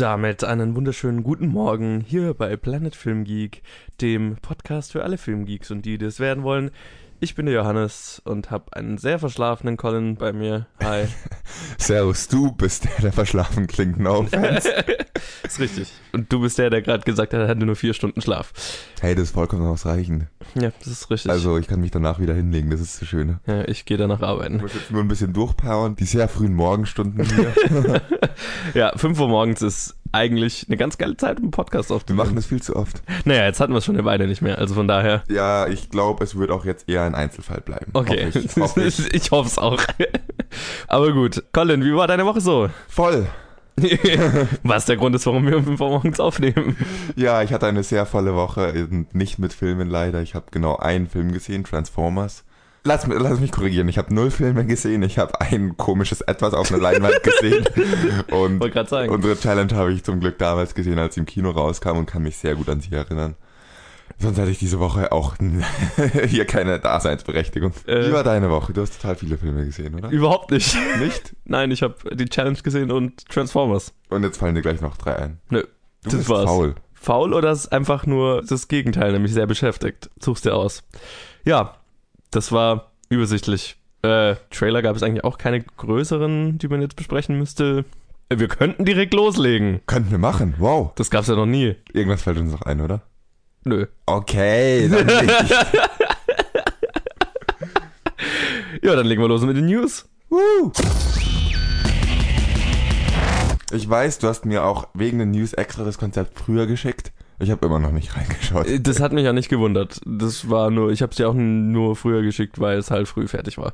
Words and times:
Und 0.00 0.04
damit 0.06 0.44
einen 0.44 0.74
wunderschönen 0.76 1.22
guten 1.22 1.48
Morgen 1.48 2.00
hier 2.00 2.32
bei 2.32 2.56
Planet 2.56 2.96
Film 2.96 3.24
Geek, 3.24 3.62
dem 4.00 4.38
Podcast 4.40 4.92
für 4.92 5.04
alle 5.04 5.18
Filmgeeks 5.18 5.70
und 5.70 5.84
die, 5.84 5.98
die 5.98 6.06
es 6.06 6.20
werden 6.20 6.42
wollen. 6.42 6.70
Ich 7.22 7.34
bin 7.34 7.44
der 7.44 7.54
Johannes 7.54 8.22
und 8.24 8.50
habe 8.50 8.74
einen 8.74 8.96
sehr 8.96 9.18
verschlafenen 9.18 9.76
Colin 9.76 10.16
bei 10.16 10.32
mir. 10.32 10.66
Hi. 10.82 11.04
Servus, 11.78 12.28
du 12.28 12.50
bist 12.50 12.84
der, 12.84 13.02
der 13.02 13.12
verschlafen 13.12 13.66
klingt. 13.66 13.98
No 13.98 14.20
offense. 14.20 14.70
ist 15.42 15.60
richtig. 15.60 15.92
Und 16.12 16.32
du 16.32 16.40
bist 16.40 16.56
der, 16.56 16.70
der 16.70 16.80
gerade 16.80 17.04
gesagt 17.04 17.34
hat, 17.34 17.40
er 17.40 17.48
hatte 17.48 17.66
nur 17.66 17.76
vier 17.76 17.92
Stunden 17.92 18.22
Schlaf. 18.22 18.54
Hey, 19.02 19.14
das 19.14 19.24
ist 19.24 19.30
vollkommen 19.32 19.66
ausreichend. 19.66 20.28
Ja, 20.54 20.72
das 20.78 20.86
ist 20.86 21.10
richtig. 21.10 21.30
Also 21.30 21.58
ich 21.58 21.66
kann 21.66 21.82
mich 21.82 21.90
danach 21.90 22.20
wieder 22.20 22.32
hinlegen, 22.32 22.70
das 22.70 22.80
ist 22.80 23.02
das 23.02 23.08
Schöne. 23.08 23.40
ja, 23.46 23.68
ich 23.68 23.84
gehe 23.84 23.98
danach 23.98 24.22
arbeiten. 24.22 24.56
Ich 24.56 24.62
muss 24.62 24.74
jetzt 24.74 24.90
nur 24.90 25.02
ein 25.02 25.08
bisschen 25.08 25.34
durchpowern. 25.34 25.96
Die 25.96 26.04
sehr 26.04 26.26
frühen 26.26 26.54
Morgenstunden 26.54 27.22
hier. 27.26 28.00
Ja, 28.74 28.96
5 28.96 29.18
Uhr 29.20 29.28
morgens 29.28 29.62
ist 29.62 29.96
eigentlich 30.12 30.66
eine 30.68 30.76
ganz 30.76 30.98
geile 30.98 31.16
Zeit, 31.16 31.38
um 31.38 31.44
einen 31.44 31.50
Podcast 31.50 31.90
Wir 31.90 31.96
aufzunehmen. 31.96 32.24
machen 32.24 32.36
das 32.36 32.46
viel 32.46 32.60
zu 32.62 32.76
oft. 32.76 33.02
Naja, 33.24 33.44
jetzt 33.46 33.60
hatten 33.60 33.72
wir 33.72 33.78
es 33.78 33.84
schon 33.84 33.96
eine 33.96 34.04
Weile 34.04 34.26
nicht 34.26 34.42
mehr, 34.42 34.58
also 34.58 34.74
von 34.74 34.88
daher. 34.88 35.22
Ja, 35.28 35.66
ich 35.68 35.90
glaube, 35.90 36.24
es 36.24 36.36
wird 36.36 36.50
auch 36.50 36.64
jetzt 36.64 36.88
eher 36.88 37.02
ein 37.04 37.14
Einzelfall 37.14 37.60
bleiben. 37.60 37.90
Okay, 37.92 38.26
Hoffe 38.26 38.38
ich, 38.40 38.56
hoffe 38.60 38.82
ich. 38.84 39.14
ich 39.14 39.30
hoffe 39.30 39.48
es 39.48 39.58
auch. 39.58 39.82
Aber 40.88 41.12
gut. 41.12 41.42
Colin, 41.52 41.84
wie 41.84 41.94
war 41.94 42.06
deine 42.06 42.26
Woche 42.26 42.40
so? 42.40 42.68
Voll. 42.88 43.26
Was 44.62 44.86
der 44.86 44.96
Grund 44.96 45.14
ist, 45.16 45.24
warum 45.26 45.46
wir 45.46 45.56
um 45.56 45.64
5 45.64 45.80
Uhr 45.80 45.88
morgens 45.88 46.20
aufnehmen. 46.20 46.76
Ja, 47.16 47.42
ich 47.42 47.52
hatte 47.52 47.66
eine 47.66 47.82
sehr 47.82 48.04
volle 48.04 48.34
Woche. 48.34 48.88
Nicht 49.12 49.38
mit 49.38 49.52
Filmen 49.54 49.88
leider. 49.88 50.20
Ich 50.20 50.34
habe 50.34 50.46
genau 50.50 50.76
einen 50.76 51.08
Film 51.08 51.32
gesehen, 51.32 51.64
Transformers. 51.64 52.44
Lass, 52.82 53.06
lass 53.06 53.40
mich 53.40 53.52
korrigieren. 53.52 53.88
Ich 53.88 53.98
habe 53.98 54.14
null 54.14 54.30
Filme 54.30 54.64
gesehen. 54.64 55.02
Ich 55.02 55.18
habe 55.18 55.40
ein 55.40 55.76
komisches 55.76 56.22
Etwas 56.22 56.54
auf 56.54 56.72
einer 56.72 56.80
Leinwand 56.80 57.22
gesehen. 57.22 57.66
Und 58.30 58.62
unsere 58.62 59.38
Challenge 59.38 59.74
habe 59.74 59.92
ich 59.92 60.02
zum 60.02 60.20
Glück 60.20 60.38
damals 60.38 60.74
gesehen, 60.74 60.98
als 60.98 61.14
sie 61.14 61.20
im 61.20 61.26
Kino 61.26 61.50
rauskam 61.50 61.98
und 61.98 62.06
kann 62.06 62.22
mich 62.22 62.38
sehr 62.38 62.54
gut 62.54 62.68
an 62.68 62.80
sie 62.80 62.92
erinnern. 62.94 63.36
Sonst 64.18 64.38
hatte 64.38 64.50
ich 64.50 64.58
diese 64.58 64.80
Woche 64.80 65.12
auch 65.12 65.36
hier 66.26 66.44
keine 66.46 66.78
Daseinsberechtigung. 66.80 67.72
Äh. 67.86 68.08
Wie 68.08 68.12
war 68.12 68.24
deine 68.24 68.50
Woche? 68.50 68.72
Du 68.72 68.82
hast 68.82 69.00
total 69.00 69.16
viele 69.16 69.38
Filme 69.38 69.64
gesehen, 69.64 69.94
oder? 69.94 70.10
Überhaupt 70.10 70.50
nicht. 70.50 70.76
Nicht? 70.98 71.34
Nein, 71.44 71.70
ich 71.70 71.82
habe 71.82 71.94
die 72.14 72.26
Challenge 72.26 72.58
gesehen 72.62 72.90
und 72.90 73.26
Transformers. 73.28 73.92
Und 74.10 74.22
jetzt 74.24 74.38
fallen 74.38 74.54
dir 74.54 74.62
gleich 74.62 74.80
noch 74.80 74.96
drei 74.96 75.16
ein. 75.16 75.38
Nö, 75.48 75.62
Du 76.02 76.10
das 76.10 76.14
bist 76.16 76.28
war's. 76.30 76.44
faul. 76.46 76.74
Faul 76.94 77.32
oder 77.32 77.50
ist 77.52 77.72
einfach 77.72 78.04
nur 78.04 78.42
das 78.42 78.68
Gegenteil, 78.68 79.12
nämlich 79.12 79.32
sehr 79.32 79.46
beschäftigt. 79.46 80.10
Such's 80.18 80.42
dir 80.42 80.54
aus. 80.54 80.82
Ja, 81.44 81.76
das 82.30 82.52
war 82.52 82.92
übersichtlich. 83.08 83.76
Äh, 84.02 84.36
Trailer 84.50 84.82
gab 84.82 84.96
es 84.96 85.02
eigentlich 85.02 85.24
auch 85.24 85.36
keine 85.38 85.60
größeren, 85.62 86.58
die 86.58 86.68
man 86.68 86.80
jetzt 86.80 86.96
besprechen 86.96 87.38
müsste. 87.38 87.84
Äh, 88.28 88.38
Wir 88.38 88.48
könnten 88.48 88.84
direkt 88.84 89.12
loslegen. 89.14 89.80
Könnten 89.86 90.10
wir 90.10 90.18
machen. 90.18 90.54
Wow. 90.58 90.92
Das 90.94 91.10
gab's 91.10 91.28
ja 91.28 91.34
noch 91.36 91.46
nie. 91.46 91.76
Irgendwas 91.92 92.22
fällt 92.22 92.38
uns 92.38 92.52
noch 92.52 92.62
ein, 92.62 92.80
oder? 92.80 93.02
Nö. 93.64 93.86
Okay, 94.06 94.88
dann 94.88 95.06
nicht. 95.06 95.54
Ja, 98.82 98.96
dann 98.96 99.06
legen 99.06 99.20
wir 99.20 99.28
los 99.28 99.42
mit 99.42 99.56
den 99.56 99.66
News. 99.66 100.08
Woo. 100.30 100.72
Ich 103.72 103.88
weiß, 103.88 104.18
du 104.18 104.28
hast 104.28 104.46
mir 104.46 104.64
auch 104.64 104.88
wegen 104.94 105.18
den 105.18 105.30
News 105.32 105.52
extra 105.52 105.84
das 105.84 105.98
Konzept 105.98 106.38
früher 106.38 106.66
geschickt. 106.66 107.12
Ich 107.42 107.50
habe 107.50 107.64
immer 107.66 107.78
noch 107.78 107.90
nicht 107.90 108.14
reingeschaut. 108.16 108.66
Äh, 108.66 108.80
Das 108.80 109.00
hat 109.00 109.12
mich 109.12 109.24
ja 109.24 109.32
nicht 109.32 109.48
gewundert. 109.48 110.00
Das 110.04 110.50
war 110.50 110.70
nur, 110.70 110.90
ich 110.92 111.00
habe 111.00 111.12
es 111.12 111.18
ja 111.18 111.28
auch 111.28 111.34
nur 111.34 111.96
früher 111.96 112.22
geschickt, 112.22 112.60
weil 112.60 112.78
es 112.78 112.90
halt 112.90 113.08
früh 113.08 113.26
fertig 113.28 113.56
war. 113.56 113.72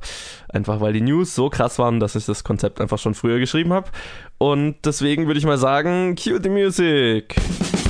Einfach 0.48 0.80
weil 0.80 0.92
die 0.92 1.00
News 1.00 1.34
so 1.34 1.50
krass 1.50 1.78
waren, 1.78 1.98
dass 1.98 2.14
ich 2.14 2.26
das 2.26 2.44
Konzept 2.44 2.80
einfach 2.80 2.98
schon 2.98 3.14
früher 3.14 3.38
geschrieben 3.40 3.72
habe. 3.72 3.88
Und 4.38 4.76
deswegen 4.84 5.26
würde 5.26 5.38
ich 5.38 5.46
mal 5.46 5.58
sagen, 5.58 6.14
cue 6.14 6.40
the 6.40 6.48
music. 6.48 7.34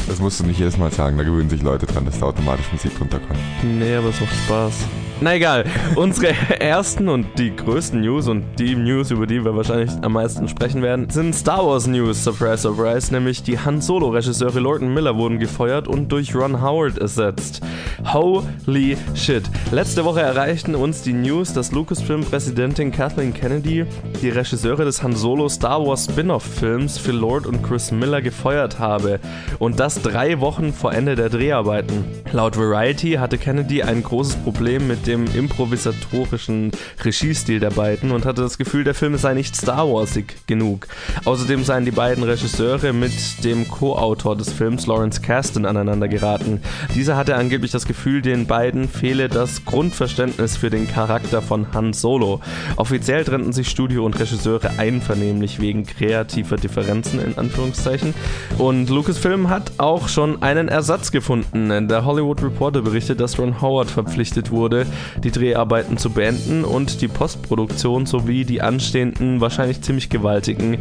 Das 0.08 0.18
musst 0.20 0.40
du 0.40 0.44
nicht 0.44 0.58
jedes 0.58 0.78
Mal 0.78 0.92
sagen, 0.92 1.18
da 1.18 1.24
gewöhnen 1.24 1.50
sich 1.50 1.62
Leute 1.62 1.84
dran, 1.84 2.06
dass 2.06 2.20
da 2.20 2.26
automatisch 2.26 2.72
Musik 2.72 2.92
runterkommt. 3.00 3.38
Nee, 3.62 3.96
aber 3.96 4.08
es 4.08 4.20
macht 4.20 4.34
Spaß. 4.46 4.84
Na 5.18 5.34
egal, 5.34 5.64
unsere 5.94 6.28
ersten 6.60 7.08
und 7.08 7.38
die 7.38 7.56
größten 7.56 8.02
News 8.02 8.28
und 8.28 8.44
die 8.58 8.76
News, 8.76 9.10
über 9.10 9.26
die 9.26 9.42
wir 9.42 9.56
wahrscheinlich 9.56 9.90
am 10.02 10.12
meisten 10.12 10.46
sprechen 10.46 10.82
werden, 10.82 11.08
sind 11.08 11.34
Star 11.34 11.66
Wars 11.66 11.86
News, 11.86 12.22
surprise, 12.22 12.58
surprise, 12.58 13.14
nämlich 13.14 13.42
die 13.42 13.58
Han 13.58 13.80
Solo-Regisseure 13.80 14.60
Lord 14.60 14.82
und 14.82 14.92
Miller 14.92 15.16
wurden 15.16 15.38
gefeuert 15.38 15.88
und 15.88 16.12
durch 16.12 16.34
Ron 16.34 16.60
Howard 16.60 16.98
ersetzt. 16.98 17.62
Holy 18.12 18.98
shit. 19.14 19.42
Letzte 19.72 20.04
Woche 20.04 20.20
erreichten 20.20 20.74
uns 20.74 21.00
die 21.00 21.14
News, 21.14 21.54
dass 21.54 21.72
Lucasfilm-Präsidentin 21.72 22.92
Kathleen 22.92 23.32
Kennedy 23.32 23.86
die 24.20 24.28
Regisseure 24.28 24.84
des 24.84 25.02
Han 25.02 25.16
Solo 25.16 25.48
Star 25.48 25.84
Wars 25.86 26.04
Spin-off-Films 26.04 26.98
für 26.98 27.12
Lord 27.12 27.46
und 27.46 27.62
Chris 27.62 27.90
Miller 27.90 28.20
gefeuert 28.20 28.78
habe. 28.78 29.18
Und 29.58 29.80
das 29.80 30.02
drei 30.02 30.40
Wochen 30.40 30.74
vor 30.74 30.92
Ende 30.92 31.14
der 31.14 31.30
Dreharbeiten. 31.30 32.04
Laut 32.32 32.58
Variety 32.58 33.12
hatte 33.12 33.38
Kennedy 33.38 33.82
ein 33.82 34.02
großes 34.02 34.36
Problem 34.36 34.86
mit 34.86 35.05
dem 35.06 35.26
improvisatorischen 35.34 36.72
Regiestil 37.02 37.60
der 37.60 37.70
beiden 37.70 38.10
und 38.10 38.24
hatte 38.24 38.42
das 38.42 38.58
Gefühl, 38.58 38.84
der 38.84 38.94
Film 38.94 39.16
sei 39.16 39.34
nicht 39.34 39.56
Star 39.56 39.88
Warsig 39.88 40.36
genug. 40.46 40.88
Außerdem 41.24 41.64
seien 41.64 41.84
die 41.84 41.90
beiden 41.90 42.24
Regisseure 42.24 42.92
mit 42.92 43.12
dem 43.44 43.68
Co-Autor 43.68 44.36
des 44.36 44.52
Films 44.52 44.86
Lawrence 44.86 45.20
Kasdan 45.20 45.66
aneinander 45.66 46.08
geraten. 46.08 46.60
Dieser 46.94 47.16
hatte 47.16 47.36
angeblich 47.36 47.70
das 47.70 47.86
Gefühl, 47.86 48.22
den 48.22 48.46
beiden 48.46 48.88
fehle 48.88 49.28
das 49.28 49.64
Grundverständnis 49.64 50.56
für 50.56 50.70
den 50.70 50.88
Charakter 50.88 51.42
von 51.42 51.72
Han 51.72 51.92
Solo. 51.92 52.40
Offiziell 52.76 53.24
trennten 53.24 53.52
sich 53.52 53.68
Studio 53.68 54.04
und 54.04 54.18
Regisseure 54.18 54.78
einvernehmlich 54.78 55.60
wegen 55.60 55.86
kreativer 55.86 56.56
Differenzen 56.56 57.20
in 57.24 57.38
Anführungszeichen. 57.38 58.14
Und 58.58 58.90
Lucasfilm 58.90 59.48
hat 59.50 59.72
auch 59.78 60.08
schon 60.08 60.42
einen 60.42 60.68
Ersatz 60.68 61.12
gefunden. 61.12 61.88
Der 61.88 62.04
Hollywood 62.04 62.42
Reporter 62.42 62.82
berichtet, 62.82 63.20
dass 63.20 63.38
Ron 63.38 63.60
Howard 63.60 63.90
verpflichtet 63.90 64.50
wurde, 64.50 64.86
die 65.22 65.30
Dreharbeiten 65.30 65.98
zu 65.98 66.10
beenden 66.10 66.64
und 66.64 67.00
die 67.00 67.08
Postproduktion 67.08 68.06
sowie 68.06 68.44
die 68.44 68.62
anstehenden, 68.62 69.40
wahrscheinlich 69.40 69.82
ziemlich 69.82 70.08
gewaltigen 70.08 70.78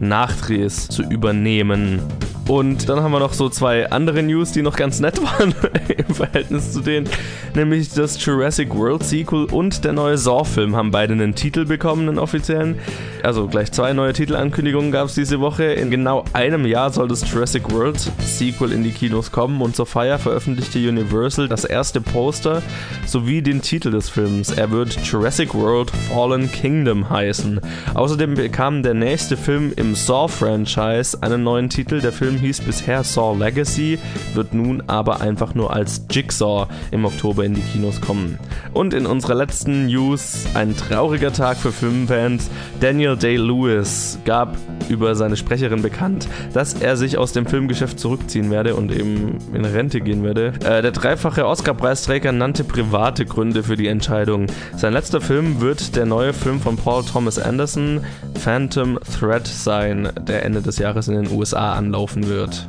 Nachdrehs 0.00 0.88
zu 0.88 1.02
übernehmen. 1.02 2.00
Und 2.48 2.88
dann 2.88 3.02
haben 3.02 3.12
wir 3.12 3.20
noch 3.20 3.34
so 3.34 3.50
zwei 3.50 3.90
andere 3.90 4.22
News, 4.22 4.52
die 4.52 4.62
noch 4.62 4.74
ganz 4.74 5.00
nett 5.00 5.22
waren 5.38 5.54
im 5.94 6.14
Verhältnis 6.14 6.72
zu 6.72 6.80
denen. 6.80 7.06
Nämlich 7.54 7.90
das 7.92 8.24
Jurassic 8.24 8.74
World 8.74 9.04
Sequel 9.04 9.44
und 9.44 9.84
der 9.84 9.92
neue 9.92 10.16
Saw-Film 10.16 10.74
haben 10.74 10.90
beide 10.90 11.12
einen 11.12 11.34
Titel 11.34 11.66
bekommen, 11.66 12.08
einen 12.08 12.18
offiziellen. 12.18 12.78
Also 13.22 13.48
gleich 13.48 13.70
zwei 13.72 13.92
neue 13.92 14.14
Titelankündigungen 14.14 14.92
gab 14.92 15.08
es 15.08 15.14
diese 15.14 15.40
Woche. 15.40 15.64
In 15.64 15.90
genau 15.90 16.24
einem 16.32 16.64
Jahr 16.64 16.90
soll 16.90 17.08
das 17.08 17.30
Jurassic 17.30 17.70
World 17.70 18.00
Sequel 18.20 18.72
in 18.72 18.82
die 18.82 18.92
Kinos 18.92 19.30
kommen 19.30 19.60
und 19.60 19.76
zur 19.76 19.86
Feier 19.86 20.18
veröffentlichte 20.18 20.78
Universal 20.78 21.48
das 21.48 21.66
erste 21.66 22.00
Poster 22.00 22.62
sowie 23.04 23.42
den 23.42 23.60
Titel 23.60 23.90
des 23.90 24.08
Films. 24.08 24.52
Er 24.52 24.70
wird 24.70 24.98
Jurassic 25.04 25.52
World 25.52 25.90
Fallen 25.90 26.50
Kingdom 26.50 27.10
heißen. 27.10 27.60
Außerdem 27.92 28.34
bekam 28.34 28.82
der 28.82 28.94
nächste 28.94 29.36
Film 29.36 29.72
im 29.76 29.94
Saw-Franchise 29.94 31.18
einen 31.20 31.42
neuen 31.42 31.68
Titel. 31.68 32.00
Der 32.00 32.12
Film 32.12 32.37
hieß 32.38 32.60
bisher 32.62 33.04
Saw 33.04 33.36
Legacy, 33.36 33.98
wird 34.34 34.54
nun 34.54 34.82
aber 34.86 35.20
einfach 35.20 35.54
nur 35.54 35.72
als 35.72 36.04
Jigsaw 36.10 36.66
im 36.90 37.04
Oktober 37.04 37.44
in 37.44 37.54
die 37.54 37.60
Kinos 37.60 38.00
kommen. 38.00 38.38
Und 38.72 38.94
in 38.94 39.06
unserer 39.06 39.34
letzten 39.34 39.86
News 39.86 40.46
ein 40.54 40.76
trauriger 40.76 41.32
Tag 41.32 41.56
für 41.56 41.72
Filmfans. 41.72 42.50
Daniel 42.80 43.16
Day-Lewis 43.16 44.18
gab 44.24 44.56
über 44.88 45.14
seine 45.14 45.36
Sprecherin 45.36 45.82
bekannt, 45.82 46.28
dass 46.52 46.74
er 46.74 46.96
sich 46.96 47.18
aus 47.18 47.32
dem 47.32 47.46
Filmgeschäft 47.46 47.98
zurückziehen 47.98 48.50
werde 48.50 48.74
und 48.74 48.92
eben 48.92 49.38
in 49.52 49.64
Rente 49.64 50.00
gehen 50.00 50.22
werde. 50.22 50.52
Äh, 50.64 50.82
der 50.82 50.92
dreifache 50.92 51.46
Oscar-Preisträger 51.46 52.32
nannte 52.32 52.64
private 52.64 53.24
Gründe 53.24 53.62
für 53.62 53.76
die 53.76 53.88
Entscheidung. 53.88 54.46
Sein 54.76 54.92
letzter 54.92 55.20
Film 55.20 55.60
wird 55.60 55.96
der 55.96 56.06
neue 56.06 56.32
Film 56.32 56.60
von 56.60 56.76
Paul 56.76 57.04
Thomas 57.04 57.38
Anderson, 57.38 58.00
Phantom 58.38 58.98
Thread, 59.18 59.46
sein, 59.46 60.10
der 60.20 60.44
Ende 60.44 60.62
des 60.62 60.78
Jahres 60.78 61.08
in 61.08 61.22
den 61.22 61.30
USA 61.30 61.74
anlaufen 61.74 62.27
wird. 62.28 62.66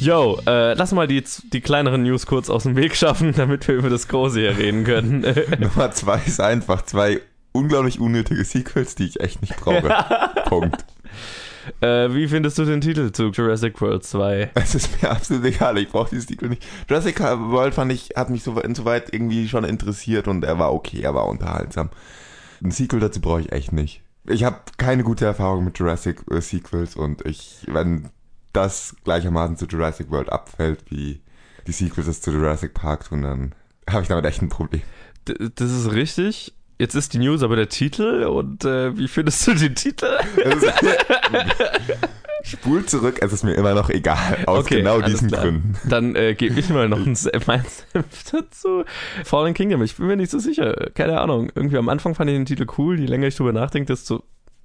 Yo, 0.00 0.38
äh, 0.46 0.74
lass 0.74 0.92
mal 0.92 1.08
die, 1.08 1.24
die 1.52 1.60
kleineren 1.60 2.04
News 2.04 2.26
kurz 2.26 2.50
aus 2.50 2.62
dem 2.62 2.76
Weg 2.76 2.94
schaffen, 2.94 3.34
damit 3.36 3.66
wir 3.66 3.74
über 3.74 3.90
das 3.90 4.06
Große 4.06 4.38
hier 4.38 4.56
reden 4.56 4.84
können. 4.84 5.26
Nummer 5.58 5.90
zwei 5.90 6.22
ist 6.24 6.40
einfach 6.40 6.82
zwei 6.82 7.20
unglaublich 7.50 7.98
unnötige 7.98 8.44
Sequels, 8.44 8.94
die 8.94 9.06
ich 9.06 9.20
echt 9.20 9.40
nicht 9.42 9.56
brauche. 9.56 9.92
Punkt. 10.48 10.84
äh, 11.80 12.14
wie 12.14 12.28
findest 12.28 12.58
du 12.58 12.64
den 12.64 12.80
Titel 12.80 13.10
zu 13.10 13.30
Jurassic 13.30 13.80
World 13.80 14.04
2? 14.04 14.52
Es 14.54 14.76
ist 14.76 15.02
mir 15.02 15.10
absolut 15.10 15.44
egal, 15.44 15.76
ich 15.78 15.88
brauche 15.88 16.10
dieses 16.10 16.28
Sequel 16.28 16.50
nicht. 16.50 16.64
Jurassic 16.88 17.18
World 17.18 17.74
fand 17.74 17.90
ich, 17.90 18.10
hat 18.14 18.30
mich 18.30 18.44
so, 18.44 18.58
insoweit 18.60 19.12
irgendwie 19.12 19.48
schon 19.48 19.64
interessiert 19.64 20.28
und 20.28 20.44
er 20.44 20.60
war 20.60 20.72
okay, 20.72 21.00
er 21.00 21.14
war 21.14 21.26
unterhaltsam. 21.26 21.90
Ein 22.62 22.70
Sequel 22.70 23.00
dazu 23.00 23.20
brauche 23.20 23.40
ich 23.40 23.50
echt 23.50 23.72
nicht. 23.72 24.00
Ich 24.28 24.44
habe 24.44 24.60
keine 24.76 25.04
gute 25.04 25.24
Erfahrung 25.24 25.64
mit 25.64 25.78
Jurassic 25.78 26.20
äh, 26.30 26.40
Sequels 26.40 26.96
und 26.96 27.24
ich, 27.24 27.64
wenn 27.66 28.10
das 28.52 28.96
gleichermaßen 29.04 29.56
zu 29.56 29.66
Jurassic 29.66 30.10
World 30.10 30.30
abfällt, 30.30 30.84
wie 30.90 31.20
die 31.66 31.72
Sequels 31.72 32.06
es 32.06 32.20
zu 32.20 32.30
Jurassic 32.30 32.74
Park 32.74 33.08
tun, 33.08 33.22
dann 33.22 33.54
habe 33.88 34.02
ich 34.02 34.08
damit 34.08 34.24
echt 34.24 34.42
ein 34.42 34.48
Problem. 34.48 34.82
D 35.26 35.34
das 35.54 35.70
ist 35.70 35.92
richtig, 35.92 36.54
Jetzt 36.80 36.94
ist 36.94 37.12
die 37.12 37.18
News 37.18 37.42
aber 37.42 37.56
der 37.56 37.68
Titel 37.68 38.22
und 38.22 38.64
äh, 38.64 38.96
wie 38.96 39.08
findest 39.08 39.44
du 39.48 39.54
den 39.54 39.74
Titel? 39.74 40.06
Spul 42.48 42.84
zurück, 42.86 43.18
es 43.20 43.32
ist 43.32 43.44
mir 43.44 43.54
immer 43.54 43.74
noch 43.74 43.90
egal. 43.90 44.38
Aus 44.46 44.64
Okay, 44.64 44.76
genau 44.78 45.00
diesen 45.00 45.28
klar. 45.28 45.42
Gründen. 45.42 45.74
Dann 45.88 46.16
äh, 46.16 46.34
gebe 46.34 46.58
ich 46.58 46.68
mal 46.70 46.88
noch 46.88 46.98
ein 47.06 47.16
mein 47.46 47.62
Senf 47.64 48.30
dazu. 48.32 48.84
Fallen 49.24 49.54
Kingdom, 49.54 49.82
ich 49.82 49.96
bin 49.96 50.06
mir 50.06 50.16
nicht 50.16 50.30
so 50.30 50.38
sicher. 50.38 50.74
Keine 50.94 51.20
Ahnung. 51.20 51.50
Irgendwie 51.54 51.78
am 51.78 51.88
Anfang 51.88 52.14
fand 52.14 52.30
ich 52.30 52.36
den 52.36 52.46
Titel 52.46 52.66
cool. 52.78 52.98
Je 52.98 53.06
länger 53.06 53.26
ich 53.28 53.36
drüber 53.36 53.52
nachdenke, 53.52 53.86
desto. 53.92 54.22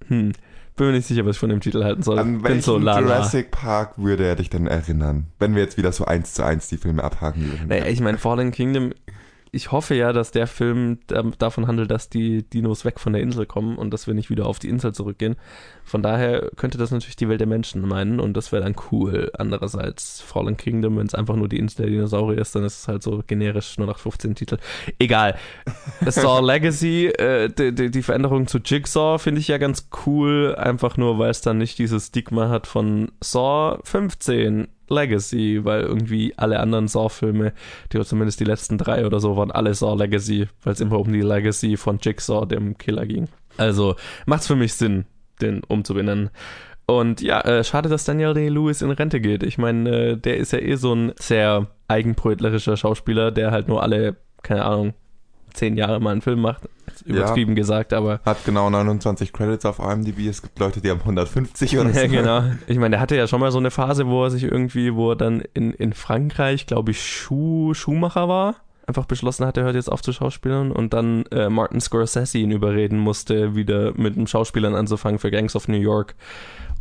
Hm. 0.07 0.31
Bin 0.75 0.87
mir 0.87 0.93
nicht 0.93 1.07
sicher, 1.07 1.23
was 1.25 1.35
ich 1.35 1.39
von 1.39 1.49
dem 1.49 1.61
Titel 1.61 1.83
halten 1.83 2.01
soll. 2.01 2.17
An 2.17 2.43
welchen 2.43 2.61
so. 2.61 2.79
Jurassic 2.79 3.51
Park 3.51 3.93
würde 3.97 4.25
er 4.25 4.35
dich 4.35 4.49
denn 4.49 4.65
erinnern? 4.65 5.27
Wenn 5.37 5.53
wir 5.53 5.61
jetzt 5.61 5.77
wieder 5.77 5.91
so 5.91 6.05
eins 6.05 6.33
zu 6.33 6.43
eins 6.43 6.67
die 6.67 6.77
Filme 6.77 7.03
abhaken 7.03 7.43
würden. 7.51 7.67
Naja, 7.67 7.85
ich 7.85 8.01
meine, 8.01 8.17
Fallen 8.17 8.51
Kingdom, 8.51 8.91
ich 9.51 9.71
hoffe 9.71 9.93
ja, 9.93 10.13
dass 10.13 10.31
der 10.31 10.47
Film 10.47 10.97
da- 11.05 11.21
davon 11.37 11.67
handelt, 11.67 11.91
dass 11.91 12.09
die 12.09 12.41
Dinos 12.41 12.85
weg 12.85 12.99
von 12.99 13.13
der 13.13 13.21
Insel 13.21 13.45
kommen 13.45 13.77
und 13.77 13.91
dass 13.91 14.07
wir 14.07 14.15
nicht 14.15 14.31
wieder 14.31 14.47
auf 14.47 14.57
die 14.57 14.67
Insel 14.67 14.93
zurückgehen. 14.93 15.35
Von 15.83 16.01
daher 16.01 16.49
könnte 16.55 16.77
das 16.77 16.91
natürlich 16.91 17.15
die 17.15 17.29
Welt 17.29 17.39
der 17.39 17.47
Menschen 17.47 17.87
meinen 17.87 18.19
und 18.19 18.35
das 18.35 18.51
wäre 18.51 18.63
dann 18.63 18.75
cool. 18.91 19.31
Andererseits 19.37 20.21
Fallen 20.21 20.57
Kingdom, 20.57 20.97
wenn 20.97 21.07
es 21.07 21.15
einfach 21.15 21.35
nur 21.35 21.49
die 21.49 21.59
Insel 21.59 21.83
der 21.83 21.91
Dinosaurier 21.91 22.39
ist, 22.39 22.55
dann 22.55 22.63
ist 22.63 22.79
es 22.79 22.87
halt 22.87 23.03
so 23.03 23.23
generisch 23.25 23.77
0815 23.77 24.35
Titel. 24.35 24.57
Egal. 24.99 25.35
Saw 26.05 26.39
Legacy, 26.45 27.07
äh, 27.07 27.49
die, 27.49 27.73
die, 27.73 27.91
die 27.91 28.01
Veränderung 28.01 28.47
zu 28.47 28.59
Jigsaw 28.59 29.19
finde 29.19 29.41
ich 29.41 29.47
ja 29.47 29.57
ganz 29.57 29.89
cool, 30.05 30.55
einfach 30.55 30.97
nur, 30.97 31.19
weil 31.19 31.29
es 31.29 31.41
dann 31.41 31.57
nicht 31.57 31.77
dieses 31.79 32.07
Stigma 32.07 32.49
hat 32.49 32.67
von 32.67 33.11
Saw 33.21 33.79
15 33.83 34.67
Legacy, 34.89 35.63
weil 35.63 35.81
irgendwie 35.81 36.33
alle 36.37 36.59
anderen 36.59 36.87
Saw-Filme, 36.87 37.53
die 37.91 38.01
zumindest 38.03 38.39
die 38.39 38.45
letzten 38.45 38.77
drei 38.77 39.05
oder 39.05 39.19
so, 39.19 39.35
waren 39.37 39.51
alle 39.51 39.73
Saw 39.73 39.95
Legacy, 39.95 40.47
weil 40.63 40.73
es 40.73 40.81
immer 40.81 40.99
um 40.99 41.11
die 41.11 41.21
Legacy 41.21 41.77
von 41.77 41.99
Jigsaw, 42.01 42.45
dem 42.45 42.77
Killer, 42.77 43.05
ging. 43.05 43.27
Also 43.57 43.95
macht's 44.25 44.47
für 44.47 44.55
mich 44.55 44.73
Sinn, 44.73 45.05
den 45.43 45.63
umzubenennen. 45.63 46.29
Und 46.85 47.21
ja, 47.21 47.41
äh, 47.41 47.63
schade, 47.63 47.89
dass 47.89 48.03
Daniel 48.03 48.33
Day-Lewis 48.33 48.81
in 48.81 48.91
Rente 48.91 49.21
geht. 49.21 49.43
Ich 49.43 49.57
meine, 49.57 49.89
äh, 49.89 50.17
der 50.17 50.37
ist 50.37 50.51
ja 50.51 50.59
eh 50.59 50.75
so 50.75 50.93
ein 50.93 51.13
sehr 51.17 51.67
eigenbrötlerischer 51.87 52.75
Schauspieler, 52.75 53.31
der 53.31 53.51
halt 53.51 53.67
nur 53.67 53.81
alle, 53.81 54.17
keine 54.41 54.65
Ahnung, 54.65 54.93
zehn 55.53 55.77
Jahre 55.77 55.99
mal 56.01 56.11
einen 56.11 56.21
Film 56.21 56.41
macht. 56.41 56.63
Übertrieben 57.05 57.55
gesagt, 57.55 57.93
aber 57.93 58.19
Hat 58.25 58.43
genau 58.45 58.69
29 58.69 59.33
Credits 59.33 59.65
auf 59.65 59.79
IMDb. 59.79 60.27
Es 60.27 60.41
gibt 60.41 60.59
Leute, 60.59 60.81
die 60.81 60.89
haben 60.89 60.99
150 60.99 61.77
oder 61.77 61.91
so. 61.91 61.99
Ja, 61.99 62.07
genau. 62.07 62.43
Ich 62.67 62.77
meine, 62.77 62.91
der 62.91 62.99
hatte 62.99 63.15
ja 63.15 63.27
schon 63.27 63.39
mal 63.39 63.51
so 63.51 63.57
eine 63.57 63.71
Phase, 63.71 64.07
wo 64.07 64.23
er 64.23 64.31
sich 64.31 64.43
irgendwie, 64.43 64.93
wo 64.93 65.11
er 65.11 65.15
dann 65.15 65.41
in, 65.53 65.71
in 65.71 65.93
Frankreich, 65.93 66.65
glaube 66.65 66.91
ich, 66.91 67.01
Schuh, 67.01 67.73
Schuhmacher 67.73 68.27
war. 68.27 68.55
Einfach 68.85 69.05
beschlossen 69.05 69.45
hat, 69.45 69.57
er 69.57 69.63
hört 69.63 69.75
jetzt 69.75 69.91
auf 69.91 70.01
zu 70.01 70.11
schauspielern 70.11 70.71
und 70.71 70.93
dann 70.93 71.25
äh, 71.27 71.49
Martin 71.49 71.79
Scorsese 71.79 72.37
ihn 72.37 72.51
überreden 72.51 72.99
musste, 72.99 73.55
wieder 73.55 73.93
mit 73.95 74.15
dem 74.15 74.27
Schauspielern 74.27 74.75
anzufangen 74.75 75.19
für 75.19 75.31
Gangs 75.31 75.55
of 75.55 75.67
New 75.67 75.79
York. 75.79 76.15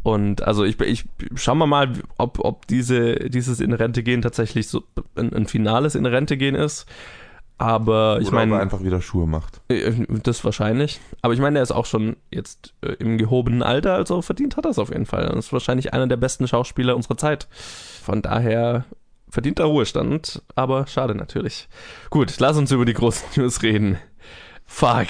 Und 0.02 0.42
also 0.42 0.64
ich, 0.64 0.80
ich 0.80 1.04
schauen 1.36 1.58
wir 1.58 1.66
mal, 1.66 1.92
ob, 2.18 2.40
ob 2.44 2.66
diese, 2.66 3.14
dieses 3.30 3.60
in 3.60 3.72
Rente 3.72 4.02
gehen 4.02 4.20
tatsächlich 4.20 4.66
so 4.66 4.82
ein, 5.14 5.32
ein 5.32 5.46
finales 5.46 5.94
in 5.94 6.06
Rente 6.06 6.36
gehen 6.36 6.56
ist. 6.56 6.86
Aber 7.58 8.18
ich 8.20 8.32
meine. 8.32 8.56
er 8.56 8.60
einfach 8.60 8.82
wieder 8.82 9.00
Schuhe 9.00 9.28
macht. 9.28 9.60
Äh, 9.68 9.92
Das 10.24 10.44
wahrscheinlich. 10.44 11.00
Aber 11.20 11.34
ich 11.34 11.38
meine, 11.38 11.60
er 11.60 11.62
ist 11.62 11.70
auch 11.70 11.86
schon 11.86 12.16
jetzt 12.32 12.74
äh, 12.80 12.94
im 12.94 13.18
gehobenen 13.18 13.62
Alter, 13.62 13.94
also 13.94 14.20
verdient 14.22 14.56
hat 14.56 14.64
er 14.64 14.72
es 14.72 14.80
auf 14.80 14.88
jeden 14.88 15.06
Fall. 15.06 15.26
Er 15.26 15.36
ist 15.36 15.52
wahrscheinlich 15.52 15.92
einer 15.94 16.08
der 16.08 16.16
besten 16.16 16.48
Schauspieler 16.48 16.96
unserer 16.96 17.16
Zeit. 17.16 17.46
Von 18.02 18.20
daher 18.22 18.84
verdient 19.32 19.58
er 19.58 19.64
Ruhestand, 19.64 20.42
aber 20.54 20.86
schade 20.86 21.14
natürlich. 21.14 21.68
Gut, 22.10 22.38
lass 22.38 22.58
uns 22.58 22.70
über 22.70 22.84
die 22.84 22.92
großen 22.92 23.26
News 23.42 23.62
reden. 23.62 23.98
Fuck, 24.66 25.08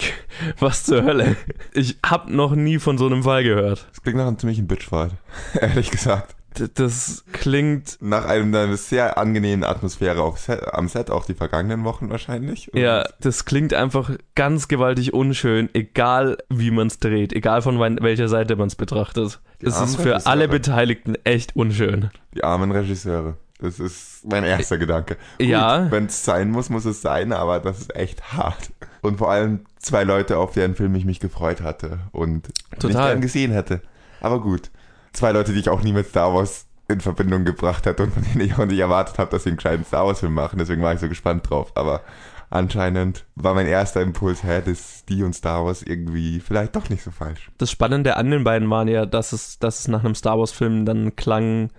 was 0.59 0.85
zur 0.85 1.03
Hölle. 1.05 1.37
Ich 1.75 1.99
hab 2.05 2.29
noch 2.29 2.55
nie 2.55 2.79
von 2.79 2.99
so 2.99 3.07
einem 3.07 3.25
Fall 3.25 3.45
gehört. 3.45 3.87
Das 3.91 4.03
klingt 4.03 4.19
nach 4.19 4.27
einem 4.27 4.39
ziemlichen 4.39 4.67
Bitchfight. 4.67 5.13
Ehrlich 5.61 5.91
gesagt. 5.91 6.37
D 6.59 6.69
das 6.75 7.25
klingt, 7.33 7.97
Nach 8.01 8.27
einem, 8.27 8.55
einer 8.55 8.77
sehr 8.77 9.17
angenehmen 9.17 9.65
Atmosphäre 9.65 10.21
auf 10.23 10.39
Set, 10.39 10.75
am 10.75 10.87
Set, 10.89 11.11
auch 11.11 11.25
die 11.25 11.35
vergangenen 11.35 11.85
Wochen 11.85 12.11
wahrscheinlich. 12.11 12.71
Ja, 12.75 13.05
das 13.21 13.45
klingt 13.45 13.73
einfach 13.73 14.11
ganz 14.35 14.69
gewaltig 14.69 15.15
unschön, 15.15 15.71
egal 15.73 16.39
wie 16.51 16.71
man 16.71 16.89
es 16.89 16.99
dreht, 16.99 17.33
egal 17.33 17.63
von 17.63 17.79
welcher 17.81 18.29
Seite 18.29 18.57
man 18.57 18.69
es 18.69 18.75
betrachtet. 18.75 19.41
Es 19.61 19.81
ist 19.81 19.97
für 20.01 20.27
alle. 20.27 20.49
Beteiligten 20.49 21.15
echt 21.25 21.57
unschön. 21.57 22.11
Die 22.35 22.45
armen 22.45 22.71
Regisseure. 22.71 23.37
Das 23.62 23.79
ist 23.79 24.25
mein 24.29 24.43
erster 24.44 24.76
Gedanke. 24.76 25.17
Ja. 25.41 25.91
Wenn 25.91 26.06
es 26.06 26.25
sein 26.25 26.50
muss, 26.50 26.69
muss 26.69 26.85
es 26.85 27.00
sein, 27.00 27.32
aber 27.32 27.61
das 27.61 27.79
ist 27.79 27.94
echt 27.94 28.32
hart. 28.32 28.73
Und 29.03 29.19
vor 29.19 29.31
allem 29.31 29.61
zwei 29.79 30.03
Leute, 30.03 30.38
auf 30.38 30.53
deren 30.53 30.75
Film 30.75 30.94
ich 30.97 31.05
mich 31.05 31.20
gefreut 31.20 31.61
hatte 31.61 32.00
und 32.11 32.49
nicht 32.49 32.81
Total. 32.81 33.12
gern 33.12 33.20
gesehen 33.20 33.53
hätte. 33.53 33.81
Aber 34.20 34.41
gut. 34.41 34.70
Zwei 35.12 35.32
Leute, 35.32 35.53
die 35.53 35.61
ich 35.61 35.69
auch 35.69 35.82
nie 35.82 35.93
mit 35.93 36.09
Star 36.09 36.35
Wars 36.35 36.67
in 36.88 37.00
Verbindung 37.00 37.44
gebracht 37.44 37.87
hätte 37.87 38.03
und 38.03 38.14
von 38.14 38.23
denen 38.25 38.41
ich 38.41 38.59
auch 38.59 38.67
nicht 38.67 38.79
erwartet 38.79 39.19
habe, 39.19 39.31
dass 39.31 39.44
sie 39.44 39.50
einen 39.50 39.56
gescheiten 39.56 39.85
Star 39.85 40.06
Wars 40.06 40.20
Film 40.20 40.35
machen. 40.35 40.59
Deswegen 40.59 40.82
war 40.82 40.93
ich 40.93 41.00
so 41.00 41.09
gespannt 41.09 41.49
drauf. 41.49 41.73
Aber 41.76 42.03
anscheinend 42.50 43.25
war 43.35 43.55
mein 43.55 43.67
erster 43.67 44.03
Impuls, 44.03 44.43
hä, 44.43 44.61
das 44.64 45.05
die 45.05 45.23
und 45.23 45.35
Star 45.35 45.64
Wars 45.64 45.82
irgendwie 45.82 46.41
vielleicht 46.41 46.75
doch 46.75 46.88
nicht 46.88 47.03
so 47.03 47.11
falsch. 47.11 47.50
Das 47.59 47.70
Spannende 47.70 48.17
an 48.17 48.31
den 48.31 48.44
beiden 48.44 48.69
waren 48.70 48.88
ja, 48.88 49.06
dass 49.06 49.32
es, 49.32 49.59
dass 49.59 49.81
es 49.81 49.88
nach 49.88 50.05
einem 50.05 50.14
Star 50.14 50.38
Wars-Film 50.38 50.85
dann 50.85 51.17
klang, 51.17 51.70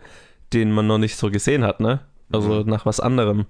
den 0.54 0.72
man 0.72 0.88
noch 0.88 0.98
nicht 0.98 1.18
so 1.18 1.30
gesehen 1.32 1.64
hat, 1.64 1.80
ne? 1.80 2.02
Also 2.32 2.64
Mhm. 2.64 2.70
nach 2.70 2.86
was 2.86 3.00
anderem. 3.00 3.46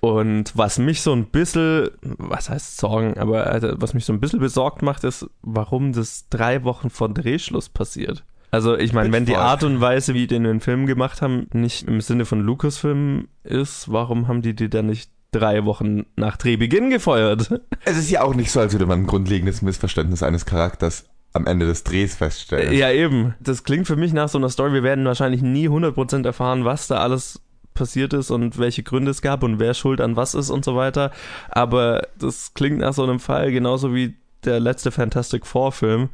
Und 0.00 0.56
was 0.56 0.78
mich 0.78 1.00
so 1.00 1.12
ein 1.12 1.26
bisschen, 1.26 1.88
was 2.02 2.50
heißt 2.50 2.76
Sorgen, 2.76 3.18
aber 3.18 3.46
also, 3.46 3.72
was 3.76 3.94
mich 3.94 4.04
so 4.04 4.12
ein 4.12 4.20
bisschen 4.20 4.38
besorgt 4.40 4.82
macht, 4.82 5.02
ist, 5.04 5.26
warum 5.40 5.92
das 5.92 6.28
drei 6.28 6.62
Wochen 6.64 6.90
vor 6.90 7.08
Drehschluss 7.08 7.70
passiert. 7.70 8.24
Also 8.50 8.76
ich 8.76 8.92
meine, 8.92 9.10
wenn 9.12 9.24
die. 9.24 9.34
Art 9.34 9.64
und 9.64 9.80
Weise, 9.80 10.14
wie 10.14 10.26
die 10.26 10.38
den 10.38 10.60
Film 10.60 10.86
gemacht 10.86 11.22
haben, 11.22 11.48
nicht 11.52 11.88
im 11.88 12.00
Sinne 12.00 12.24
von 12.26 12.40
Lucasfilm 12.40 13.28
ist, 13.44 13.90
warum 13.90 14.28
haben 14.28 14.42
die 14.42 14.54
die 14.54 14.68
dann 14.68 14.86
nicht 14.86 15.10
drei 15.32 15.64
Wochen 15.64 16.04
nach 16.16 16.36
Drehbeginn 16.36 16.90
gefeuert? 16.90 17.60
Es 17.84 17.96
ist 17.96 18.10
ja 18.10 18.22
auch 18.22 18.34
nicht 18.34 18.52
so, 18.52 18.60
als 18.60 18.72
würde 18.72 18.86
man 18.86 19.00
ein 19.00 19.06
grundlegendes 19.06 19.62
Missverständnis 19.62 20.22
eines 20.22 20.46
Charakters 20.46 21.06
am 21.34 21.46
Ende 21.46 21.66
des 21.66 21.84
Drehs 21.84 22.14
feststellen. 22.14 22.72
Ja, 22.72 22.90
eben. 22.90 23.34
Das 23.40 23.64
klingt 23.64 23.86
für 23.86 23.96
mich 23.96 24.12
nach 24.12 24.28
so 24.28 24.38
einer 24.38 24.48
Story. 24.48 24.72
Wir 24.72 24.84
werden 24.84 25.04
wahrscheinlich 25.04 25.42
nie 25.42 25.68
100% 25.68 26.24
erfahren, 26.24 26.64
was 26.64 26.86
da 26.86 26.98
alles 26.98 27.42
passiert 27.74 28.12
ist 28.12 28.30
und 28.30 28.58
welche 28.58 28.84
Gründe 28.84 29.10
es 29.10 29.20
gab 29.20 29.42
und 29.42 29.58
wer 29.58 29.74
schuld 29.74 30.00
an 30.00 30.14
was 30.16 30.34
ist 30.34 30.48
und 30.48 30.64
so 30.64 30.76
weiter. 30.76 31.10
Aber 31.48 32.06
das 32.16 32.54
klingt 32.54 32.78
nach 32.78 32.94
so 32.94 33.02
einem 33.02 33.18
Fall 33.18 33.50
genauso 33.50 33.94
wie 33.94 34.14
der 34.44 34.60
letzte 34.60 34.92
Fantastic 34.92 35.44
Four 35.44 35.72
Film, 35.72 36.08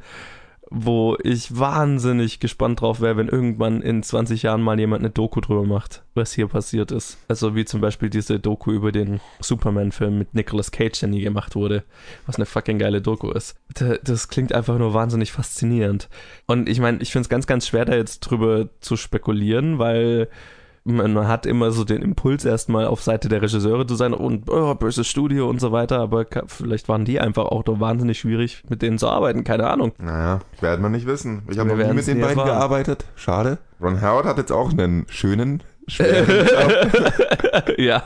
wo 0.73 1.17
ich 1.21 1.59
wahnsinnig 1.59 2.39
gespannt 2.39 2.79
drauf 2.79 3.01
wäre, 3.01 3.17
wenn 3.17 3.27
irgendwann 3.27 3.81
in 3.81 4.01
20 4.01 4.43
Jahren 4.43 4.61
mal 4.61 4.79
jemand 4.79 5.01
eine 5.01 5.09
Doku 5.09 5.41
drüber 5.41 5.65
macht, 5.65 6.01
was 6.15 6.31
hier 6.31 6.47
passiert 6.47 6.91
ist. 6.91 7.17
Also 7.27 7.55
wie 7.55 7.65
zum 7.65 7.81
Beispiel 7.81 8.09
diese 8.09 8.39
Doku 8.39 8.71
über 8.71 8.93
den 8.93 9.19
Superman-Film 9.41 10.17
mit 10.17 10.33
Nicolas 10.33 10.71
Cage, 10.71 10.97
der 10.97 11.09
nie 11.09 11.21
gemacht 11.21 11.55
wurde, 11.55 11.83
was 12.25 12.37
eine 12.37 12.45
fucking 12.45 12.79
geile 12.79 13.01
Doku 13.01 13.31
ist. 13.31 13.57
Das 14.03 14.29
klingt 14.29 14.53
einfach 14.53 14.77
nur 14.77 14.93
wahnsinnig 14.93 15.33
faszinierend. 15.33 16.07
Und 16.47 16.69
ich 16.69 16.79
meine, 16.79 16.99
ich 17.01 17.11
finde 17.11 17.23
es 17.23 17.29
ganz, 17.29 17.47
ganz 17.47 17.67
schwer, 17.67 17.83
da 17.83 17.95
jetzt 17.95 18.21
drüber 18.21 18.69
zu 18.79 18.95
spekulieren, 18.95 19.77
weil 19.77 20.29
man 20.83 21.27
hat 21.27 21.45
immer 21.45 21.71
so 21.71 21.83
den 21.83 22.01
Impuls, 22.01 22.43
erstmal 22.43 22.85
auf 22.85 23.03
Seite 23.03 23.29
der 23.29 23.41
Regisseure 23.41 23.85
zu 23.85 23.95
sein 23.95 24.13
und 24.13 24.49
oh, 24.49 24.73
böses 24.75 25.07
Studio 25.07 25.49
und 25.49 25.61
so 25.61 25.71
weiter, 25.71 25.99
aber 25.99 26.25
vielleicht 26.47 26.89
waren 26.89 27.05
die 27.05 27.19
einfach 27.19 27.45
auch 27.45 27.63
doch 27.63 27.79
wahnsinnig 27.79 28.19
schwierig, 28.19 28.63
mit 28.69 28.81
denen 28.81 28.97
zu 28.97 29.07
arbeiten, 29.07 29.43
keine 29.43 29.67
Ahnung. 29.67 29.91
Naja, 29.99 30.39
werden 30.59 30.81
wir 30.81 30.89
nicht 30.89 31.05
wissen. 31.05 31.43
Ich 31.49 31.59
habe 31.59 31.69
noch 31.69 31.77
nie 31.77 31.93
mit 31.93 32.07
den 32.07 32.19
beiden 32.19 32.37
erfahren. 32.39 32.47
gearbeitet. 32.47 33.05
Schade. 33.15 33.59
Ron 33.81 34.01
Howard 34.01 34.25
hat 34.25 34.37
jetzt 34.37 34.51
auch 34.51 34.71
einen 34.71 35.05
schönen, 35.09 35.63
schweren 35.87 36.47
Job. 36.47 37.77
ja. 37.77 38.03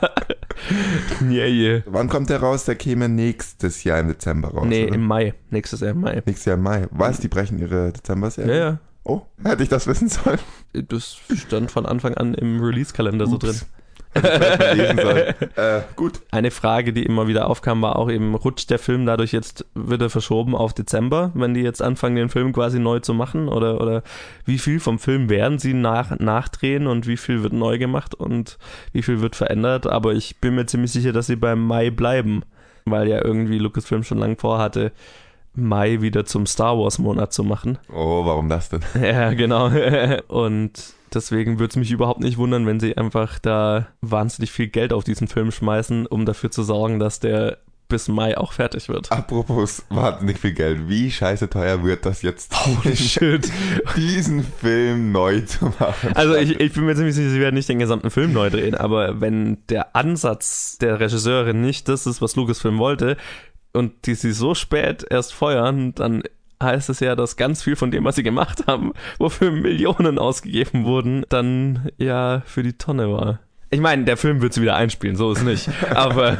yeah, 1.22 1.46
yeah. 1.46 1.82
Wann 1.86 2.08
kommt 2.08 2.30
der 2.30 2.40
raus? 2.40 2.64
Der 2.64 2.74
käme 2.76 3.08
nächstes 3.08 3.84
Jahr 3.84 4.00
im 4.00 4.08
Dezember 4.08 4.48
raus. 4.48 4.66
Nee, 4.66 4.84
oder? 4.86 4.94
im 4.94 5.06
Mai. 5.06 5.34
Nächstes 5.50 5.80
Jahr 5.80 5.90
im 5.90 6.00
Mai. 6.00 6.22
Nächstes 6.24 6.44
Jahr 6.46 6.56
im 6.56 6.62
Mai. 6.62 6.86
Was? 6.90 7.20
Die 7.20 7.28
brechen 7.28 7.58
ihre 7.58 7.92
Dezember-Serie? 7.92 8.54
Ja, 8.54 8.64
ja. 8.70 8.78
Oh, 9.08 9.22
hätte 9.44 9.62
ich 9.62 9.68
das 9.68 9.86
wissen 9.86 10.08
sollen. 10.08 10.40
Das 10.72 11.16
stand 11.32 11.70
von 11.70 11.86
Anfang 11.86 12.14
an 12.14 12.34
im 12.34 12.60
Release-Kalender 12.60 13.28
so 13.28 13.38
drin. 13.38 13.60
Äh, 14.16 15.82
gut. 15.94 16.20
Eine 16.30 16.50
Frage, 16.50 16.94
die 16.94 17.04
immer 17.04 17.28
wieder 17.28 17.50
aufkam, 17.50 17.82
war 17.82 17.96
auch 17.96 18.10
eben, 18.10 18.34
rutscht 18.34 18.70
der 18.70 18.78
Film 18.78 19.04
dadurch 19.04 19.32
jetzt 19.32 19.66
wieder 19.74 20.08
verschoben 20.08 20.54
auf 20.54 20.72
Dezember, 20.72 21.32
wenn 21.34 21.52
die 21.52 21.60
jetzt 21.60 21.82
anfangen, 21.82 22.16
den 22.16 22.30
Film 22.30 22.54
quasi 22.54 22.78
neu 22.78 23.00
zu 23.00 23.12
machen? 23.12 23.48
Oder, 23.48 23.78
oder 23.78 24.02
wie 24.46 24.56
viel 24.56 24.80
vom 24.80 24.98
Film 24.98 25.28
werden 25.28 25.58
sie 25.58 25.74
nach, 25.74 26.18
nachdrehen 26.18 26.86
und 26.86 27.06
wie 27.06 27.18
viel 27.18 27.42
wird 27.42 27.52
neu 27.52 27.76
gemacht 27.76 28.14
und 28.14 28.58
wie 28.92 29.02
viel 29.02 29.20
wird 29.20 29.36
verändert? 29.36 29.86
Aber 29.86 30.14
ich 30.14 30.40
bin 30.40 30.54
mir 30.54 30.64
ziemlich 30.64 30.92
sicher, 30.92 31.12
dass 31.12 31.26
sie 31.26 31.36
beim 31.36 31.66
Mai 31.66 31.90
bleiben, 31.90 32.42
weil 32.86 33.08
ja 33.08 33.22
irgendwie 33.22 33.58
Lucasfilm 33.58 34.02
schon 34.02 34.18
lange 34.18 34.36
vorhatte, 34.36 34.92
Mai 35.56 36.00
wieder 36.00 36.24
zum 36.24 36.46
Star 36.46 36.78
Wars-Monat 36.78 37.32
zu 37.32 37.44
machen. 37.44 37.78
Oh, 37.92 38.24
warum 38.24 38.48
das 38.48 38.68
denn? 38.68 38.80
Ja, 39.02 39.32
genau. 39.32 39.70
Und 40.28 40.72
deswegen 41.14 41.58
würde 41.58 41.70
es 41.70 41.76
mich 41.76 41.90
überhaupt 41.90 42.20
nicht 42.20 42.38
wundern, 42.38 42.66
wenn 42.66 42.80
sie 42.80 42.96
einfach 42.96 43.38
da 43.38 43.88
wahnsinnig 44.00 44.50
viel 44.50 44.68
Geld 44.68 44.92
auf 44.92 45.04
diesen 45.04 45.28
Film 45.28 45.50
schmeißen, 45.50 46.06
um 46.06 46.26
dafür 46.26 46.50
zu 46.50 46.62
sorgen, 46.62 46.98
dass 46.98 47.20
der 47.20 47.58
bis 47.88 48.08
Mai 48.08 48.36
auch 48.36 48.52
fertig 48.52 48.88
wird. 48.88 49.12
Apropos 49.12 49.84
wahnsinnig 49.90 50.38
viel 50.38 50.52
Geld, 50.52 50.88
wie 50.88 51.10
scheiße 51.10 51.48
teuer 51.48 51.84
wird 51.84 52.04
das 52.04 52.22
jetzt, 52.22 52.52
Holy 52.66 52.96
shit. 52.96 53.48
diesen 53.96 54.42
Film 54.42 55.12
neu 55.12 55.42
zu 55.42 55.66
machen? 55.78 56.10
Also 56.14 56.34
ich, 56.34 56.58
ich 56.58 56.72
bin 56.72 56.84
mir 56.84 56.96
ziemlich 56.96 57.14
sicher, 57.14 57.30
sie 57.30 57.40
werden 57.40 57.54
nicht 57.54 57.68
den 57.68 57.78
gesamten 57.78 58.10
Film 58.10 58.32
neu 58.32 58.50
drehen, 58.50 58.74
aber 58.74 59.20
wenn 59.20 59.58
der 59.68 59.94
Ansatz 59.94 60.78
der 60.78 60.98
Regisseurin 60.98 61.60
nicht 61.60 61.88
das 61.88 62.06
ist, 62.06 62.20
was 62.20 62.34
Lucasfilm 62.34 62.78
wollte, 62.78 63.16
und 63.76 64.06
die 64.06 64.14
sie 64.14 64.32
so 64.32 64.54
spät 64.54 65.06
erst 65.08 65.32
feuern, 65.34 65.94
dann 65.94 66.22
heißt 66.62 66.88
es 66.88 67.00
ja, 67.00 67.14
dass 67.14 67.36
ganz 67.36 67.62
viel 67.62 67.76
von 67.76 67.90
dem, 67.90 68.04
was 68.04 68.16
sie 68.16 68.22
gemacht 68.22 68.66
haben, 68.66 68.92
wofür 69.18 69.50
Millionen 69.50 70.18
ausgegeben 70.18 70.84
wurden, 70.84 71.24
dann 71.28 71.90
ja 71.98 72.42
für 72.46 72.62
die 72.62 72.72
Tonne 72.72 73.12
war. 73.12 73.40
Ich 73.70 73.80
meine, 73.80 74.04
der 74.04 74.16
Film 74.16 74.40
wird 74.42 74.54
sie 74.54 74.62
wieder 74.62 74.76
einspielen, 74.76 75.16
so 75.16 75.32
ist 75.32 75.42
nicht. 75.42 75.68
Aber 75.90 76.36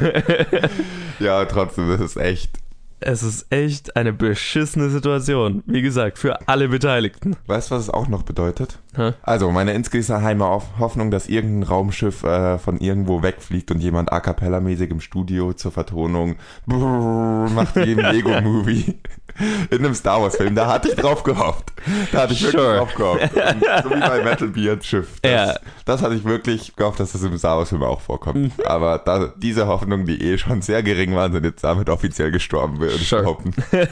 ja, 1.19 1.45
trotzdem, 1.45 1.89
das 1.89 2.01
ist 2.01 2.17
echt. 2.17 2.51
Es 2.99 3.23
ist 3.23 3.47
echt 3.51 3.95
eine 3.95 4.13
beschissene 4.13 4.89
Situation. 4.89 5.63
Wie 5.65 5.81
gesagt, 5.81 6.17
für 6.17 6.47
alle 6.47 6.67
Beteiligten. 6.67 7.35
Weißt 7.45 7.69
du, 7.69 7.75
was 7.75 7.83
es 7.83 7.89
auch 7.89 8.07
noch 8.07 8.23
bedeutet? 8.23 8.79
Hä? 8.95 9.13
Also, 9.21 9.51
meine 9.51 9.73
insgeheime 9.73 10.45
Hoffnung, 10.79 11.11
dass 11.11 11.29
irgendein 11.29 11.63
Raumschiff 11.69 12.23
äh, 12.23 12.57
von 12.57 12.79
irgendwo 12.79 13.21
wegfliegt 13.21 13.69
und 13.71 13.81
jemand 13.81 14.11
a 14.11 14.19
cappella-mäßig 14.19 14.89
im 14.89 15.01
Studio 15.01 15.53
zur 15.53 15.71
Vertonung 15.71 16.37
brrr, 16.65 17.49
macht 17.49 17.75
wie 17.75 17.91
im 17.91 17.99
Lego-Movie 18.11 18.95
in 19.69 19.77
einem 19.79 19.93
Star 19.93 20.21
Wars-Film. 20.21 20.55
Da 20.55 20.67
hatte 20.67 20.89
ich 20.89 20.95
drauf 20.95 21.23
gehofft. 21.23 21.71
Da 22.11 22.23
hatte 22.23 22.33
ich 22.33 22.41
wirklich 22.43 22.61
Sure. 22.61 22.77
drauf 22.77 22.93
gehofft. 22.95 23.21
Und 23.35 23.83
so 23.83 23.89
wie 23.95 23.99
bei 23.99 24.23
Metal 24.23 24.47
Beard 24.47 24.83
Schiff. 24.85 25.07
Das, 25.21 25.31
Ja. 25.31 25.59
das 25.85 26.01
hatte 26.01 26.15
ich 26.15 26.23
wirklich 26.25 26.75
gehofft, 26.75 26.99
dass 26.99 27.11
das 27.11 27.23
im 27.23 27.37
Star 27.37 27.57
Wars-Film 27.57 27.83
auch 27.83 28.01
vorkommt. 28.01 28.37
Mhm. 28.37 28.51
Aber 28.65 28.97
da, 28.99 29.33
diese 29.37 29.67
Hoffnungen, 29.67 30.05
die 30.05 30.21
eh 30.21 30.37
schon 30.37 30.61
sehr 30.61 30.81
gering 30.83 31.15
waren, 31.15 31.31
sind 31.31 31.43
jetzt 31.45 31.63
damit 31.63 31.89
offiziell 31.89 32.31
gestorben, 32.31 32.79
würde 32.79 32.95
ich 32.95 33.07
Sure. 33.07 33.21
behaupten. 33.23 33.53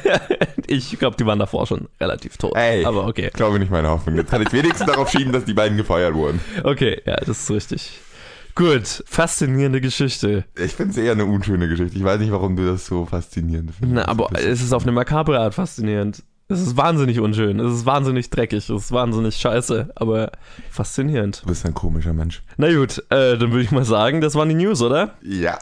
Ich 0.68 0.98
glaube, 0.98 1.16
die 1.16 1.25
waren 1.28 1.38
davor 1.38 1.68
schon 1.68 1.88
relativ 2.02 2.38
tot. 2.38 2.56
Ey, 2.56 2.86
Aber 2.86 3.06
okay. 3.06 3.28
ich 3.28 3.34
glaube 3.34 3.60
nicht 3.60 3.70
meine 3.72 3.90
Hoffnung. 3.90 4.16
Jetzt 4.16 4.32
kann 4.32 4.42
ich 4.42 4.52
wenigstens 4.52 4.88
darauf 4.88 5.12
schieben, 5.12 5.32
dass 5.32 5.46
die 5.46 5.54
beiden 5.54 5.78
gefeuert 5.78 6.16
wurden. 6.16 6.40
Okay, 6.64 7.02
ja, 7.06 7.18
das 7.18 7.30
ist 7.42 7.52
richtig. 7.52 8.00
Gut, 8.56 9.04
faszinierende 9.06 9.82
Geschichte. 9.82 10.46
Ich 10.58 10.72
finde 10.72 10.92
es 10.92 10.98
eher 10.98 11.12
eine 11.12 11.26
unschöne 11.26 11.68
Geschichte. 11.68 11.98
Ich 11.98 12.04
weiß 12.04 12.20
nicht, 12.20 12.32
warum 12.32 12.56
du 12.56 12.66
das 12.66 12.86
so 12.86 13.06
faszinierend 13.06 13.72
findest. 13.78 13.94
Na, 13.94 14.08
aber 14.08 14.30
es 14.34 14.62
ist 14.62 14.72
auf 14.72 14.84
eine 14.84 14.94
makabre 14.94 15.38
Art 15.40 15.54
faszinierend. 15.54 16.24
Es 16.48 16.62
ist 16.62 16.78
wahnsinnig 16.78 17.20
unschön, 17.20 17.60
es 17.60 17.74
ist 17.74 17.86
wahnsinnig 17.88 18.30
dreckig, 18.30 18.70
es 18.70 18.70
ist 18.70 18.92
wahnsinnig 18.92 19.36
scheiße, 19.36 19.90
aber 19.96 20.32
faszinierend. 20.70 21.42
Du 21.42 21.48
bist 21.48 21.66
ein 21.66 21.74
komischer 21.74 22.14
Mensch. 22.14 22.44
Na 22.58 22.72
gut, 22.72 23.00
äh, 23.10 23.36
dann 23.38 23.52
würde 23.52 23.62
ich 23.62 23.72
mal 23.72 23.84
sagen, 23.84 24.22
das 24.22 24.36
waren 24.36 24.50
die 24.50 24.56
News, 24.56 24.82
oder? 24.84 25.16
Ja. 25.24 25.58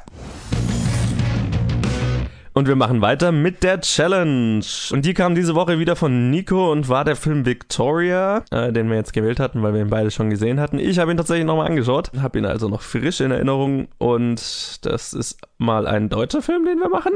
Und 2.56 2.68
wir 2.68 2.76
machen 2.76 3.02
weiter 3.02 3.32
mit 3.32 3.64
der 3.64 3.82
Challenge. 3.82 4.64
Und 4.92 5.06
die 5.06 5.16
kam 5.16 5.34
diese 5.34 5.56
Woche 5.56 5.80
wieder 5.80 5.96
von 5.96 6.30
Nico 6.30 6.72
und 6.72 6.88
war 6.88 7.04
der 7.04 7.16
Film 7.16 7.48
Victoria, 7.48 8.46
äh, 8.52 8.72
den 8.72 8.90
wir 8.90 8.96
jetzt 8.96 9.14
gewählt 9.14 9.40
hatten, 9.40 9.64
weil 9.64 9.74
wir 9.74 9.82
ihn 9.82 9.90
beide 9.90 10.12
schon 10.12 10.30
gesehen 10.30 10.60
hatten. 10.60 10.78
Ich 10.78 11.00
habe 11.00 11.10
ihn 11.10 11.18
tatsächlich 11.18 11.48
nochmal 11.48 11.66
angeschaut, 11.66 12.12
habe 12.22 12.38
ihn 12.38 12.46
also 12.46 12.70
noch 12.70 12.82
frisch 12.82 13.22
in 13.22 13.32
Erinnerung 13.32 13.88
und 13.98 14.86
das 14.86 15.14
ist 15.14 15.40
mal 15.58 15.88
ein 15.88 16.10
deutscher 16.10 16.44
Film, 16.44 16.66
den 16.66 16.78
wir 16.78 16.90
machen. 16.90 17.14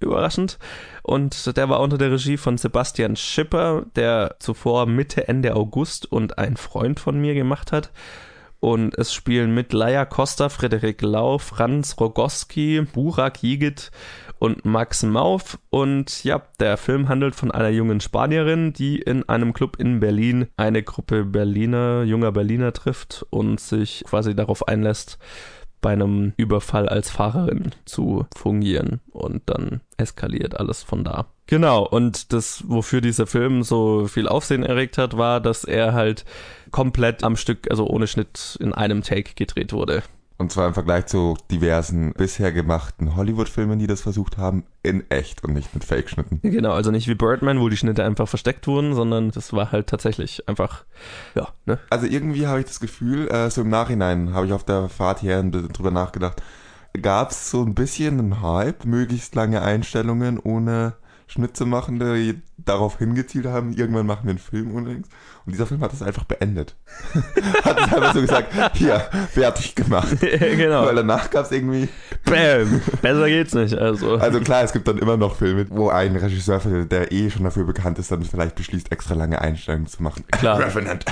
Überraschend. 0.00 0.58
Und 1.04 1.56
der 1.56 1.68
war 1.68 1.78
unter 1.78 1.96
der 1.96 2.10
Regie 2.10 2.36
von 2.36 2.58
Sebastian 2.58 3.14
Schipper, 3.14 3.86
der 3.94 4.34
zuvor 4.40 4.86
Mitte, 4.86 5.28
Ende 5.28 5.54
August 5.54 6.10
und 6.10 6.38
ein 6.38 6.56
Freund 6.56 6.98
von 6.98 7.20
mir 7.20 7.34
gemacht 7.34 7.70
hat. 7.70 7.92
Und 8.58 8.96
es 8.96 9.12
spielen 9.12 9.54
mit 9.54 9.72
Laia 9.72 10.04
Costa, 10.04 10.48
Frederik 10.48 11.02
Lau, 11.02 11.38
Franz 11.38 11.96
Rogoski, 11.98 12.82
Burak 12.92 13.42
Jigit 13.42 13.90
und 14.42 14.64
Max 14.64 15.04
Mauf. 15.04 15.60
Und 15.70 16.24
ja, 16.24 16.42
der 16.58 16.76
Film 16.76 17.08
handelt 17.08 17.36
von 17.36 17.52
einer 17.52 17.68
jungen 17.68 18.00
Spanierin, 18.00 18.72
die 18.72 18.98
in 18.98 19.28
einem 19.28 19.52
Club 19.52 19.76
in 19.78 20.00
Berlin 20.00 20.48
eine 20.56 20.82
Gruppe 20.82 21.24
Berliner, 21.24 22.02
junger 22.02 22.32
Berliner 22.32 22.72
trifft 22.72 23.24
und 23.30 23.60
sich 23.60 24.02
quasi 24.04 24.34
darauf 24.34 24.66
einlässt, 24.66 25.20
bei 25.80 25.92
einem 25.92 26.32
Überfall 26.36 26.88
als 26.88 27.08
Fahrerin 27.08 27.70
zu 27.84 28.26
fungieren. 28.36 29.00
Und 29.12 29.42
dann 29.46 29.80
eskaliert 29.96 30.58
alles 30.58 30.82
von 30.82 31.04
da. 31.04 31.26
Genau, 31.46 31.86
und 31.86 32.32
das, 32.32 32.64
wofür 32.66 33.00
dieser 33.00 33.28
Film 33.28 33.62
so 33.62 34.08
viel 34.08 34.26
Aufsehen 34.26 34.64
erregt 34.64 34.98
hat, 34.98 35.16
war, 35.16 35.40
dass 35.40 35.62
er 35.62 35.92
halt 35.92 36.24
komplett 36.72 37.22
am 37.22 37.36
Stück, 37.36 37.70
also 37.70 37.86
ohne 37.86 38.08
Schnitt, 38.08 38.58
in 38.58 38.72
einem 38.72 39.02
Take 39.02 39.34
gedreht 39.36 39.72
wurde. 39.72 40.02
Und 40.42 40.50
zwar 40.50 40.66
im 40.66 40.74
Vergleich 40.74 41.06
zu 41.06 41.36
diversen 41.52 42.14
bisher 42.14 42.50
gemachten 42.50 43.14
Hollywood-Filmen, 43.14 43.78
die 43.78 43.86
das 43.86 44.00
versucht 44.00 44.38
haben, 44.38 44.64
in 44.82 45.08
echt 45.08 45.44
und 45.44 45.52
nicht 45.52 45.72
mit 45.72 45.84
Fake-Schnitten. 45.84 46.40
Genau, 46.42 46.72
also 46.72 46.90
nicht 46.90 47.06
wie 47.06 47.14
Birdman, 47.14 47.60
wo 47.60 47.68
die 47.68 47.76
Schnitte 47.76 48.02
einfach 48.02 48.26
versteckt 48.26 48.66
wurden, 48.66 48.92
sondern 48.92 49.30
das 49.30 49.52
war 49.52 49.70
halt 49.70 49.86
tatsächlich 49.86 50.48
einfach, 50.48 50.84
ja, 51.36 51.46
ne? 51.64 51.78
Also 51.90 52.06
irgendwie 52.06 52.48
habe 52.48 52.58
ich 52.58 52.66
das 52.66 52.80
Gefühl, 52.80 53.28
äh, 53.28 53.50
so 53.50 53.60
im 53.60 53.68
Nachhinein 53.68 54.34
habe 54.34 54.46
ich 54.46 54.52
auf 54.52 54.64
der 54.64 54.88
Fahrt 54.88 55.20
hierhin 55.20 55.46
ein 55.46 55.50
bisschen 55.52 55.72
drüber 55.72 55.92
nachgedacht, 55.92 56.42
gab 57.00 57.30
es 57.30 57.48
so 57.48 57.62
ein 57.62 57.76
bisschen 57.76 58.18
einen 58.18 58.42
Hype, 58.42 58.84
möglichst 58.84 59.36
lange 59.36 59.62
Einstellungen 59.62 60.40
ohne 60.40 60.94
Schnitt 61.32 61.56
zu 61.56 61.64
machen, 61.64 61.98
die 61.98 62.40
darauf 62.58 62.98
hingezielt 62.98 63.46
haben, 63.46 63.72
irgendwann 63.72 64.06
machen 64.06 64.24
wir 64.24 64.30
einen 64.30 64.38
Film 64.38 64.68
nichts. 64.84 65.08
Und 65.46 65.52
dieser 65.52 65.66
Film 65.66 65.80
hat 65.80 65.92
das 65.92 66.02
einfach 66.02 66.24
beendet. 66.24 66.76
hat 67.64 67.78
es 67.78 67.92
einfach 67.92 68.14
so 68.14 68.20
gesagt, 68.20 68.52
hier, 68.74 69.00
fertig 69.30 69.74
gemacht. 69.74 70.16
genau. 70.20 70.84
Weil 70.84 70.94
danach 70.94 71.30
gab 71.30 71.46
es 71.46 71.52
irgendwie 71.52 71.88
Bam! 72.24 72.82
Besser 73.02 73.28
geht's 73.28 73.54
nicht, 73.54 73.74
also. 73.74 74.16
Also 74.16 74.40
klar, 74.40 74.62
es 74.62 74.72
gibt 74.72 74.86
dann 74.86 74.98
immer 74.98 75.16
noch 75.16 75.36
Filme, 75.36 75.66
wo 75.70 75.88
ein 75.88 76.14
Regisseur, 76.14 76.60
der 76.84 77.10
eh 77.10 77.30
schon 77.30 77.44
dafür 77.44 77.64
bekannt 77.64 77.98
ist, 77.98 78.12
dann 78.12 78.22
vielleicht 78.22 78.54
beschließt, 78.54 78.92
extra 78.92 79.14
lange 79.14 79.40
Einstellungen 79.40 79.86
zu 79.86 80.02
machen. 80.02 80.24
Klar. 80.30 80.60
Revenant. 80.60 81.04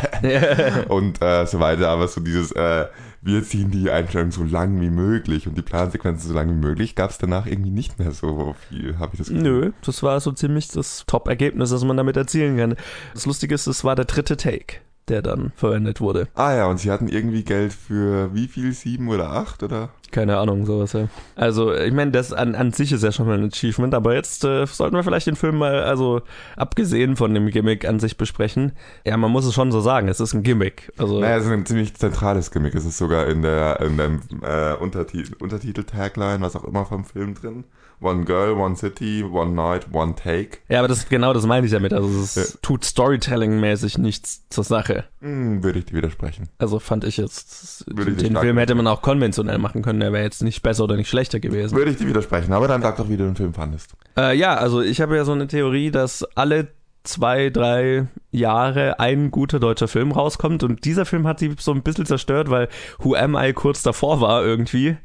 und 0.88 1.22
äh, 1.22 1.46
so 1.46 1.60
weiter. 1.60 1.88
Aber 1.88 2.06
so 2.06 2.20
dieses, 2.20 2.52
äh, 2.52 2.86
wir 3.22 3.42
ziehen 3.44 3.70
die 3.70 3.90
Einstellung 3.90 4.30
so 4.30 4.44
lang 4.44 4.80
wie 4.80 4.90
möglich 4.90 5.46
und 5.46 5.56
die 5.56 5.62
Plansequenzen 5.62 6.28
so 6.28 6.34
lang 6.34 6.48
wie 6.48 6.66
möglich, 6.66 6.94
gab 6.94 7.10
es 7.10 7.18
danach 7.18 7.46
irgendwie 7.46 7.70
nicht 7.70 7.98
mehr 7.98 8.12
so 8.12 8.54
viel, 8.68 8.98
habe 8.98 9.12
ich 9.14 9.18
das 9.18 9.28
Gefühl. 9.28 9.42
Nö, 9.42 9.72
das 9.84 10.02
war 10.02 10.20
so 10.20 10.32
ziemlich 10.32 10.68
das 10.68 11.04
Top-Ergebnis, 11.06 11.70
das 11.70 11.84
man 11.84 11.96
damit 11.96 12.16
erzielen 12.16 12.56
kann. 12.56 12.76
Das 13.12 13.26
Lustige 13.26 13.54
ist, 13.54 13.66
es 13.66 13.84
war 13.84 13.94
der 13.94 14.06
dritte 14.06 14.36
Take, 14.36 14.78
der 15.08 15.20
dann 15.22 15.52
verwendet 15.54 16.00
wurde. 16.00 16.28
Ah 16.34 16.54
ja, 16.54 16.66
und 16.66 16.78
sie 16.78 16.90
hatten 16.90 17.08
irgendwie 17.08 17.44
Geld 17.44 17.72
für 17.74 18.34
wie 18.34 18.48
viel? 18.48 18.72
Sieben 18.72 19.08
oder 19.08 19.30
acht 19.30 19.62
oder? 19.62 19.90
Keine 20.10 20.38
Ahnung, 20.38 20.66
sowas, 20.66 20.92
ja. 20.92 21.08
Also, 21.36 21.74
ich 21.74 21.92
meine, 21.92 22.10
das 22.10 22.32
an, 22.32 22.54
an 22.54 22.72
sich 22.72 22.90
ist 22.92 23.04
ja 23.04 23.12
schon 23.12 23.26
mal 23.26 23.38
ein 23.38 23.48
Achievement, 23.48 23.94
aber 23.94 24.14
jetzt 24.14 24.44
äh, 24.44 24.66
sollten 24.66 24.96
wir 24.96 25.04
vielleicht 25.04 25.26
den 25.26 25.36
Film 25.36 25.58
mal, 25.58 25.82
also 25.82 26.22
abgesehen 26.56 27.16
von 27.16 27.32
dem 27.32 27.48
Gimmick 27.50 27.86
an 27.86 28.00
sich 28.00 28.16
besprechen. 28.16 28.72
Ja, 29.04 29.16
man 29.16 29.30
muss 29.30 29.44
es 29.44 29.54
schon 29.54 29.70
so 29.70 29.80
sagen, 29.80 30.08
es 30.08 30.18
ist 30.20 30.34
ein 30.34 30.42
Gimmick. 30.42 30.92
Also, 30.98 31.20
Naja, 31.20 31.36
es 31.36 31.44
ist 31.44 31.50
ein 31.52 31.66
ziemlich 31.66 31.94
zentrales 31.94 32.50
Gimmick. 32.50 32.74
Es 32.74 32.84
ist 32.84 32.98
sogar 32.98 33.28
in 33.28 33.42
der 33.42 33.80
in 33.80 33.96
dem 33.96 34.20
äh, 34.42 34.74
Untertitel, 34.74 35.34
Untertitel-Tagline, 35.38 36.40
was 36.40 36.56
auch 36.56 36.64
immer 36.64 36.84
vom 36.84 37.04
Film 37.04 37.34
drin. 37.34 37.64
One 38.00 38.24
Girl, 38.24 38.52
One 38.54 38.76
City, 38.76 39.22
One 39.24 39.52
Night, 39.52 39.86
One 39.92 40.14
Take. 40.14 40.58
ja, 40.68 40.78
aber 40.78 40.88
das 40.88 41.08
genau 41.08 41.32
das 41.32 41.44
meine 41.46 41.66
ich 41.66 41.72
damit. 41.72 41.92
Also, 41.92 42.08
es 42.20 42.34
Ja. 42.34 42.42
tut 42.62 42.84
Storytelling-mäßig 42.84 43.98
nichts 43.98 44.48
zur 44.48 44.64
Sache. 44.64 45.04
Hm, 45.20 45.62
würde 45.62 45.80
ich 45.80 45.84
dir 45.86 45.94
widersprechen. 45.96 46.48
Also 46.58 46.78
fand 46.78 47.04
ich 47.04 47.16
jetzt, 47.16 47.84
Würde 47.86 48.12
ich 48.12 48.16
den 48.18 48.30
stark 48.30 48.44
Film 48.44 48.58
hätte 48.58 48.74
man 48.74 48.86
auch 48.86 49.02
konventionell 49.02 49.58
machen 49.58 49.82
können, 49.82 50.00
der 50.00 50.12
wäre 50.12 50.24
jetzt 50.24 50.42
nicht 50.42 50.62
besser 50.62 50.84
oder 50.84 50.96
nicht 50.96 51.08
schlechter 51.08 51.40
gewesen. 51.40 51.76
Würde 51.76 51.90
ich 51.90 51.98
dir 51.98 52.06
widersprechen, 52.08 52.52
aber 52.52 52.68
dann 52.68 52.82
sag 52.82 52.96
doch, 52.96 53.08
wie 53.08 53.16
du 53.16 53.24
den 53.24 53.36
Film 53.36 53.52
fandest. 53.54 53.94
Äh, 54.16 54.36
ja, 54.36 54.54
also 54.54 54.80
ich 54.80 55.00
habe 55.00 55.16
ja 55.16 55.24
so 55.24 55.32
eine 55.32 55.46
Theorie, 55.46 55.90
dass 55.90 56.24
alle 56.36 56.68
zwei, 57.02 57.50
drei 57.50 58.06
Jahre 58.30 59.00
ein 59.00 59.30
guter 59.30 59.58
deutscher 59.58 59.88
Film 59.88 60.12
rauskommt 60.12 60.62
und 60.62 60.84
dieser 60.84 61.04
Film 61.06 61.26
hat 61.26 61.38
sie 61.38 61.54
so 61.58 61.72
ein 61.72 61.82
bisschen 61.82 62.06
zerstört, 62.06 62.50
weil 62.50 62.68
Who 62.98 63.14
Am 63.14 63.36
I 63.36 63.52
kurz 63.52 63.82
davor 63.82 64.20
war 64.20 64.44
irgendwie 64.44 64.96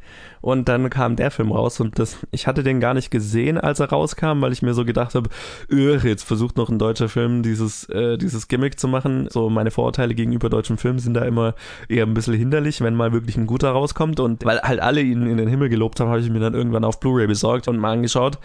und 0.41 0.69
dann 0.69 0.89
kam 0.89 1.15
der 1.15 1.31
Film 1.31 1.51
raus 1.51 1.79
und 1.79 1.97
das, 1.97 2.17
ich 2.31 2.45
hatte 2.47 2.63
den 2.63 2.79
gar 2.79 2.93
nicht 2.93 3.09
gesehen, 3.09 3.57
als 3.57 3.79
er 3.79 3.89
rauskam, 3.89 4.41
weil 4.41 4.51
ich 4.51 4.61
mir 4.61 4.73
so 4.73 4.85
gedacht 4.85 5.15
habe, 5.15 5.29
"Ugh, 5.71 6.01
jetzt 6.03 6.23
versucht 6.23 6.57
noch 6.57 6.69
ein 6.69 6.77
deutscher 6.77 7.09
Film 7.09 7.41
dieses, 7.41 7.85
äh, 7.89 8.17
dieses 8.17 8.47
Gimmick 8.47 8.79
zu 8.79 8.87
machen. 8.87 9.27
So 9.31 9.49
meine 9.49 9.71
Vorurteile 9.71 10.13
gegenüber 10.13 10.49
deutschen 10.49 10.77
Filmen 10.77 10.99
sind 10.99 11.15
da 11.15 11.23
immer 11.23 11.55
eher 11.87 12.05
ein 12.05 12.13
bisschen 12.13 12.35
hinderlich, 12.35 12.81
wenn 12.81 12.93
mal 12.95 13.13
wirklich 13.13 13.37
ein 13.37 13.47
guter 13.47 13.71
rauskommt 13.71 14.19
und 14.19 14.45
weil 14.45 14.59
halt 14.61 14.81
alle 14.81 15.01
ihn 15.01 15.25
in 15.25 15.37
den 15.37 15.47
Himmel 15.47 15.69
gelobt 15.69 15.99
haben, 15.99 16.09
habe 16.09 16.19
ich 16.19 16.29
mir 16.29 16.39
dann 16.39 16.53
irgendwann 16.53 16.83
auf 16.83 16.99
Blu-ray 16.99 17.25
besorgt 17.27 17.67
und 17.67 17.77
mal 17.77 17.93
angeschaut. 17.93 18.37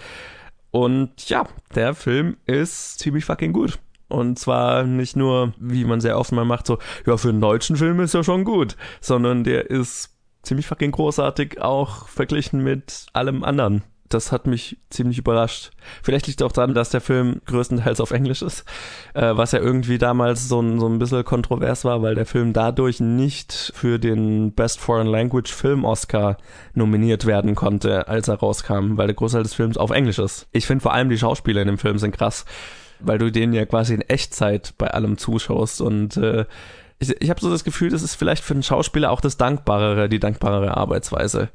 Und 0.71 1.29
ja, 1.29 1.47
der 1.75 1.95
Film 1.95 2.37
ist 2.47 2.99
ziemlich 2.99 3.25
fucking 3.25 3.53
gut. 3.53 3.79
Und 4.09 4.39
zwar 4.39 4.85
nicht 4.85 5.17
nur, 5.17 5.55
wie 5.59 5.85
man 5.85 6.01
sehr 6.01 6.19
oft 6.19 6.33
mal 6.33 6.45
macht, 6.45 6.67
so, 6.67 6.79
ja, 7.07 7.17
für 7.17 7.29
einen 7.29 7.41
deutschen 7.41 7.77
Film 7.77 8.01
ist 8.01 8.15
er 8.15 8.25
schon 8.25 8.45
gut, 8.45 8.77
sondern 9.01 9.45
der 9.45 9.71
ist 9.71 10.17
ziemlich 10.43 10.67
fucking 10.67 10.91
großartig, 10.91 11.61
auch 11.61 12.09
verglichen 12.09 12.63
mit 12.63 13.07
allem 13.13 13.45
anderen 13.45 13.85
das 14.11 14.33
hat 14.33 14.47
mich 14.47 14.77
ziemlich 14.91 15.19
überrascht. 15.19 15.71
Vielleicht 16.03 16.27
liegt 16.27 16.43
auch 16.43 16.53
daran, 16.53 16.75
dass 16.75 16.91
der 16.91 17.01
Film 17.01 17.41
größtenteils 17.47 18.01
auf 18.01 18.11
Englisch 18.11 18.43
ist, 18.43 18.65
äh, 19.15 19.37
was 19.37 19.53
ja 19.53 19.61
irgendwie 19.61 19.99
damals 19.99 20.49
so 20.49 20.61
ein, 20.61 20.79
so 20.79 20.89
ein 20.89 20.99
bisschen 20.99 21.25
kontrovers 21.25 21.85
war, 21.85 22.03
weil 22.03 22.15
der 22.15 22.27
Film 22.27 22.53
dadurch 22.53 23.01
nicht 23.01 23.73
für 23.75 23.99
den 23.99 24.53
Best 24.53 24.81
Foreign 24.81 25.07
Language 25.07 25.53
Film 25.53 25.85
Oscar 25.85 26.37
nominiert 26.75 27.25
werden 27.25 27.55
konnte, 27.55 28.09
als 28.09 28.29
er 28.29 28.35
rauskam, 28.35 28.97
weil 28.97 29.07
der 29.07 29.17
Großteil 29.17 29.45
des 29.45 29.55
Films 29.55 29.79
auf 29.79 29.91
Englisch 29.91 30.19
ist. 30.19 30.49
Ich 30.53 30.67
finde 30.67 30.83
vor 30.83 30.93
allem 30.93 31.09
die 31.09 31.19
Schauspieler 31.19 31.63
in 31.63 31.69
dem 31.69 31.79
Film 31.79 31.99
sind 31.99 32.17
krass, 32.17 32.45
weil 32.99 33.19
du 33.19 33.31
denen 33.31 33.53
ja 33.53 33.65
quasi 33.65 33.95
in 33.95 34.03
Echtzeit 34.03 34.75
bei 34.77 34.89
allem 34.89 35.19
zuschaust 35.19 35.81
und 35.81 36.17
äh, 36.17 36.45
ich, 36.99 37.11
ich 37.23 37.31
habe 37.31 37.41
so 37.41 37.51
das 37.51 37.65
Gefühl, 37.65 37.91
das 37.91 38.03
ist 38.03 38.15
vielleicht 38.15 38.45
für 38.45 38.55
einen 38.55 38.63
Schauspieler 38.63 39.11
auch 39.11 39.21
das 39.21 39.37
dankbarere, 39.37 40.09
die 40.09 40.21
dankbarere 40.21 40.77
Arbeitsweise. 40.77 41.49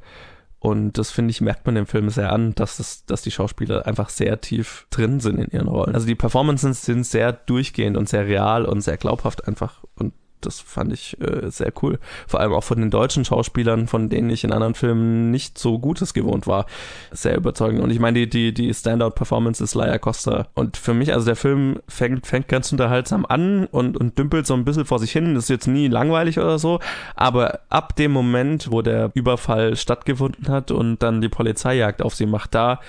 Und 0.59 0.97
das 0.97 1.11
finde 1.11 1.31
ich, 1.31 1.41
merkt 1.41 1.65
man 1.65 1.75
im 1.75 1.85
Film 1.85 2.09
sehr 2.09 2.31
an, 2.31 2.55
dass, 2.55 2.77
das, 2.77 3.05
dass 3.05 3.21
die 3.21 3.31
Schauspieler 3.31 3.85
einfach 3.85 4.09
sehr 4.09 4.41
tief 4.41 4.87
drin 4.89 5.19
sind 5.19 5.37
in 5.37 5.51
ihren 5.51 5.67
Rollen. 5.67 5.93
Also 5.93 6.07
die 6.07 6.15
Performances 6.15 6.83
sind 6.83 7.05
sehr 7.05 7.33
durchgehend 7.33 7.97
und 7.97 8.09
sehr 8.09 8.25
real 8.25 8.65
und 8.65 8.81
sehr 8.81 8.97
glaubhaft 8.97 9.47
einfach. 9.47 9.83
Und 9.95 10.13
das 10.45 10.59
fand 10.59 10.93
ich 10.93 11.19
äh, 11.19 11.49
sehr 11.49 11.71
cool. 11.81 11.99
Vor 12.27 12.39
allem 12.39 12.53
auch 12.53 12.63
von 12.63 12.79
den 12.79 12.91
deutschen 12.91 13.25
Schauspielern, 13.25 13.87
von 13.87 14.09
denen 14.09 14.29
ich 14.29 14.43
in 14.43 14.51
anderen 14.51 14.75
Filmen 14.75 15.31
nicht 15.31 15.57
so 15.57 15.79
Gutes 15.79 16.13
gewohnt 16.13 16.47
war. 16.47 16.65
Sehr 17.11 17.35
überzeugend. 17.35 17.81
Und 17.81 17.89
ich 17.89 17.99
meine, 17.99 18.19
die, 18.19 18.29
die, 18.29 18.53
die 18.53 18.73
Standout-Performance 18.73 19.63
ist 19.63 19.75
Laia 19.75 19.97
Costa. 19.97 20.47
Und 20.53 20.77
für 20.77 20.93
mich, 20.93 21.13
also 21.13 21.25
der 21.25 21.35
Film 21.35 21.79
fängt, 21.87 22.27
fängt 22.27 22.47
ganz 22.47 22.71
unterhaltsam 22.71 23.25
an 23.25 23.65
und, 23.67 23.97
und 23.97 24.17
dümpelt 24.17 24.47
so 24.47 24.53
ein 24.53 24.65
bisschen 24.65 24.85
vor 24.85 24.99
sich 24.99 25.11
hin. 25.11 25.35
Das 25.35 25.45
ist 25.45 25.49
jetzt 25.49 25.67
nie 25.67 25.87
langweilig 25.87 26.39
oder 26.39 26.59
so. 26.59 26.79
Aber 27.15 27.59
ab 27.69 27.95
dem 27.95 28.11
Moment, 28.11 28.71
wo 28.71 28.81
der 28.81 29.11
Überfall 29.13 29.75
stattgefunden 29.75 30.47
hat 30.49 30.71
und 30.71 31.01
dann 31.01 31.21
die 31.21 31.29
Polizeijagd 31.29 32.01
auf 32.01 32.15
sie 32.15 32.25
macht, 32.25 32.55
da 32.55 32.79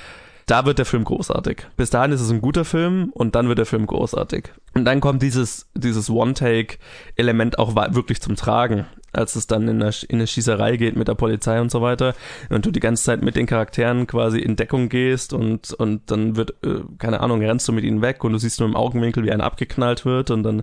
da 0.47 0.65
wird 0.65 0.79
der 0.79 0.87
Film 0.87 1.03
großartig. 1.03 1.67
Bis 1.77 1.91
dahin 1.91 2.13
ist 2.13 2.21
es 2.21 2.31
ein 2.31 2.41
guter 2.41 2.65
Film 2.65 3.11
und 3.13 3.35
dann 3.35 3.49
wird 3.49 3.59
der 3.59 3.67
Film 3.67 3.85
großartig. 3.85 4.53
Und 4.75 4.85
dann 4.85 5.01
kommt 5.01 5.21
dieses, 5.23 5.69
dieses 5.75 6.09
One-Take-Element 6.09 7.59
auch 7.59 7.75
wirklich 7.75 8.21
zum 8.23 8.37
Tragen, 8.37 8.87
als 9.13 9.35
es 9.35 9.49
dann 9.49 9.67
in 9.67 9.83
eine, 9.83 9.93
in 10.09 10.19
eine 10.19 10.27
Schießerei 10.29 10.77
geht 10.77 10.97
mit 10.97 11.09
der 11.09 11.15
Polizei 11.15 11.61
und 11.61 11.73
so 11.73 11.83
weiter 11.83 12.15
und 12.49 12.65
du 12.65 12.71
die 12.71 12.81
ganze 12.81 13.03
Zeit 13.03 13.23
mit 13.23 13.35
den 13.35 13.47
Charakteren 13.47 14.07
quasi 14.07 14.39
in 14.39 14.55
Deckung 14.55 14.89
gehst 14.89 15.33
und, 15.33 15.73
und 15.73 16.11
dann 16.13 16.37
wird, 16.37 16.55
äh, 16.65 16.81
keine 16.99 17.21
Ahnung, 17.21 17.41
rennst 17.41 17.67
du 17.67 17.73
mit 17.73 17.85
ihnen 17.85 18.01
weg 18.01 18.23
und 18.23 18.33
du 18.33 18.39
siehst 18.39 18.61
nur 18.61 18.69
im 18.69 18.77
Augenwinkel, 18.77 19.25
wie 19.25 19.33
einer 19.33 19.45
abgeknallt 19.45 20.05
wird 20.05 20.31
und 20.31 20.45
dann 20.45 20.63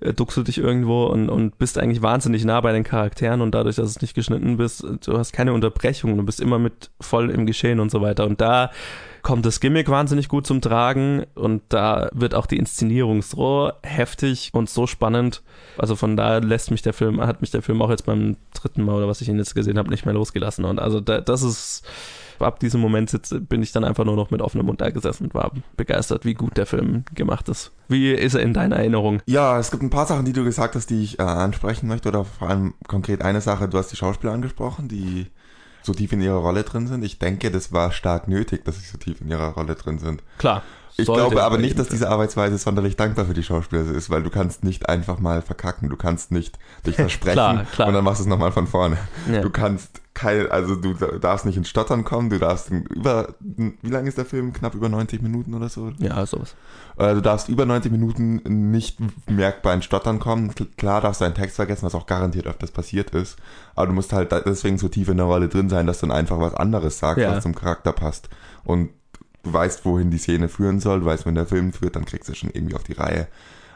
äh, 0.00 0.12
duckst 0.12 0.36
du 0.36 0.42
dich 0.42 0.58
irgendwo 0.58 1.06
und, 1.06 1.28
und 1.28 1.58
bist 1.58 1.78
eigentlich 1.78 2.02
wahnsinnig 2.02 2.44
nah 2.44 2.60
bei 2.60 2.72
den 2.72 2.84
Charakteren 2.84 3.40
und 3.40 3.54
dadurch, 3.54 3.76
dass 3.76 3.90
es 3.90 4.00
nicht 4.00 4.14
geschnitten 4.14 4.56
bist, 4.56 4.84
du 5.04 5.18
hast 5.18 5.32
keine 5.32 5.52
Unterbrechung, 5.52 6.16
du 6.16 6.22
bist 6.22 6.40
immer 6.40 6.58
mit 6.58 6.90
voll 7.00 7.30
im 7.30 7.46
Geschehen 7.46 7.80
und 7.80 7.90
so 7.90 8.00
weiter. 8.00 8.26
Und 8.26 8.40
da 8.40 8.70
kommt 9.22 9.44
das 9.44 9.60
Gimmick 9.60 9.88
wahnsinnig 9.88 10.28
gut 10.28 10.46
zum 10.46 10.60
Tragen 10.60 11.24
und 11.34 11.62
da 11.68 12.08
wird 12.12 12.34
auch 12.34 12.46
die 12.46 12.56
Inszenierung 12.56 13.22
so 13.22 13.70
heftig 13.82 14.50
und 14.52 14.70
so 14.70 14.86
spannend. 14.86 15.42
Also 15.76 15.96
von 15.96 16.16
da 16.16 16.38
lässt 16.38 16.70
mich 16.70 16.82
der 16.82 16.92
Film, 16.92 17.20
hat 17.20 17.40
mich 17.40 17.50
der 17.50 17.62
Film 17.62 17.82
auch 17.82 17.90
jetzt 17.90 18.06
beim 18.06 18.36
dritten 18.54 18.82
Mal 18.82 18.96
oder 18.96 19.08
was 19.08 19.20
ich 19.20 19.28
ihn 19.28 19.38
jetzt 19.38 19.54
gesehen 19.54 19.78
habe, 19.78 19.90
nicht 19.90 20.06
mehr 20.06 20.14
losgelassen. 20.14 20.64
Und 20.64 20.78
also 20.78 21.00
da, 21.00 21.20
das 21.20 21.42
ist 21.42 21.84
ab 22.46 22.60
diesem 22.60 22.80
Moment 22.80 23.10
sitze, 23.10 23.40
bin 23.40 23.62
ich 23.62 23.72
dann 23.72 23.84
einfach 23.84 24.04
nur 24.04 24.16
noch 24.16 24.30
mit 24.30 24.42
offenem 24.42 24.66
Mund 24.66 24.80
da 24.80 24.90
gesessen 24.90 25.24
und 25.24 25.34
war 25.34 25.52
begeistert, 25.76 26.24
wie 26.24 26.34
gut 26.34 26.56
der 26.56 26.66
Film 26.66 27.04
gemacht 27.14 27.48
ist. 27.48 27.72
Wie 27.88 28.12
ist 28.12 28.34
er 28.34 28.42
in 28.42 28.54
deiner 28.54 28.76
Erinnerung? 28.76 29.22
Ja, 29.26 29.58
es 29.58 29.70
gibt 29.70 29.82
ein 29.82 29.90
paar 29.90 30.06
Sachen, 30.06 30.24
die 30.24 30.32
du 30.32 30.44
gesagt 30.44 30.74
hast, 30.74 30.90
die 30.90 31.02
ich 31.02 31.18
äh, 31.18 31.22
ansprechen 31.22 31.88
möchte 31.88 32.08
oder 32.08 32.24
vor 32.24 32.48
allem 32.48 32.74
konkret 32.86 33.22
eine 33.22 33.40
Sache. 33.40 33.68
Du 33.68 33.78
hast 33.78 33.90
die 33.92 33.96
Schauspieler 33.96 34.32
angesprochen, 34.32 34.88
die 34.88 35.26
so 35.82 35.94
tief 35.94 36.12
in 36.12 36.20
ihrer 36.20 36.36
Rolle 36.36 36.62
drin 36.62 36.86
sind. 36.86 37.04
Ich 37.04 37.18
denke, 37.18 37.50
das 37.50 37.72
war 37.72 37.92
stark 37.92 38.28
nötig, 38.28 38.64
dass 38.64 38.78
sie 38.78 38.86
so 38.86 38.98
tief 38.98 39.20
in 39.20 39.28
ihrer 39.28 39.54
Rolle 39.54 39.74
drin 39.74 39.98
sind. 39.98 40.22
Klar. 40.38 40.62
Ich 41.00 41.06
glaube 41.06 41.42
aber 41.42 41.58
nicht, 41.58 41.78
dass 41.78 41.88
diese 41.88 42.08
Arbeitsweise 42.08 42.58
sonderlich 42.58 42.96
dankbar 42.96 43.26
für 43.26 43.34
die 43.34 43.42
Schauspieler 43.42 43.82
ist, 43.82 44.10
weil 44.10 44.22
du 44.22 44.30
kannst 44.30 44.64
nicht 44.64 44.88
einfach 44.88 45.18
mal 45.18 45.42
verkacken. 45.42 45.88
Du 45.88 45.96
kannst 45.96 46.30
nicht 46.30 46.58
dich 46.86 46.96
versprechen 46.96 47.34
klar, 47.34 47.64
klar. 47.64 47.88
und 47.88 47.94
dann 47.94 48.04
machst 48.04 48.20
du 48.20 48.24
es 48.24 48.28
nochmal 48.28 48.52
von 48.52 48.66
vorne. 48.66 48.98
Ja. 49.30 49.40
Du 49.40 49.50
kannst 49.50 50.00
kein, 50.12 50.50
also 50.50 50.74
du 50.74 50.94
darfst 51.18 51.46
nicht 51.46 51.56
ins 51.56 51.68
Stottern 51.68 52.04
kommen, 52.04 52.30
du 52.30 52.38
darfst 52.38 52.70
über, 52.70 53.34
wie 53.40 53.88
lang 53.88 54.06
ist 54.06 54.18
der 54.18 54.24
Film? 54.24 54.52
Knapp 54.52 54.74
über 54.74 54.88
90 54.88 55.22
Minuten 55.22 55.54
oder 55.54 55.68
so? 55.68 55.92
Ja, 55.98 56.26
sowas. 56.26 56.54
Äh, 56.98 57.14
du 57.14 57.22
darfst 57.22 57.48
über 57.48 57.64
90 57.64 57.90
Minuten 57.90 58.70
nicht 58.70 58.98
merkbar 59.28 59.72
ins 59.72 59.84
Stottern 59.84 60.18
kommen. 60.18 60.52
Klar 60.76 61.00
darfst 61.00 61.20
du 61.20 61.24
einen 61.24 61.34
Text 61.34 61.56
vergessen, 61.56 61.86
was 61.86 61.94
auch 61.94 62.06
garantiert 62.06 62.46
öfters 62.46 62.70
passiert 62.70 63.10
ist. 63.10 63.38
Aber 63.74 63.86
du 63.86 63.92
musst 63.92 64.12
halt 64.12 64.32
deswegen 64.44 64.78
so 64.78 64.88
tief 64.88 65.08
in 65.08 65.16
der 65.16 65.26
Rolle 65.26 65.48
drin 65.48 65.70
sein, 65.70 65.86
dass 65.86 66.00
du 66.00 66.06
dann 66.06 66.16
einfach 66.16 66.38
was 66.38 66.54
anderes 66.54 66.98
sagst, 66.98 67.22
ja. 67.22 67.34
was 67.34 67.42
zum 67.42 67.54
Charakter 67.54 67.92
passt. 67.92 68.28
Und 68.64 68.90
du 69.42 69.52
weißt, 69.52 69.84
wohin 69.84 70.10
die 70.10 70.18
Szene 70.18 70.48
führen 70.48 70.80
soll, 70.80 71.00
du 71.00 71.06
weißt, 71.06 71.26
wenn 71.26 71.34
der 71.34 71.46
Film 71.46 71.72
führt, 71.72 71.96
dann 71.96 72.04
kriegst 72.04 72.28
du 72.28 72.34
schon 72.34 72.50
irgendwie 72.50 72.74
auf 72.74 72.84
die 72.84 72.92
Reihe. 72.92 73.26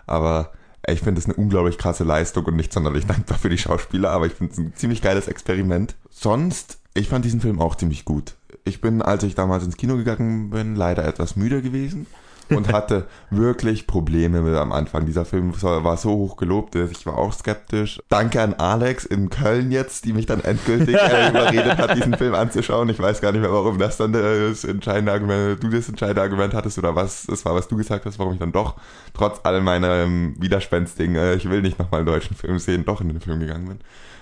Aber 0.07 0.53
ich 0.87 1.01
finde 1.01 1.19
es 1.19 1.25
eine 1.25 1.35
unglaublich 1.35 1.79
krasse 1.79 2.05
Leistung 2.05 2.45
und 2.45 2.57
nicht 2.57 2.73
sonderlich 2.73 3.07
dankbar 3.09 3.39
für 3.39 3.49
die 3.51 3.59
Schauspieler, 3.59 4.11
aber 4.11 4.27
ich 4.27 4.35
finde 4.35 4.53
es 4.53 4.59
ein 4.59 4.75
ziemlich 4.75 5.03
geiles 5.03 5.29
Experiment. 5.29 5.95
Sonst, 6.11 6.79
ich 6.95 7.09
fand 7.09 7.25
diesen 7.25 7.41
Film 7.41 7.61
auch 7.61 7.75
ziemlich 7.75 8.05
gut. 8.05 8.35
Ich 8.65 8.81
bin, 8.81 9.03
als 9.03 9.23
ich 9.25 9.35
damals 9.35 9.65
ins 9.65 9.77
Kino 9.77 9.97
gegangen 9.97 10.51
bin, 10.51 10.75
leider 10.75 11.05
etwas 11.07 11.37
müde 11.37 11.61
gewesen 11.61 12.07
und 12.51 12.73
hatte 12.73 13.07
wirklich 13.31 13.87
Probleme 13.87 14.41
mit 14.41 14.55
am 14.55 14.73
Anfang. 14.73 15.07
Dieser 15.07 15.25
Film 15.25 15.53
war 15.63 15.97
so 15.97 16.11
hoch 16.11 16.37
gelobt, 16.37 16.75
ich 16.75 17.07
war 17.07 17.19
auch 17.19 17.33
skeptisch. 17.33 18.01
Danke 18.09 18.41
an 18.41 18.55
Alex 18.55 19.05
in 19.05 19.31
Köln 19.31 19.71
jetzt, 19.71 20.05
die 20.05 20.13
mich 20.13 20.27
dann 20.27 20.41
endgültig 20.43 20.97
äh, 20.97 21.29
überredet 21.31 21.79
hat, 21.79 21.97
diesen 21.97 22.15
Film 22.15 22.35
anzuschauen. 22.35 22.89
Ich 22.89 22.99
weiß 22.99 23.21
gar 23.21 23.33
nicht 23.33 23.41
mehr, 23.41 23.53
warum 23.53 23.79
das 23.79 23.97
dann 23.97 24.13
das 24.13 24.65
entscheidende 24.65 25.13
Argument, 25.13 25.63
du 25.63 25.69
das 25.69 25.89
entscheidende 25.89 26.23
Argument 26.23 26.55
hattest 26.55 26.79
oder 26.79 26.95
was 26.95 27.29
es 27.29 27.45
war, 27.45 27.55
was 27.55 27.69
du 27.69 27.77
gesagt 27.77 28.05
hast, 28.07 28.19
warum 28.19 28.35
ich 28.35 28.39
dann 28.39 28.53
doch 28.53 28.77
trotz 29.15 29.41
all 29.45 29.61
meiner 29.61 30.05
ähm, 30.05 30.35
Widerspenstigen, 30.39 31.17
äh, 31.17 31.35
ich 31.35 31.49
will 31.49 31.63
nicht 31.63 31.79
nochmal 31.79 32.01
einen 32.01 32.07
deutschen 32.07 32.37
Film 32.37 32.59
sehen, 32.59 32.85
doch 32.85 33.01
in 33.01 33.09
den 33.09 33.21
Film 33.21 33.41
gegangen 33.41 33.69
bin. 33.69 33.79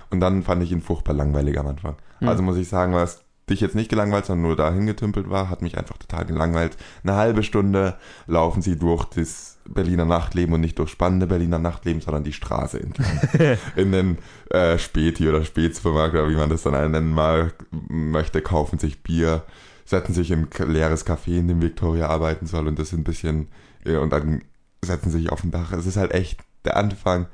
Und 0.09 0.19
dann 0.19 0.43
fand 0.43 0.61
ich 0.61 0.71
ihn 0.71 0.81
furchtbar 0.81 1.13
langweilig 1.13 1.57
am 1.57 1.67
Anfang. 1.67 1.95
Mhm. 2.19 2.29
Also 2.29 2.43
muss 2.43 2.57
ich 2.57 2.67
sagen, 2.67 2.93
was 2.93 3.22
dich 3.49 3.61
jetzt 3.61 3.75
nicht 3.75 3.89
gelangweilt, 3.89 4.25
sondern 4.25 4.47
nur 4.47 4.55
dahin 4.55 4.85
getümpelt 4.85 5.29
war, 5.29 5.49
hat 5.49 5.61
mich 5.61 5.77
einfach 5.77 5.97
total 5.97 6.25
gelangweilt. 6.25 6.77
Eine 7.03 7.15
halbe 7.15 7.43
Stunde 7.43 7.97
laufen 8.25 8.61
sie 8.61 8.77
durch 8.77 9.05
das 9.05 9.57
Berliner 9.65 10.05
Nachtleben 10.05 10.53
und 10.53 10.61
nicht 10.61 10.79
durch 10.79 10.91
spannende 10.91 11.27
Berliner 11.27 11.59
Nachtleben, 11.59 12.01
sondern 12.01 12.23
die 12.23 12.33
Straße 12.33 12.79
entlang. 12.79 13.19
in 13.75 13.91
den 13.91 14.17
äh, 14.49 14.77
Späti 14.77 15.27
oder 15.27 15.43
Spätsupermarkt 15.43 16.13
oder 16.13 16.29
wie 16.29 16.35
man 16.35 16.49
das 16.49 16.63
dann 16.63 16.91
nennen 16.91 17.11
mal 17.11 17.53
möchte, 17.89 18.41
kaufen 18.41 18.79
sich 18.79 19.03
Bier, 19.03 19.43
setzen 19.85 20.13
sich 20.13 20.31
in 20.31 20.47
ein 20.57 20.71
leeres 20.71 21.05
Café, 21.05 21.39
in 21.39 21.47
dem 21.47 21.61
Victoria 21.61 22.07
arbeiten 22.07 22.45
soll 22.45 22.67
und 22.67 22.79
das 22.79 22.93
ein 22.93 23.03
bisschen 23.03 23.47
äh, 23.85 23.97
und 23.97 24.11
dann 24.11 24.41
setzen 24.81 25.11
sich 25.11 25.31
auf 25.31 25.41
dem 25.41 25.51
Dach. 25.51 25.71
Es 25.73 25.85
ist 25.85 25.97
halt 25.97 26.13
echt 26.13 26.39
der 26.65 26.77
Anfang, 26.77 27.27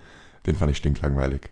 den 0.45 0.55
fand 0.55 0.71
ich 0.71 0.77
stinklangweilig. 0.77 1.49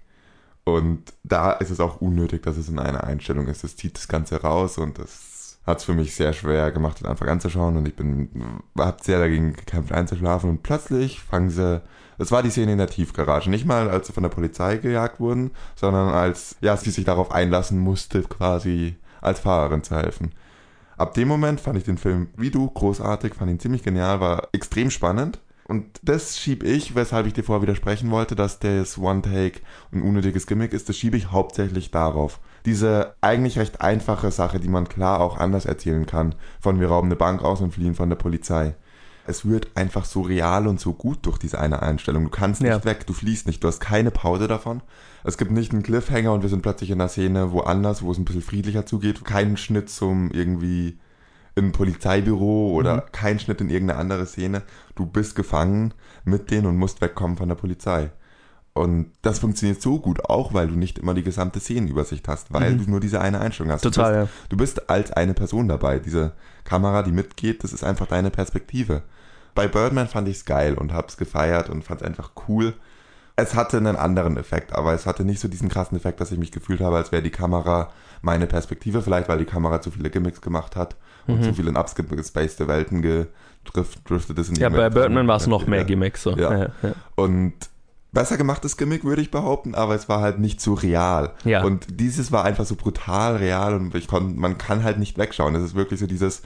Und 0.67 1.13
da 1.23 1.53
ist 1.53 1.69
es 1.69 1.79
auch 1.79 2.01
unnötig, 2.01 2.43
dass 2.43 2.57
es 2.57 2.67
in 2.67 2.77
einer 2.77 3.05
Einstellung 3.05 3.47
ist. 3.47 3.63
Das 3.63 3.77
zieht 3.77 3.95
das 3.95 4.09
Ganze 4.09 4.41
raus 4.41 4.77
und 4.77 4.99
das 4.99 5.59
hat 5.65 5.77
es 5.77 5.85
für 5.85 5.93
mich 5.93 6.13
sehr 6.13 6.33
schwer 6.33 6.71
gemacht, 6.71 6.99
den 6.99 7.07
Anfang 7.07 7.29
anzuschauen. 7.29 7.77
Und 7.77 7.87
ich 7.87 7.95
bin, 7.95 8.59
hab 8.77 9.01
sehr 9.01 9.19
dagegen 9.19 9.53
gekämpft, 9.53 9.93
einzuschlafen. 9.93 10.49
Und 10.49 10.63
plötzlich 10.63 11.21
fangen 11.21 11.49
sie, 11.49 11.81
das 12.17 12.31
war 12.31 12.43
die 12.43 12.49
Szene 12.49 12.73
in 12.73 12.79
der 12.79 12.89
Tiefgarage. 12.89 13.49
Nicht 13.49 13.65
mal, 13.65 13.89
als 13.89 14.07
sie 14.07 14.13
von 14.13 14.23
der 14.23 14.29
Polizei 14.29 14.75
gejagt 14.75 15.21
wurden, 15.21 15.51
sondern 15.75 16.09
als, 16.09 16.57
ja, 16.59 16.75
sie 16.75 16.91
sich 16.91 17.05
darauf 17.05 17.31
einlassen 17.31 17.79
musste, 17.79 18.23
quasi 18.23 18.97
als 19.21 19.39
Fahrerin 19.39 19.83
zu 19.83 19.95
helfen. 19.95 20.33
Ab 20.97 21.13
dem 21.13 21.29
Moment 21.29 21.61
fand 21.61 21.77
ich 21.77 21.85
den 21.85 21.97
Film 21.97 22.27
wie 22.35 22.51
du 22.51 22.69
großartig, 22.69 23.35
fand 23.35 23.51
ihn 23.51 23.59
ziemlich 23.59 23.83
genial, 23.83 24.19
war 24.19 24.49
extrem 24.51 24.89
spannend 24.89 25.39
und 25.67 25.85
das 26.01 26.39
schiebe 26.39 26.65
ich, 26.65 26.95
weshalb 26.95 27.27
ich 27.27 27.33
dir 27.33 27.43
vorher 27.43 27.61
widersprechen 27.61 28.09
wollte, 28.09 28.35
dass 28.35 28.59
das 28.59 28.97
One-Take 28.97 29.59
ein 29.91 30.01
unnötiges 30.01 30.47
Gimmick 30.47 30.71
ist, 30.71 30.87
das 30.87 30.95
schiebe 30.95 31.17
ich 31.17 31.31
hauptsächlich 31.31 31.91
darauf. 31.91 32.39
Diese 32.65 33.15
eigentlich 33.19 33.59
recht 33.59 33.81
einfache 33.81 34.31
Sache, 34.31 34.59
die 34.59 34.69
man 34.69 34.87
klar 34.87 35.19
auch 35.19 35.37
anders 35.37 35.65
erzählen 35.65 36.05
kann, 36.05 36.35
von 36.61 36.79
wir 36.79 36.87
rauben 36.87 37.09
eine 37.09 37.17
Bank 37.17 37.43
aus 37.43 37.59
und 37.59 37.73
fliehen 37.73 37.95
von 37.95 38.09
der 38.09 38.15
Polizei. 38.15 38.75
Es 39.25 39.45
wird 39.45 39.75
einfach 39.75 40.05
so 40.05 40.21
real 40.21 40.67
und 40.67 40.79
so 40.79 40.93
gut 40.93 41.25
durch 41.25 41.37
diese 41.37 41.59
eine 41.59 41.81
Einstellung. 41.81 42.23
Du 42.23 42.29
kannst 42.29 42.61
nicht 42.61 42.69
ja. 42.69 42.85
weg, 42.85 43.05
du 43.05 43.11
fließt 43.11 43.45
nicht, 43.45 43.61
du 43.61 43.67
hast 43.67 43.81
keine 43.81 44.09
Pause 44.09 44.47
davon. 44.47 44.81
Es 45.25 45.37
gibt 45.37 45.51
nicht 45.51 45.73
einen 45.73 45.83
Cliffhanger 45.83 46.31
und 46.31 46.43
wir 46.43 46.49
sind 46.49 46.61
plötzlich 46.61 46.91
in 46.91 47.01
einer 47.01 47.09
Szene 47.09 47.51
woanders, 47.51 48.01
wo 48.03 48.11
es 48.11 48.17
ein 48.17 48.23
bisschen 48.23 48.41
friedlicher 48.41 48.85
zugeht. 48.85 49.25
Keinen 49.25 49.57
Schnitt 49.57 49.89
zum 49.89 50.31
irgendwie 50.31 50.97
im 51.57 51.71
Polizeibüro 51.71 52.71
oder 52.71 52.97
mhm. 52.97 53.01
kein 53.11 53.39
Schnitt 53.39 53.61
in 53.61 53.69
irgendeine 53.69 53.99
andere 53.99 54.27
Szene. 54.27 54.61
Du 54.95 55.07
bist 55.07 55.35
gefangen 55.35 55.93
mit 56.23 56.51
denen 56.51 56.67
und 56.67 56.77
musst 56.77 57.01
wegkommen 57.01 57.35
von 57.35 57.49
der 57.49 57.55
Polizei. 57.55 58.11
Und 58.73 59.11
das 59.23 59.39
funktioniert 59.39 59.81
so 59.81 59.99
gut 59.99 60.25
auch, 60.25 60.53
weil 60.53 60.67
du 60.67 60.75
nicht 60.75 60.99
immer 60.99 61.15
die 61.15 61.23
gesamte 61.23 61.59
Szenenübersicht 61.59 62.27
hast, 62.27 62.53
weil 62.53 62.73
mhm. 62.73 62.85
du 62.85 62.91
nur 62.91 62.99
diese 62.99 63.19
eine 63.21 63.41
Einstellung 63.41 63.71
hast. 63.71 63.81
Total, 63.81 64.13
du 64.13 64.19
bist, 64.19 64.27
ja. 64.29 64.47
Du 64.49 64.57
bist 64.57 64.89
als 64.91 65.11
eine 65.13 65.33
Person 65.33 65.67
dabei. 65.67 65.97
Diese 65.97 66.33
Kamera, 66.63 67.01
die 67.01 67.11
mitgeht, 67.11 67.63
das 67.63 67.73
ist 67.73 67.83
einfach 67.83 68.05
deine 68.05 68.29
Perspektive. 68.29 69.01
Bei 69.55 69.67
Birdman 69.67 70.07
fand 70.07 70.27
ich 70.27 70.37
es 70.37 70.45
geil 70.45 70.75
und 70.75 70.93
hab's 70.93 71.17
gefeiert 71.17 71.71
und 71.71 71.83
fand 71.83 72.01
es 72.01 72.07
einfach 72.07 72.33
cool. 72.47 72.75
Es 73.35 73.55
hatte 73.55 73.77
einen 73.77 73.95
anderen 73.95 74.37
Effekt, 74.37 74.73
aber 74.73 74.93
es 74.93 75.07
hatte 75.07 75.25
nicht 75.25 75.39
so 75.39 75.47
diesen 75.47 75.69
krassen 75.69 75.97
Effekt, 75.97 76.21
dass 76.21 76.31
ich 76.31 76.37
mich 76.37 76.51
gefühlt 76.51 76.81
habe, 76.81 76.97
als 76.97 77.11
wäre 77.11 77.23
die 77.23 77.31
Kamera 77.31 77.91
meine 78.21 78.45
Perspektive, 78.45 79.01
vielleicht 79.01 79.27
weil 79.27 79.39
die 79.39 79.45
Kamera 79.45 79.81
zu 79.81 79.89
viele 79.89 80.11
Gimmicks 80.11 80.41
gemacht 80.41 80.75
hat 80.75 80.95
und 81.27 81.39
Mhm. 81.39 81.43
zu 81.43 81.53
viel 81.53 81.67
in 81.67 81.75
abgespacede 81.77 82.67
Welten 82.67 83.01
gedriftet 83.01 84.37
ist. 84.39 84.49
In 84.49 84.55
die 84.55 84.61
Ja, 84.61 84.69
bei 84.69 84.89
Birdman 84.89 85.27
war 85.27 85.37
es 85.37 85.47
noch 85.47 85.67
mehr 85.67 85.79
Ja. 85.79 85.85
Gimmicks. 85.85 86.23
So. 86.23 86.31
Ja. 86.37 86.55
Ja, 86.57 86.67
ja. 86.81 86.93
Und 87.15 87.53
besser 88.13 88.37
gemachtes 88.37 88.77
Gimmick, 88.77 89.03
würde 89.03 89.21
ich 89.21 89.31
behaupten, 89.31 89.75
aber 89.75 89.93
es 89.95 90.09
war 90.09 90.21
halt 90.21 90.39
nicht 90.39 90.61
so 90.61 90.73
real. 90.73 91.31
Ja. 91.43 91.63
Und 91.63 91.99
dieses 91.99 92.31
war 92.31 92.45
einfach 92.45 92.65
so 92.65 92.75
brutal 92.75 93.35
real 93.35 93.73
und 93.75 93.93
ich 93.95 94.07
kon, 94.07 94.37
man 94.37 94.57
kann 94.57 94.83
halt 94.83 94.97
nicht 94.97 95.17
wegschauen. 95.17 95.53
Es 95.55 95.63
ist 95.63 95.75
wirklich 95.75 95.99
so 95.99 96.07
dieses, 96.07 96.41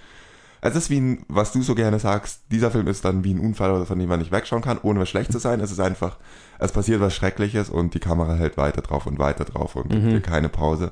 es 0.62 0.76
ist 0.76 0.90
wie 0.90 1.00
ein, 1.00 1.26
was 1.28 1.54
du 1.54 1.62
so 1.62 1.74
gerne 1.76 1.98
sagst, 2.00 2.42
dieser 2.52 2.72
Film 2.72 2.88
ist 2.88 3.06
dann 3.06 3.24
wie 3.24 3.34
ein 3.34 3.40
Unfall, 3.40 3.86
von 3.86 3.98
dem 3.98 4.10
man 4.10 4.20
nicht 4.20 4.32
wegschauen 4.32 4.62
kann, 4.62 4.80
ohne 4.82 5.00
was 5.00 5.10
schlecht 5.10 5.32
zu 5.32 5.40
sein. 5.40 5.60
Es 5.60 5.72
ist 5.72 5.80
einfach, 5.80 6.18
es 6.60 6.72
passiert 6.72 7.00
was 7.02 7.16
Schreckliches 7.16 7.70
und 7.70 7.94
die 7.94 8.00
Kamera 8.00 8.34
hält 8.36 8.58
weiter 8.58 8.82
drauf 8.82 9.06
und 9.08 9.18
weiter 9.18 9.46
drauf 9.46 9.76
und 9.76 9.90
gibt 9.90 10.04
Mhm. 10.04 10.10
dir 10.10 10.22
keine 10.22 10.50
Pause. 10.50 10.92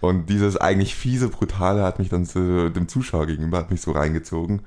Und 0.00 0.28
dieses 0.28 0.56
eigentlich 0.56 0.94
fiese, 0.94 1.28
brutale 1.28 1.82
hat 1.82 1.98
mich 1.98 2.08
dann 2.08 2.24
zu 2.24 2.70
dem 2.70 2.88
Zuschauer 2.88 3.26
gegenüber, 3.26 3.58
hat 3.58 3.70
mich 3.70 3.80
so 3.80 3.92
reingezogen 3.92 4.62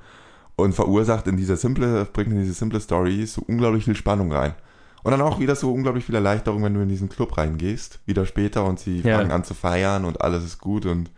und 0.56 0.74
verursacht 0.74 1.26
in 1.26 1.36
diese 1.36 1.56
simple, 1.56 2.04
bringt 2.04 2.32
in 2.32 2.40
diese 2.40 2.52
simple 2.52 2.80
Story 2.80 3.24
so 3.26 3.42
unglaublich 3.46 3.84
viel 3.84 3.96
Spannung 3.96 4.32
rein. 4.32 4.54
Und 5.02 5.10
dann 5.10 5.20
auch 5.22 5.40
wieder 5.40 5.56
so 5.56 5.72
unglaublich 5.72 6.04
viel 6.04 6.14
Erleichterung, 6.14 6.62
wenn 6.62 6.74
du 6.74 6.80
in 6.80 6.88
diesen 6.88 7.08
Club 7.08 7.36
reingehst, 7.36 8.00
wieder 8.06 8.24
später 8.26 8.64
und 8.64 8.78
sie 8.78 9.00
Ja. 9.00 9.18
fangen 9.18 9.32
an 9.32 9.42
zu 9.44 9.54
feiern 9.54 10.04
und 10.04 10.20
alles 10.20 10.44
ist 10.44 10.58
gut 10.58 10.86
und 10.86 11.10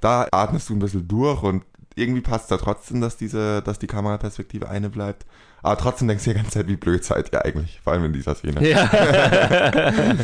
da 0.00 0.26
atmest 0.32 0.68
du 0.68 0.74
ein 0.74 0.80
bisschen 0.80 1.06
durch 1.06 1.42
und 1.42 1.62
irgendwie 1.94 2.20
passt 2.20 2.50
da 2.50 2.56
trotzdem, 2.56 3.00
dass 3.00 3.16
diese, 3.16 3.62
dass 3.62 3.78
die 3.78 3.86
Kameraperspektive 3.86 4.68
eine 4.68 4.90
bleibt. 4.90 5.26
Aber 5.62 5.78
trotzdem 5.78 6.08
denkst 6.08 6.24
du 6.24 6.30
die 6.30 6.36
ganze 6.36 6.50
Zeit, 6.50 6.66
wie 6.66 6.76
blöd 6.76 7.04
seid 7.04 7.32
ihr 7.32 7.44
eigentlich, 7.44 7.80
vor 7.84 7.92
allem 7.92 8.06
in 8.06 8.12
dieser 8.12 8.34
Szene. 8.34 8.68
Ja. 8.68 8.88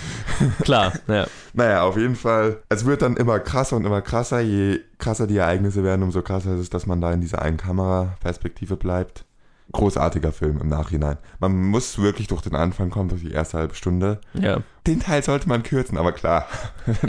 Klar, 0.63 0.93
ja. 1.07 1.27
Naja, 1.53 1.83
auf 1.83 1.97
jeden 1.97 2.17
Fall. 2.17 2.57
Es 2.69 2.85
wird 2.85 3.03
dann 3.03 3.17
immer 3.17 3.39
krasser 3.39 3.77
und 3.77 3.85
immer 3.85 4.03
krasser. 4.03 4.41
Je 4.41 4.81
krasser 4.99 5.29
die 5.29 5.37
Ereignisse 5.37 5.85
werden, 5.85 6.03
umso 6.03 6.23
krasser 6.23 6.55
ist 6.55 6.61
es, 6.61 6.71
dass 6.71 6.87
man 6.87 7.01
da 7.01 7.13
in 7.13 7.21
dieser 7.21 7.41
einen 7.41 7.57
Kameraperspektive 7.57 8.77
bleibt. 8.77 9.25
Großartiger 9.73 10.33
Film 10.33 10.61
im 10.61 10.69
Nachhinein. 10.69 11.19
Man 11.41 11.55
muss 11.67 11.99
wirklich 11.99 12.27
durch 12.27 12.41
den 12.43 12.55
Anfang 12.55 12.89
kommen, 12.91 13.11
durch 13.11 13.23
die 13.23 13.33
erste 13.33 13.59
halbe 13.59 13.75
Stunde. 13.75 14.21
Ja. 14.33 14.63
Den 14.87 15.01
Teil 15.01 15.23
sollte 15.23 15.49
man 15.49 15.63
kürzen, 15.63 15.99
aber 15.99 16.13
klar. 16.13 16.47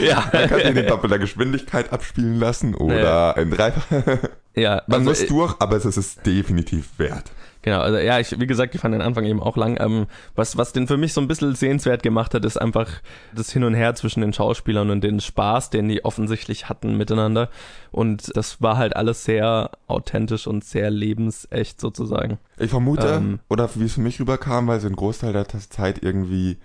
ja. 0.00 0.24
Man 0.32 0.48
kann 0.48 0.60
ihn 0.60 0.76
in 0.76 0.86
doppelter 0.86 1.20
Geschwindigkeit 1.20 1.92
abspielen 1.92 2.40
lassen 2.40 2.74
oder 2.74 3.36
in 3.36 3.50
dreifach. 3.50 3.84
ja. 4.54 4.82
Man 4.88 5.06
also, 5.06 5.10
muss 5.10 5.26
durch, 5.26 5.54
aber 5.60 5.76
es 5.76 5.84
ist 5.84 5.98
es 5.98 6.16
definitiv 6.16 6.98
wert. 6.98 7.30
Genau, 7.66 7.80
also 7.80 7.98
ja, 7.98 8.20
ich, 8.20 8.38
wie 8.38 8.46
gesagt, 8.46 8.76
ich 8.76 8.80
fand 8.80 8.94
den 8.94 9.02
Anfang 9.02 9.24
eben 9.24 9.42
auch 9.42 9.56
lang. 9.56 9.76
Ähm, 9.80 10.06
was, 10.36 10.56
was 10.56 10.72
den 10.72 10.86
für 10.86 10.96
mich 10.96 11.12
so 11.12 11.20
ein 11.20 11.26
bisschen 11.26 11.52
sehenswert 11.56 12.04
gemacht 12.04 12.32
hat, 12.32 12.44
ist 12.44 12.56
einfach 12.56 12.88
das 13.34 13.50
Hin 13.50 13.64
und 13.64 13.74
Her 13.74 13.96
zwischen 13.96 14.20
den 14.20 14.32
Schauspielern 14.32 14.88
und 14.90 15.00
den 15.02 15.18
Spaß, 15.18 15.70
den 15.70 15.88
die 15.88 16.04
offensichtlich 16.04 16.68
hatten 16.68 16.96
miteinander. 16.96 17.50
Und 17.90 18.30
das 18.36 18.62
war 18.62 18.76
halt 18.76 18.94
alles 18.94 19.24
sehr 19.24 19.72
authentisch 19.88 20.46
und 20.46 20.62
sehr 20.64 20.90
lebensecht 20.90 21.80
sozusagen. 21.80 22.38
Ich 22.56 22.70
vermute, 22.70 23.08
Ähm. 23.08 23.40
oder 23.48 23.68
wie 23.74 23.86
es 23.86 23.94
für 23.94 24.00
mich 24.00 24.20
rüberkam, 24.20 24.68
weil 24.68 24.78
sie 24.78 24.86
einen 24.86 24.94
Großteil 24.94 25.32
der 25.32 25.48
Zeit 25.48 26.04
irgendwie 26.04 26.58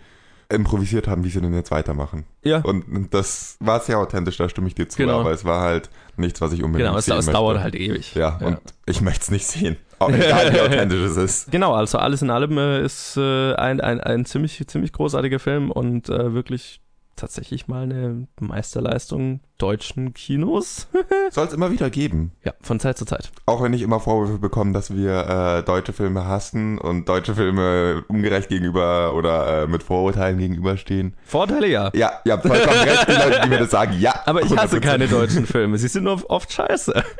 improvisiert 0.50 1.08
haben, 1.08 1.24
wie 1.24 1.30
sie 1.30 1.42
denn 1.42 1.56
jetzt 1.56 1.72
weitermachen. 1.72 2.26
Ja. 2.44 2.60
Und 2.60 3.12
das 3.12 3.58
war 3.60 3.80
sehr 3.80 3.98
authentisch, 3.98 4.38
da 4.38 4.50
stimme 4.50 4.68
ich 4.68 4.76
dir 4.76 4.88
zu, 4.88 4.98
Genau. 4.98 5.22
aber 5.22 5.32
es 5.32 5.46
war 5.46 5.62
halt 5.62 5.90
nichts, 6.16 6.42
was 6.42 6.54
ich 6.54 6.62
unbedingt 6.62 6.90
Genau, 6.90 7.00
es, 7.00 7.06
sehen 7.06 7.18
es 7.18 7.26
möchte. 7.26 7.38
dauert 7.40 7.60
halt 7.60 7.74
ewig. 7.74 8.14
Ja, 8.14 8.38
und 8.38 8.60
ich 8.86 9.02
möchte 9.02 9.24
es 9.24 9.32
nicht 9.32 9.48
sehen. 9.48 9.78
Egal, 10.10 10.54
wie 10.54 10.60
authentisch 10.62 11.02
es 11.02 11.18
ist. 11.18 11.52
Genau, 11.52 11.74
also 11.74 11.98
alles 11.98 12.22
in 12.22 12.30
allem 12.30 12.58
äh, 12.58 12.82
ist 12.82 13.18
äh, 13.18 13.54
ein, 13.56 13.82
ein, 13.82 14.00
ein 14.00 14.26
ziemlich, 14.26 14.66
ziemlich 14.68 14.94
großartiger 14.94 15.40
Film 15.40 15.72
und 15.72 16.10
äh, 16.10 16.34
wirklich 16.34 16.82
tatsächlich 17.16 17.68
mal 17.68 17.84
eine 17.84 18.28
Meisterleistung 18.40 19.42
deutschen 19.60 20.14
Kinos. 20.14 20.88
Soll 21.30 21.46
es 21.48 21.54
immer 21.54 21.72
wieder 21.72 21.90
geben. 21.92 22.32
ja, 22.44 22.54
von 22.62 22.80
Zeit 22.80 22.98
zu 22.98 23.06
Zeit. 23.06 23.32
Auch 23.46 23.62
wenn 23.62 23.74
ich 23.74 23.84
immer 23.84 24.00
Vorwürfe 24.00 24.40
bekomme, 24.40 24.74
dass 24.74 24.96
wir 24.96 25.60
äh, 25.60 25.64
deutsche 25.64 25.94
Filme 25.94 26.26
hassen 26.26 26.80
und 26.80 27.08
deutsche 27.08 27.36
Filme 27.36 28.04
ungerecht 28.08 28.50
gegenüber 28.50 29.14
oder 29.14 29.64
äh, 29.64 29.68
mit 29.68 29.84
Vorurteilen 29.84 30.40
gegenüberstehen. 30.40 31.16
Vorteile 31.24 31.68
ja. 31.68 31.92
Ja, 31.94 32.22
habt 32.28 32.48
vollkommen 32.48 32.80
recht, 32.80 33.08
die 33.08 33.12
Leute, 33.12 33.42
die 33.44 33.50
mir 33.50 33.60
das 33.60 33.72
sagen. 33.72 33.94
Ja, 34.00 34.16
Aber 34.26 34.42
ich 34.42 34.56
hasse 34.58 34.78
100%. 34.78 34.80
keine 34.80 35.08
deutschen 35.08 35.46
Filme. 35.46 35.78
Sie 35.78 35.90
sind 35.90 36.06
nur 36.06 36.28
oft 36.30 36.52
scheiße. 36.52 37.04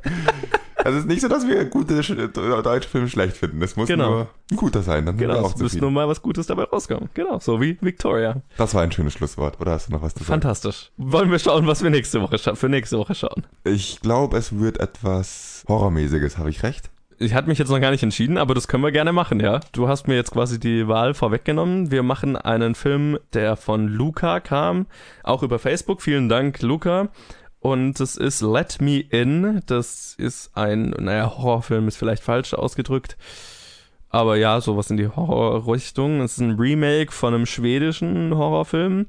Es 0.84 0.96
ist 0.96 1.08
nicht 1.08 1.22
so, 1.22 1.28
dass 1.28 1.48
wir 1.48 1.66
gute 1.66 1.96
sch- 2.02 2.62
deutsche 2.62 2.90
Filme 2.90 3.08
schlecht 3.08 3.38
finden. 3.38 3.62
Es 3.62 3.76
muss 3.76 3.88
Genau. 3.88 4.10
nur 4.10 4.28
ein 4.52 4.58
guter 4.58 4.82
sein, 4.82 5.06
dann 5.06 5.18
Genau, 5.18 5.46
es 5.46 5.56
zufrieden. 5.56 5.82
nur 5.82 5.92
mal 5.92 6.08
was 6.08 6.22
Gutes 6.22 6.48
dabei 6.48 6.64
rauskommen. 6.64 7.10
Genau, 7.14 7.40
so 7.40 7.62
wie 7.62 7.78
Victoria. 7.82 8.42
Das 8.58 8.74
war 8.74 8.82
ein 8.84 8.92
schönes 8.92 9.14
Schlusswort. 9.14 9.60
Oder 9.62 9.72
hast 9.72 9.90
du 9.90 9.94
noch 9.94 10.02
was 10.02 10.14
zu 10.14 10.20
sagen? 10.24 10.42
Fantastisch. 10.42 10.92
Wollen 10.98 11.30
wir 11.32 11.40
schauen, 11.40 11.68
was 11.68 11.84
wir 11.84 11.90
nächste 11.90 12.22
Woche 12.22 12.38
für 12.56 12.70
nächste 12.70 12.98
Woche 12.98 13.16
schauen? 13.16 13.44
Ich 13.64 14.00
glaube, 14.02 14.38
es 14.38 14.58
wird 14.60 14.80
etwas 14.80 15.64
Horrormäßiges. 15.68 16.38
Habe 16.38 16.50
ich 16.50 16.64
recht? 16.64 16.90
Ich 17.20 17.36
hatte 17.36 17.48
mich 17.50 17.60
jetzt 17.60 17.70
noch 17.70 17.80
gar 17.80 17.92
nicht 17.92 18.02
entschieden, 18.02 18.40
aber 18.40 18.56
das 18.56 18.68
können 18.68 18.82
wir 18.84 18.92
gerne 18.92 19.14
machen, 19.14 19.40
ja. 19.40 19.60
Du 19.74 19.88
hast 19.88 20.08
mir 20.08 20.16
jetzt 20.16 20.32
quasi 20.32 20.60
die 20.60 20.88
Wahl 20.88 21.14
vorweggenommen. 21.14 21.92
Wir 21.92 22.02
machen 22.02 22.36
einen 22.36 22.74
Film, 22.74 23.20
der 23.34 23.58
von 23.58 23.88
Luca 23.88 24.40
kam, 24.40 24.88
auch 25.22 25.44
über 25.44 25.60
Facebook. 25.60 26.02
Vielen 26.02 26.30
Dank, 26.30 26.64
Luca. 26.64 27.10
Und 27.62 28.00
es 28.00 28.18
ist 28.18 28.42
Let 28.42 28.82
Me 28.82 29.00
In. 29.00 29.62
Das 29.68 30.16
ist 30.18 30.52
ein, 30.58 30.90
naja, 30.98 31.38
Horrorfilm 31.38 31.88
ist 31.88 31.96
vielleicht 31.96 32.24
falsch 32.24 32.56
ausgedrückt. 32.56 33.18
Aber 34.10 34.36
ja, 34.36 34.60
sowas 34.60 34.90
in 34.90 34.98
die 34.98 35.08
Horrorrichtung. 35.08 36.22
Es 36.22 36.34
ist 36.34 36.40
ein 36.40 36.60
Remake 36.60 37.12
von 37.12 37.34
einem 37.34 37.46
schwedischen 37.46 38.36
Horrorfilm. 38.36 39.06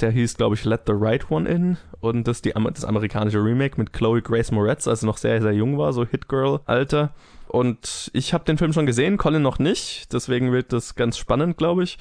Der 0.00 0.12
hieß, 0.12 0.36
glaube 0.36 0.54
ich, 0.54 0.64
Let 0.64 0.82
the 0.86 0.94
Right 0.94 1.30
One 1.30 1.48
In. 1.48 1.76
Und 2.00 2.28
das 2.28 2.38
ist 2.38 2.44
die, 2.44 2.54
das 2.54 2.84
amerikanische 2.84 3.42
Remake 3.42 3.78
mit 3.78 3.92
Chloe 3.92 4.22
Grace 4.22 4.52
Moretz, 4.52 4.86
als 4.86 5.00
sie 5.00 5.06
noch 5.06 5.18
sehr, 5.18 5.42
sehr 5.42 5.52
jung 5.52 5.76
war, 5.76 5.92
so 5.92 6.06
Hit-Girl-Alter. 6.06 7.12
Und 7.48 8.10
ich 8.14 8.32
habe 8.32 8.44
den 8.44 8.56
Film 8.56 8.72
schon 8.72 8.86
gesehen, 8.86 9.18
Colin 9.18 9.42
noch 9.42 9.58
nicht. 9.58 10.12
Deswegen 10.12 10.52
wird 10.52 10.72
das 10.72 10.94
ganz 10.94 11.18
spannend, 11.18 11.58
glaube 11.58 11.82
ich. 11.82 11.98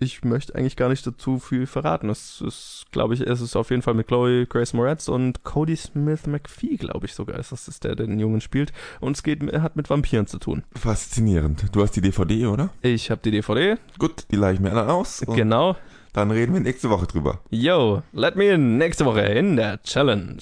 Ich 0.00 0.24
möchte 0.24 0.54
eigentlich 0.54 0.76
gar 0.76 0.88
nicht 0.88 1.06
dazu 1.06 1.38
viel 1.38 1.66
verraten. 1.66 2.08
Es 2.08 2.40
ist, 2.40 2.86
glaube 2.92 3.14
ich, 3.14 3.20
es 3.20 3.40
ist 3.40 3.56
auf 3.56 3.70
jeden 3.70 3.82
Fall 3.82 3.94
mit 3.94 4.06
Chloe 4.06 4.46
Grace 4.46 4.72
Moretz 4.72 5.08
und 5.08 5.42
Cody 5.44 5.76
Smith 5.76 6.26
McPhee, 6.26 6.76
glaube 6.76 7.06
ich 7.06 7.14
sogar. 7.14 7.38
Ist 7.38 7.52
das 7.52 7.68
ist 7.68 7.84
der, 7.84 7.96
der 7.96 8.06
den 8.06 8.20
Jungen 8.20 8.40
spielt. 8.40 8.72
Und 9.00 9.16
es 9.16 9.22
geht, 9.22 9.42
hat 9.60 9.76
mit 9.76 9.90
Vampiren 9.90 10.26
zu 10.26 10.38
tun. 10.38 10.62
Faszinierend. 10.74 11.66
Du 11.72 11.82
hast 11.82 11.96
die 11.96 12.00
DVD, 12.00 12.46
oder? 12.46 12.70
Ich 12.82 13.10
habe 13.10 13.20
die 13.24 13.30
DVD. 13.30 13.76
Gut, 13.98 14.26
die 14.30 14.36
leihe 14.36 14.54
ich 14.54 14.60
mir 14.60 14.70
dann 14.70 14.88
aus. 14.88 15.22
Genau. 15.26 15.76
Dann 16.12 16.30
reden 16.30 16.54
wir 16.54 16.60
nächste 16.60 16.90
Woche 16.90 17.06
drüber. 17.06 17.40
Yo, 17.50 18.02
let 18.12 18.36
me 18.36 18.50
in 18.50 18.78
nächste 18.78 19.04
Woche 19.04 19.20
in 19.20 19.56
der 19.56 19.82
Challenge. 19.82 20.38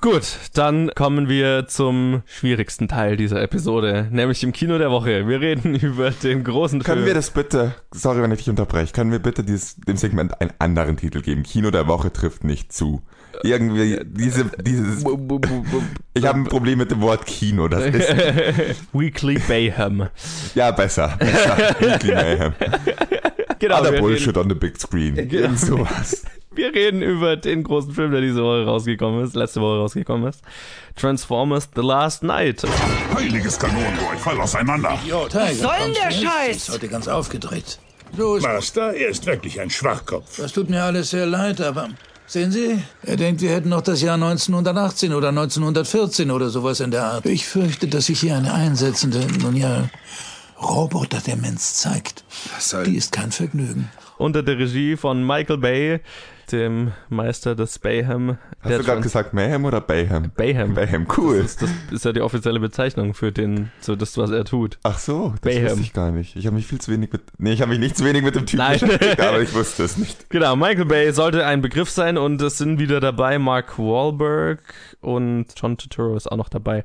Gut, 0.00 0.22
dann 0.54 0.92
kommen 0.94 1.28
wir 1.28 1.66
zum 1.66 2.22
schwierigsten 2.24 2.86
Teil 2.86 3.16
dieser 3.16 3.42
Episode, 3.42 4.06
nämlich 4.12 4.44
im 4.44 4.52
Kino 4.52 4.78
der 4.78 4.92
Woche. 4.92 5.26
Wir 5.26 5.40
reden 5.40 5.74
über 5.80 6.12
den 6.12 6.44
großen 6.44 6.84
Können 6.84 6.98
Film. 6.98 7.06
wir 7.06 7.14
das 7.14 7.30
bitte, 7.30 7.74
sorry, 7.92 8.22
wenn 8.22 8.30
ich 8.30 8.38
dich 8.38 8.50
unterbreche, 8.50 8.92
können 8.92 9.10
wir 9.10 9.18
bitte 9.18 9.42
dieses, 9.42 9.74
dem 9.76 9.96
Segment 9.96 10.40
einen 10.40 10.52
anderen 10.60 10.96
Titel 10.96 11.20
geben? 11.20 11.42
Kino 11.42 11.72
der 11.72 11.88
Woche 11.88 12.12
trifft 12.12 12.44
nicht 12.44 12.72
zu. 12.72 13.02
Irgendwie, 13.42 13.98
diese, 14.04 14.44
dieses, 14.62 15.04
ich 16.14 16.26
habe 16.26 16.38
ein 16.38 16.44
Problem 16.44 16.78
mit 16.78 16.92
dem 16.92 17.00
Wort 17.00 17.26
Kino, 17.26 17.66
das 17.66 17.84
ist, 17.94 18.08
Weekly 18.92 19.40
Bayham. 19.48 20.08
ja, 20.54 20.70
besser, 20.70 21.16
besser. 21.18 21.56
Weekly 21.80 22.14
Mayhem. 22.14 22.52
Genau, 23.58 23.80
Other 23.80 23.98
Bullshit 23.98 24.36
on 24.36 24.48
the 24.48 24.54
big 24.54 24.78
screen. 24.80 25.16
Genau. 25.16 25.32
Irgend 25.32 25.58
sowas. 25.60 26.24
Wir 26.58 26.74
reden 26.74 27.02
über 27.02 27.36
den 27.36 27.62
großen 27.62 27.92
Film, 27.92 28.10
der 28.10 28.20
diese 28.20 28.42
Woche 28.42 28.64
rausgekommen 28.64 29.22
ist, 29.22 29.36
letzte 29.36 29.60
Woche 29.60 29.78
rausgekommen 29.78 30.28
ist. 30.28 30.42
Transformers 30.96 31.68
The 31.72 31.82
Last 31.82 32.24
Night. 32.24 32.64
Heiliges 33.14 33.60
Kanonenrohr, 33.60 34.14
ich 34.14 34.20
fall 34.20 34.40
auseinander. 34.40 34.98
Was 35.08 35.56
soll 35.56 35.70
denn 35.84 35.94
der 35.94 36.10
Scheiß? 36.10 36.56
Ist 36.56 36.70
heute 36.72 36.88
ganz 36.88 37.06
aufgedreht. 37.06 37.78
So 38.16 38.34
ist 38.34 38.42
Master, 38.42 38.92
er 38.92 39.08
ist 39.10 39.24
wirklich 39.26 39.60
ein 39.60 39.70
Schwachkopf. 39.70 40.36
Das 40.38 40.52
tut 40.52 40.68
mir 40.68 40.82
alles 40.82 41.10
sehr 41.10 41.26
leid, 41.26 41.60
aber 41.60 41.90
sehen 42.26 42.50
Sie, 42.50 42.82
er 43.04 43.16
denkt, 43.16 43.40
wir 43.40 43.50
hätten 43.50 43.68
noch 43.68 43.82
das 43.82 44.02
Jahr 44.02 44.14
1918 44.14 45.14
oder 45.14 45.28
1914 45.28 46.32
oder 46.32 46.50
sowas 46.50 46.80
in 46.80 46.90
der 46.90 47.04
Art. 47.04 47.26
Ich 47.26 47.46
fürchte, 47.46 47.86
dass 47.86 48.06
sich 48.06 48.18
hier 48.18 48.36
eine 48.36 48.52
einsetzende, 48.52 49.24
nun 49.40 49.54
ja, 49.54 49.88
Roboterdemenz 50.60 51.74
zeigt. 51.74 52.24
Die 52.84 52.96
ist 52.96 53.12
kein 53.12 53.30
Vergnügen. 53.30 53.88
Unter 54.16 54.42
der 54.42 54.58
Regie 54.58 54.96
von 54.96 55.24
Michael 55.24 55.58
Bay, 55.58 56.00
dem 56.52 56.92
Meister 57.08 57.54
des 57.54 57.78
Bayham. 57.78 58.38
Hast 58.60 58.78
du 58.78 58.82
gerade 58.82 59.00
gesagt 59.00 59.34
Mayhem 59.34 59.64
oder 59.64 59.80
Bayham? 59.80 60.30
Bayham. 60.36 60.74
Bayham, 60.74 61.06
cool. 61.16 61.42
Das 61.42 61.52
ist, 61.52 61.62
das 61.62 61.70
ist 61.90 62.04
ja 62.04 62.12
die 62.12 62.20
offizielle 62.20 62.60
Bezeichnung 62.60 63.14
für 63.14 63.32
den, 63.32 63.70
so 63.80 63.96
das, 63.96 64.16
was 64.18 64.30
er 64.30 64.44
tut. 64.44 64.78
Ach 64.82 64.98
so, 64.98 65.30
das 65.30 65.40
Bayham. 65.40 65.70
wusste 65.70 65.80
ich 65.80 65.92
gar 65.92 66.10
nicht. 66.10 66.36
Ich 66.36 66.46
habe 66.46 66.56
mich 66.56 66.66
viel 66.66 66.80
zu 66.80 66.90
wenig 66.90 67.12
mit, 67.12 67.22
nee, 67.38 67.52
ich 67.52 67.60
habe 67.62 67.70
mich 67.70 67.80
nicht 67.80 67.96
zu 67.96 68.04
wenig 68.04 68.22
mit 68.22 68.34
dem 68.34 68.46
Typen 68.46 68.58
Nein. 68.58 68.80
beschäftigt, 68.80 69.20
aber 69.20 69.40
ich 69.40 69.54
wusste 69.54 69.84
es 69.84 69.96
nicht. 69.96 70.26
Genau, 70.30 70.56
Michael 70.56 70.84
Bay 70.84 71.12
sollte 71.12 71.46
ein 71.46 71.62
Begriff 71.62 71.90
sein 71.90 72.18
und 72.18 72.40
es 72.42 72.58
sind 72.58 72.78
wieder 72.78 73.00
dabei 73.00 73.38
Mark 73.38 73.78
Wahlberg 73.78 74.60
und 75.00 75.46
John 75.56 75.76
Turturro 75.76 76.16
ist 76.16 76.30
auch 76.30 76.36
noch 76.36 76.48
dabei. 76.48 76.84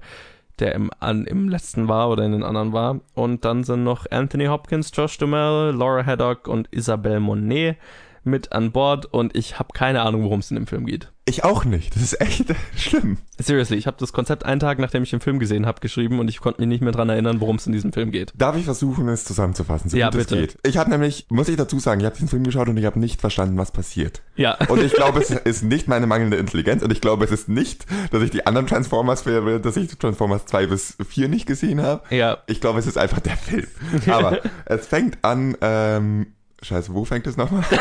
der 0.59 0.75
im, 0.75 0.91
an, 0.99 1.25
im 1.25 1.49
letzten 1.49 1.87
war 1.87 2.09
oder 2.09 2.23
in 2.23 2.31
den 2.31 2.43
anderen 2.43 2.73
war. 2.73 2.99
Und 3.15 3.43
dann 3.43 3.63
sind 3.63 3.83
noch 3.83 4.05
Anthony 4.11 4.45
Hopkins, 4.45 4.91
Josh 4.93 5.17
Duhamel, 5.17 5.73
Laura 5.75 6.05
Haddock 6.05 6.47
und 6.47 6.67
Isabelle 6.71 7.19
Monet 7.19 7.77
mit 8.25 8.51
an 8.51 8.71
Bord 8.71 9.05
und 9.05 9.35
ich 9.35 9.59
habe 9.59 9.69
keine 9.73 10.01
Ahnung, 10.01 10.23
worum 10.23 10.39
es 10.39 10.49
in 10.51 10.55
dem 10.55 10.67
Film 10.67 10.85
geht. 10.85 11.11
Ich 11.25 11.45
auch 11.45 11.63
nicht. 11.63 11.95
Das 11.95 12.03
ist 12.03 12.19
echt 12.19 12.45
schlimm. 12.75 13.17
Seriously, 13.39 13.77
ich 13.77 13.87
habe 13.87 13.95
das 13.97 14.11
Konzept 14.11 14.45
einen 14.45 14.59
Tag, 14.59 14.77
nachdem 14.79 15.03
ich 15.03 15.09
den 15.09 15.21
Film 15.21 15.39
gesehen 15.39 15.65
habe, 15.65 15.79
geschrieben 15.79 16.19
und 16.19 16.27
ich 16.29 16.39
konnte 16.41 16.59
mich 16.59 16.67
nicht 16.67 16.81
mehr 16.81 16.91
dran 16.91 17.07
erinnern, 17.07 17.39
worum 17.39 17.55
es 17.55 17.65
in 17.65 17.71
diesem 17.71 17.93
Film 17.93 18.11
geht. 18.11 18.33
Darf 18.35 18.57
ich 18.57 18.65
versuchen, 18.65 19.07
es 19.07 19.23
zusammenzufassen, 19.23 19.89
so 19.89 19.95
Ja, 19.95 20.09
gut 20.09 20.19
bitte. 20.19 20.35
es 20.35 20.41
geht? 20.53 20.57
Ich 20.67 20.77
habe 20.77 20.89
nämlich, 20.89 21.25
muss 21.29 21.47
ich 21.47 21.55
dazu 21.55 21.79
sagen, 21.79 22.01
ich 22.01 22.05
habe 22.05 22.15
diesen 22.15 22.27
Film 22.27 22.43
geschaut 22.43 22.67
und 22.67 22.75
ich 22.77 22.85
habe 22.85 22.99
nicht 22.99 23.21
verstanden, 23.21 23.57
was 23.57 23.71
passiert. 23.71 24.21
Ja. 24.35 24.57
Und 24.67 24.81
ich 24.83 24.93
glaube, 24.93 25.21
es 25.21 25.29
ist 25.29 25.63
nicht 25.63 25.87
meine 25.87 26.07
mangelnde 26.07 26.35
Intelligenz 26.37 26.83
und 26.83 26.91
ich 26.91 26.99
glaube, 26.99 27.23
es 27.23 27.31
ist 27.31 27.47
nicht, 27.47 27.85
dass 28.11 28.21
ich 28.21 28.31
die 28.31 28.45
anderen 28.45 28.67
Transformers-Filme, 28.67 29.61
dass 29.61 29.77
ich 29.77 29.97
Transformers 29.97 30.45
2 30.47 30.67
bis 30.67 30.97
4 31.07 31.29
nicht 31.29 31.45
gesehen 31.45 31.81
habe. 31.81 32.03
Ja. 32.13 32.39
Ich 32.47 32.59
glaube, 32.59 32.79
es 32.79 32.87
ist 32.87 32.97
einfach 32.97 33.21
der 33.21 33.37
Film. 33.37 33.67
Aber 34.07 34.41
es 34.65 34.87
fängt 34.87 35.23
an, 35.23 35.55
ähm, 35.61 36.27
scheiße, 36.63 36.93
wo 36.93 37.05
fängt 37.05 37.27
es 37.27 37.37
nochmal? 37.37 37.63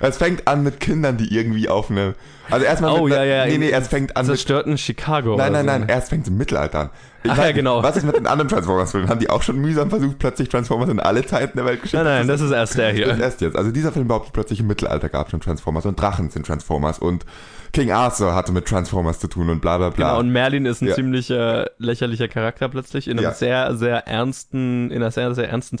es 0.00 0.16
fängt 0.16 0.46
an 0.48 0.62
mit 0.62 0.80
Kindern, 0.80 1.16
die 1.16 1.34
irgendwie 1.34 1.68
auf 1.68 1.90
eine, 1.90 2.14
also 2.50 2.64
erstmal 2.64 2.92
Oh, 2.98 3.04
mit, 3.04 3.12
ja, 3.14 3.24
ja. 3.24 3.46
nee, 3.46 3.58
nee, 3.58 3.70
es 3.70 3.88
fängt 3.88 4.16
an 4.16 4.26
mit, 4.26 4.36
Zerstörten 4.36 4.78
Chicago. 4.78 5.36
nein, 5.36 5.50
oder 5.50 5.62
nein, 5.62 5.64
so. 5.64 5.70
nein, 5.80 5.88
erst 5.88 6.08
fängt 6.10 6.22
es 6.22 6.28
im 6.28 6.36
Mittelalter 6.38 6.78
an. 6.80 6.90
Ich 7.24 7.30
Ach 7.30 7.36
weiß 7.38 7.46
ja, 7.46 7.52
genau. 7.52 7.82
Was 7.82 7.96
ist 7.96 8.04
mit 8.04 8.16
den 8.16 8.26
anderen 8.26 8.48
Transformers-Filmen? 8.48 9.08
Haben 9.08 9.18
die 9.20 9.28
auch 9.28 9.42
schon 9.42 9.58
mühsam 9.58 9.90
versucht, 9.90 10.18
plötzlich 10.18 10.48
Transformers 10.48 10.88
in 10.88 11.00
alle 11.00 11.26
Zeiten 11.26 11.58
der 11.58 11.66
Welt 11.66 11.82
geschickt 11.82 12.02
Nein, 12.02 12.20
nein, 12.20 12.28
das 12.28 12.40
ist 12.40 12.52
erst 12.52 12.78
der 12.78 12.92
das 12.92 12.98
ist 13.00 13.04
hier. 13.04 13.18
erst 13.20 13.40
jetzt. 13.40 13.56
Also 13.56 13.70
dieser 13.72 13.92
Film 13.92 14.08
behauptet 14.08 14.32
plötzlich 14.32 14.60
im 14.60 14.66
Mittelalter 14.68 15.08
gab 15.08 15.26
es 15.26 15.32
schon 15.32 15.40
Transformers 15.40 15.84
und 15.86 16.00
Drachen 16.00 16.30
sind 16.30 16.46
Transformers 16.46 16.98
und 16.98 17.24
King 17.72 17.90
Arthur 17.90 18.34
hatte 18.34 18.52
mit 18.52 18.66
Transformers 18.66 19.18
zu 19.20 19.28
tun 19.28 19.50
und 19.50 19.60
bla 19.60 19.78
bla 19.78 19.90
bla. 19.90 20.08
Genau, 20.10 20.20
und 20.20 20.30
Merlin 20.30 20.66
ist 20.66 20.80
ein 20.82 20.88
Ja. 20.88 20.94
ziemlich 20.94 21.30
äh, 21.30 21.66
lächerlicher 21.78 22.28
Charakter 22.28 22.68
plötzlich, 22.68 23.08
in 23.08 23.18
einem 23.18 23.24
Ja. 23.24 23.32
sehr, 23.34 23.76
sehr 23.76 24.06
ernsten, 24.06 24.90
in 24.90 24.96
einer 25.02 25.10
sehr, 25.10 25.34
sehr 25.34 25.48
ernsten. 25.48 25.78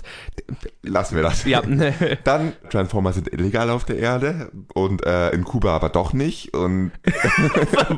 Lassen 0.82 1.16
wir 1.16 1.22
das. 1.22 1.44
Ja, 1.44 1.62
Dann 2.24 2.52
Transformers 2.70 3.14
sind 3.16 3.32
illegal 3.32 3.70
auf 3.70 3.84
der 3.84 3.98
Erde 3.98 4.50
und 4.74 5.04
äh, 5.06 5.30
in 5.30 5.44
Kuba 5.44 5.74
aber 5.74 5.88
doch 5.88 6.12
nicht 6.12 6.54
und 6.54 6.92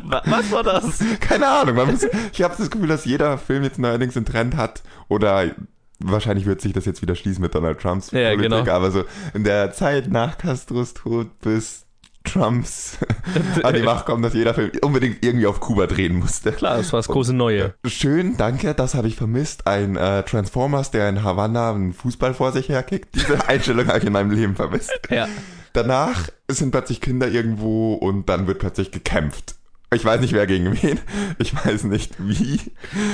was 0.05 0.51
war 0.53 0.63
das? 0.63 1.01
keine 1.21 1.49
Ahnung. 1.49 1.77
Muss, 1.91 2.07
ich 2.33 2.43
habe 2.43 2.55
das 2.57 2.71
Gefühl, 2.71 2.89
dass 2.89 3.05
jeder 3.05 3.39
Film 3.39 3.63
jetzt 3.65 3.79
neuerdings 3.79 4.17
einen 4.17 4.27
Trend 4.27 4.57
hat 4.57 4.83
oder 5.09 5.51
wahrscheinlich 5.99 6.47
wird 6.47 6.61
sich 6.61 6.73
das 6.73 6.85
jetzt 6.87 7.03
wieder 7.03 7.15
schließen 7.15 7.43
mit 7.43 7.55
Donald 7.55 7.79
Trumps 7.81 8.11
Ja, 8.11 8.31
Politik, 8.31 8.51
genau. 8.65 8.71
aber 8.73 8.91
so 8.91 9.05
in 9.35 9.45
der 9.45 9.73
Zeit 9.73 10.09
nach 10.11 10.39
Castros 10.39 10.95
Tod 10.95 11.39
bis 11.41 11.85
Trumps 12.25 12.99
an 13.63 13.75
die 13.75 13.83
Macht 13.83 14.07
kommen, 14.07 14.23
dass 14.23 14.35
jeder 14.35 14.55
Film 14.55 14.71
unbedingt 14.83 15.25
irgendwie 15.25 15.47
auf 15.47 15.61
Kuba 15.61 15.87
drehen 15.87 16.19
musste. 16.19 16.53
Klar, 16.53 16.77
das 16.77 16.93
war 16.93 16.99
das 16.99 17.09
große 17.09 17.33
Neue. 17.33 17.75
Schön, 17.87 18.37
danke, 18.37 18.75
das 18.75 18.95
habe 18.95 19.09
ich 19.09 19.17
vermisst. 19.17 19.67
Ein 19.67 19.97
äh, 19.97 20.23
Transformers, 20.23 20.91
der 20.91 21.09
in 21.09 21.23
Havanna 21.25 21.71
einen 21.73 21.93
Fußball 21.93 22.35
vor 22.35 22.53
sich 22.53 22.69
herkickt. 22.69 23.15
Diese 23.15 23.47
Einstellung 23.49 23.87
habe 23.89 23.99
ich 23.99 24.05
in 24.05 24.13
meinem 24.13 24.31
Leben 24.31 24.55
vermisst. 24.57 24.93
Ja. 25.09 25.29
Danach 25.73 26.29
sind 26.51 26.73
plötzlich 26.73 27.01
Kinder 27.01 27.29
irgendwo 27.29 27.95
und 27.95 28.29
dann 28.29 28.47
wird 28.47 28.59
plötzlich 28.59 28.91
gekämpft. 28.91 29.55
Ich 29.93 30.05
weiß 30.05 30.21
nicht, 30.21 30.33
wer 30.33 30.47
gegen 30.47 30.81
wen. 30.83 31.01
Ich 31.39 31.53
weiß 31.55 31.85
nicht, 31.85 32.15
wie. 32.19 32.61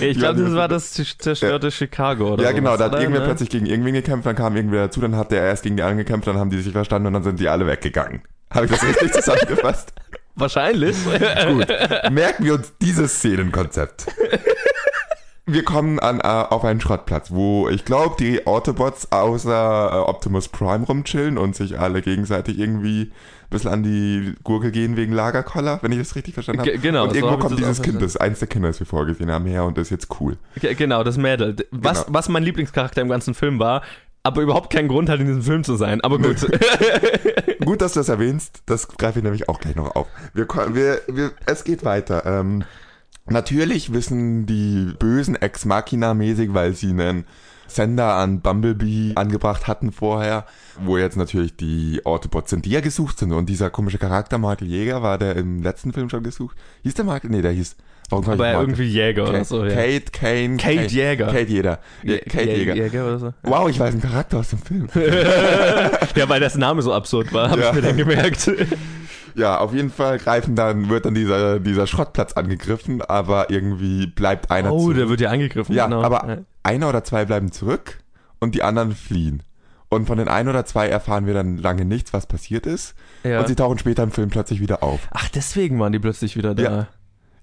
Ich 0.00 0.18
glaube, 0.18 0.42
das 0.42 0.52
war 0.54 0.68
das 0.68 0.92
zerstörte 0.92 1.70
Chicago, 1.70 2.34
oder 2.34 2.42
Ja, 2.44 2.52
genau, 2.52 2.70
sowas, 2.70 2.78
da 2.80 2.84
hat 2.86 2.92
oder? 2.92 3.00
irgendwer 3.00 3.20
Ne? 3.20 3.26
plötzlich 3.28 3.48
gegen 3.48 3.64
irgendwen 3.64 3.94
gekämpft, 3.94 4.26
dann 4.26 4.36
kam 4.36 4.56
irgendwer 4.56 4.84
dazu, 4.86 5.00
dann 5.00 5.16
hat 5.16 5.32
der 5.32 5.42
erst 5.42 5.62
gegen 5.62 5.76
die 5.76 5.82
anderen 5.82 5.98
gekämpft, 6.04 6.26
dann 6.28 6.36
haben 6.36 6.50
die 6.50 6.60
sich 6.60 6.72
verstanden 6.72 7.06
und 7.06 7.12
dann 7.14 7.22
sind 7.22 7.40
die 7.40 7.48
alle 7.48 7.66
weggegangen. 7.66 8.20
Habe 8.52 8.66
ich 8.66 8.70
das 8.72 8.82
richtig 8.84 9.12
zusammengefasst? 9.12 9.92
Wahrscheinlich. 10.36 10.96
Gut. 11.04 11.66
Merken 12.10 12.44
wir 12.44 12.54
uns 12.54 12.72
dieses 12.80 13.14
Szenenkonzept. 13.16 14.06
Wir 15.48 15.62
kommen 15.64 16.00
an, 16.00 16.18
äh, 16.18 16.24
auf 16.24 16.64
einen 16.64 16.80
Schrottplatz, 16.80 17.30
wo 17.30 17.68
ich 17.68 17.84
glaube, 17.84 18.16
die 18.18 18.46
Autobots 18.48 19.12
außer 19.12 19.90
äh, 19.92 19.96
Optimus 20.10 20.48
Prime 20.48 20.84
rumchillen 20.84 21.38
und 21.38 21.54
sich 21.54 21.78
alle 21.78 22.02
gegenseitig 22.02 22.58
irgendwie 22.58 23.02
ein 23.02 23.50
bisschen 23.50 23.70
an 23.70 23.82
die 23.84 24.34
Gurke 24.42 24.72
gehen 24.72 24.96
wegen 24.96 25.12
Lagerkoller, 25.12 25.78
wenn 25.82 25.92
ich 25.92 25.98
das 25.98 26.16
richtig 26.16 26.34
verstanden 26.34 26.62
habe. 26.62 26.72
Ge- 26.72 26.80
genau, 26.80 27.04
Und 27.04 27.10
so 27.10 27.16
irgendwo 27.16 27.36
kommt 27.38 27.58
dieses 27.60 27.80
Kind, 27.80 28.02
das 28.02 28.16
eins 28.16 28.40
der 28.40 28.48
Kinder, 28.48 28.66
das 28.68 28.80
wir 28.80 28.88
vorgesehen 28.88 29.30
haben, 29.30 29.46
her 29.46 29.64
und 29.64 29.78
ist 29.78 29.90
jetzt 29.90 30.08
cool. 30.20 30.36
Ge- 30.60 30.74
Genau, 30.74 31.04
das 31.04 31.16
Mädel. 31.16 31.54
Was, 31.70 32.06
Genau. 32.06 32.14
was 32.18 32.28
mein 32.28 32.42
Lieblingscharakter 32.42 33.00
im 33.02 33.08
ganzen 33.08 33.32
Film 33.34 33.60
war, 33.60 33.82
aber 34.26 34.42
überhaupt 34.42 34.72
keinen 34.72 34.88
Grund 34.88 35.08
hat, 35.08 35.20
in 35.20 35.26
diesem 35.26 35.42
Film 35.42 35.64
zu 35.64 35.76
sein. 35.76 36.00
Aber 36.00 36.18
gut. 36.18 36.36
Gut, 37.64 37.80
dass 37.80 37.94
du 37.94 38.00
das 38.00 38.08
erwähnst. 38.08 38.62
Das 38.66 38.88
greife 38.88 39.18
ich 39.18 39.24
nämlich 39.24 39.48
auch 39.48 39.60
gleich 39.60 39.74
noch 39.74 39.96
auf. 39.96 40.06
Wir, 40.34 40.46
wir, 40.48 41.00
wir, 41.08 41.32
es 41.46 41.64
geht 41.64 41.84
weiter. 41.84 42.24
Ähm, 42.24 42.64
natürlich 43.26 43.92
wissen 43.92 44.46
die 44.46 44.92
Bösen 44.98 45.34
Ex 45.34 45.64
Machina-mäßig, 45.64 46.54
weil 46.54 46.74
sie 46.74 46.90
einen 46.90 47.24
Sender 47.66 48.14
an 48.14 48.40
Bumblebee 48.40 49.12
angebracht 49.16 49.66
hatten 49.66 49.90
vorher, 49.90 50.46
wo 50.80 50.96
jetzt 50.96 51.16
natürlich 51.16 51.56
die 51.56 52.02
Autobots 52.04 52.50
sind, 52.50 52.64
die 52.64 52.70
ja 52.70 52.80
gesucht 52.80 53.18
sind. 53.18 53.32
Und 53.32 53.48
dieser 53.48 53.70
komische 53.70 53.98
Charakter, 53.98 54.38
Michael 54.38 54.68
Jäger, 54.68 55.02
war 55.02 55.18
der 55.18 55.36
im 55.36 55.62
letzten 55.62 55.92
Film 55.92 56.08
schon 56.08 56.22
gesucht. 56.22 56.56
Hieß 56.84 56.94
der 56.94 57.04
Michael? 57.04 57.30
Nee, 57.30 57.42
der 57.42 57.52
hieß. 57.52 57.76
Warum 58.10 58.28
aber 58.28 58.52
irgendwie 58.52 58.84
Jäger 58.84 59.24
oder 59.24 59.32
Kate, 59.38 59.44
so. 59.44 59.64
Ja. 59.64 59.74
Kate, 59.74 60.10
Kane. 60.12 60.56
Kate 60.58 60.76
Kane- 60.76 60.86
Jäger. 60.86 61.26
Kate 61.26 61.40
Jäger. 61.50 61.78
Ja, 62.04 62.14
Jä- 62.14 62.28
Kate 62.30 62.44
Jä- 62.44 62.56
Jäger. 62.56 62.74
Jäger 62.76 63.06
oder 63.06 63.18
so. 63.18 63.34
Wow, 63.42 63.68
ich 63.68 63.80
weiß 63.80 63.92
einen 63.94 64.02
Charakter 64.02 64.38
aus 64.38 64.50
dem 64.50 64.58
Film. 64.60 64.88
Ja, 66.16 66.28
weil 66.28 66.40
das 66.40 66.56
Name 66.56 66.82
so 66.82 66.92
absurd 66.92 67.32
war, 67.32 67.50
habe 67.50 67.60
Ja. 67.62 67.68
ich 67.70 67.74
mir 67.74 67.82
dann 67.82 67.96
gemerkt. 67.96 68.50
Ja, 69.38 69.58
auf 69.58 69.74
jeden 69.74 69.90
Fall 69.90 70.16
greifen 70.18 70.54
dann, 70.56 70.88
wird 70.88 71.04
dann 71.04 71.12
dieser, 71.14 71.60
dieser 71.60 71.86
Schrottplatz 71.86 72.32
angegriffen, 72.32 73.02
aber 73.02 73.50
irgendwie 73.50 74.06
bleibt 74.06 74.50
einer 74.50 74.72
Oh, 74.72 74.80
zurück. 74.80 74.96
der 74.96 75.08
wird 75.10 75.20
ja 75.20 75.28
angegriffen. 75.28 75.74
Ja, 75.74 75.84
genau. 75.84 76.02
aber 76.02 76.38
einer 76.62 76.88
oder 76.88 77.04
zwei 77.04 77.26
bleiben 77.26 77.52
zurück 77.52 77.98
und 78.38 78.54
die 78.54 78.62
anderen 78.62 78.92
fliehen. 78.94 79.42
Und 79.90 80.06
von 80.06 80.16
den 80.16 80.28
ein 80.28 80.48
oder 80.48 80.64
zwei 80.64 80.88
erfahren 80.88 81.26
wir 81.26 81.34
dann 81.34 81.58
lange 81.58 81.84
nichts, 81.84 82.14
was 82.14 82.26
passiert 82.26 82.64
ist. 82.64 82.94
Ja. 83.24 83.40
Und 83.40 83.48
sie 83.48 83.54
tauchen 83.54 83.76
später 83.78 84.02
im 84.04 84.10
Film 84.10 84.30
plötzlich 84.30 84.58
wieder 84.60 84.82
auf. 84.82 85.00
Ach, 85.10 85.28
deswegen 85.28 85.78
waren 85.80 85.92
die 85.92 85.98
plötzlich 85.98 86.34
wieder 86.38 86.54
da. 86.54 86.62
Ja. 86.62 86.88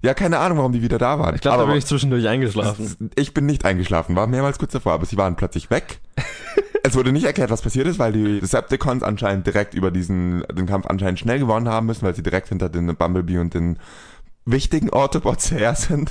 Ja, 0.04 0.12
keine 0.12 0.38
Ahnung, 0.38 0.58
warum 0.58 0.72
die 0.72 0.82
wieder 0.82 0.98
da 0.98 1.18
waren. 1.18 1.34
Ich 1.34 1.40
glaube, 1.40 1.62
da 1.62 1.64
bin 1.64 1.76
ich 1.76 1.86
zwischendurch 1.86 2.28
eingeschlafen. 2.28 3.10
ich 3.14 3.32
bin 3.32 3.46
nicht 3.46 3.64
eingeschlafen, 3.64 4.14
war 4.14 4.26
mehrmals 4.26 4.58
kurz 4.58 4.72
davor, 4.72 4.92
aber 4.92 5.06
sie 5.06 5.16
waren 5.16 5.34
plötzlich 5.34 5.70
weg. 5.70 5.98
es 6.82 6.94
wurde 6.94 7.10
nicht 7.10 7.24
erklärt, 7.24 7.48
was 7.48 7.62
passiert 7.62 7.86
ist, 7.86 7.98
weil 7.98 8.12
die 8.12 8.40
Decepticons 8.40 9.02
anscheinend 9.02 9.46
direkt 9.46 9.72
über 9.72 9.90
diesen, 9.90 10.44
den 10.52 10.66
Kampf 10.66 10.84
anscheinend 10.88 11.20
schnell 11.20 11.38
gewonnen 11.38 11.70
haben 11.70 11.86
müssen, 11.86 12.04
weil 12.04 12.14
sie 12.14 12.22
direkt 12.22 12.50
hinter 12.50 12.68
den 12.68 12.94
Bumblebee 12.94 13.38
und 13.38 13.54
den 13.54 13.78
wichtigen 14.44 14.90
Autobots 14.90 15.50
her 15.50 15.74
sind. 15.74 16.10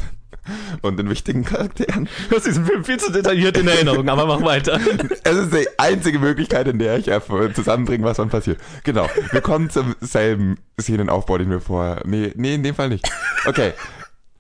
Und 0.82 0.98
den 1.00 1.10
wichtigen 1.10 1.46
Charakteren. 1.46 2.10
Du 2.30 2.36
hast 2.36 2.46
diesen 2.46 2.66
Film 2.66 2.84
viel 2.84 2.98
zu 2.98 3.14
detailliert 3.14 3.58
in 3.58 3.66
Erinnerung, 3.66 4.10
aber 4.10 4.26
mach 4.26 4.42
weiter. 4.44 4.78
Es 5.24 5.38
ist 5.38 5.54
die 5.54 5.68
einzige 5.78 6.20
Möglichkeit, 6.20 6.68
in 6.68 6.80
der 6.80 6.98
ich 6.98 7.08
erf- 7.10 7.54
zusammenbringe, 7.54 8.04
was 8.04 8.18
dann 8.18 8.28
passiert. 8.28 8.60
Genau. 8.84 9.08
Wir 9.32 9.40
kommen 9.40 9.70
zum 9.70 9.96
selben 10.02 10.58
Szenenaufbau, 10.82 11.38
den 11.38 11.50
wir 11.50 11.62
vorher. 11.62 12.02
Nee, 12.06 12.34
nee, 12.36 12.56
in 12.56 12.64
dem 12.64 12.76
Fall 12.76 12.90
nicht. 12.90 13.10
Okay. 13.46 13.72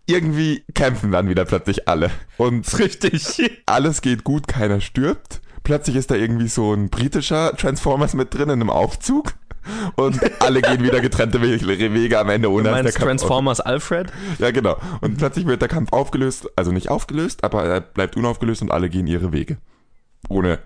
Irgendwie 0.05 0.65
kämpfen 0.73 1.13
dann 1.13 1.29
wieder 1.29 1.45
plötzlich 1.45 1.87
alle. 1.87 2.11
Und 2.35 2.77
Richtig. 2.77 3.53
alles 3.65 4.01
geht 4.01 4.25
gut, 4.25 4.49
keiner 4.49 4.81
stirbt. 4.81 5.39
Plötzlich 5.63 5.95
ist 5.95 6.11
da 6.11 6.15
irgendwie 6.15 6.49
so 6.49 6.73
ein 6.73 6.89
britischer 6.89 7.55
Transformers 7.55 8.13
mit 8.13 8.33
drin 8.33 8.49
in 8.49 8.49
einem 8.61 8.69
Aufzug. 8.69 9.35
Und 9.95 10.19
alle 10.41 10.61
gehen 10.61 10.83
wieder 10.83 10.99
getrennte 11.01 11.41
Wege, 11.41 12.19
am 12.19 12.29
Ende, 12.29 12.51
ohne 12.51 12.63
Du 12.63 12.71
meinst 12.71 12.97
Transformers 12.97 13.59
Alfred? 13.61 14.11
Ja, 14.39 14.51
genau. 14.51 14.77
Und 15.01 15.17
plötzlich 15.17 15.45
wird 15.45 15.61
der 15.61 15.69
Kampf 15.69 15.91
aufgelöst, 15.93 16.49
also 16.55 16.71
nicht 16.71 16.89
aufgelöst, 16.89 17.43
aber 17.43 17.63
er 17.65 17.81
bleibt 17.81 18.15
unaufgelöst 18.17 18.61
und 18.61 18.71
alle 18.71 18.89
gehen 18.89 19.07
ihre 19.07 19.31
Wege. 19.31 19.57
Ohne 20.29 20.59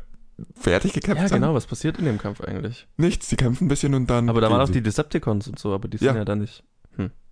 fertig 0.56 0.94
gekämpft 0.94 1.24
Ja, 1.24 1.30
haben. 1.30 1.42
genau. 1.42 1.54
Was 1.54 1.66
passiert 1.66 1.98
in 1.98 2.06
dem 2.06 2.18
Kampf 2.18 2.42
eigentlich? 2.42 2.88
Nichts, 2.98 3.28
sie 3.30 3.36
kämpfen 3.36 3.66
ein 3.66 3.68
bisschen 3.70 3.94
und 3.94 4.10
dann. 4.10 4.30
Aber 4.30 4.42
da 4.42 4.50
waren 4.52 4.62
auch 4.62 4.70
die 4.70 4.82
Decepticons 4.84 5.48
und 5.48 5.58
so, 5.60 5.74
aber 5.74 5.88
die 5.88 5.98
sind 5.98 6.08
Ja. 6.08 6.16
ja, 6.16 6.26
dann 6.26 6.40
nicht. 6.40 6.64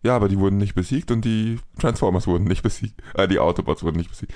Ja, 0.03 0.15
aber 0.15 0.29
die 0.29 0.37
wurden 0.37 0.57
nicht 0.57 0.75
besiegt 0.75 1.09
und 1.09 1.25
die 1.25 1.57
Transformers 1.79 2.27
wurden 2.27 2.43
nicht 2.43 2.61
besiegt. 2.61 3.01
Äh, 3.15 3.27
die 3.27 3.39
Autobots 3.39 3.81
wurden 3.81 3.97
nicht 3.97 4.11
besiegt. 4.11 4.33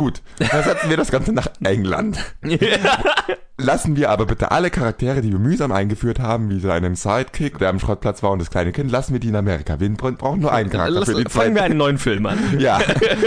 Gut, 0.00 0.22
versetzen 0.38 0.88
wir 0.88 0.96
das 0.96 1.10
Ganze 1.10 1.30
nach 1.30 1.48
England. 1.62 2.18
Lassen 3.58 3.96
wir 3.96 4.08
aber 4.08 4.24
bitte 4.24 4.50
alle 4.50 4.70
Charaktere, 4.70 5.20
die 5.20 5.30
wir 5.30 5.38
mühsam 5.38 5.72
eingeführt 5.72 6.20
haben, 6.20 6.48
wie 6.48 6.58
so 6.58 6.70
einen 6.70 6.94
Sidekick, 6.94 7.58
der 7.58 7.68
am 7.68 7.78
Schrottplatz 7.78 8.22
war 8.22 8.30
und 8.30 8.38
das 8.38 8.48
kleine 8.48 8.72
Kind, 8.72 8.90
lassen 8.90 9.12
wir 9.12 9.20
die 9.20 9.28
in 9.28 9.36
Amerika. 9.36 9.78
Wir 9.78 9.90
brauchen 9.90 10.40
nur 10.40 10.54
einen 10.54 10.70
Charakter 10.70 11.00
Lass, 11.00 11.10
für 11.10 11.22
die 11.22 11.30
fangen 11.30 11.54
wir 11.54 11.64
einen 11.64 11.76
neuen 11.76 11.98
Film 11.98 12.24
an. 12.24 12.38
Ja. 12.58 12.80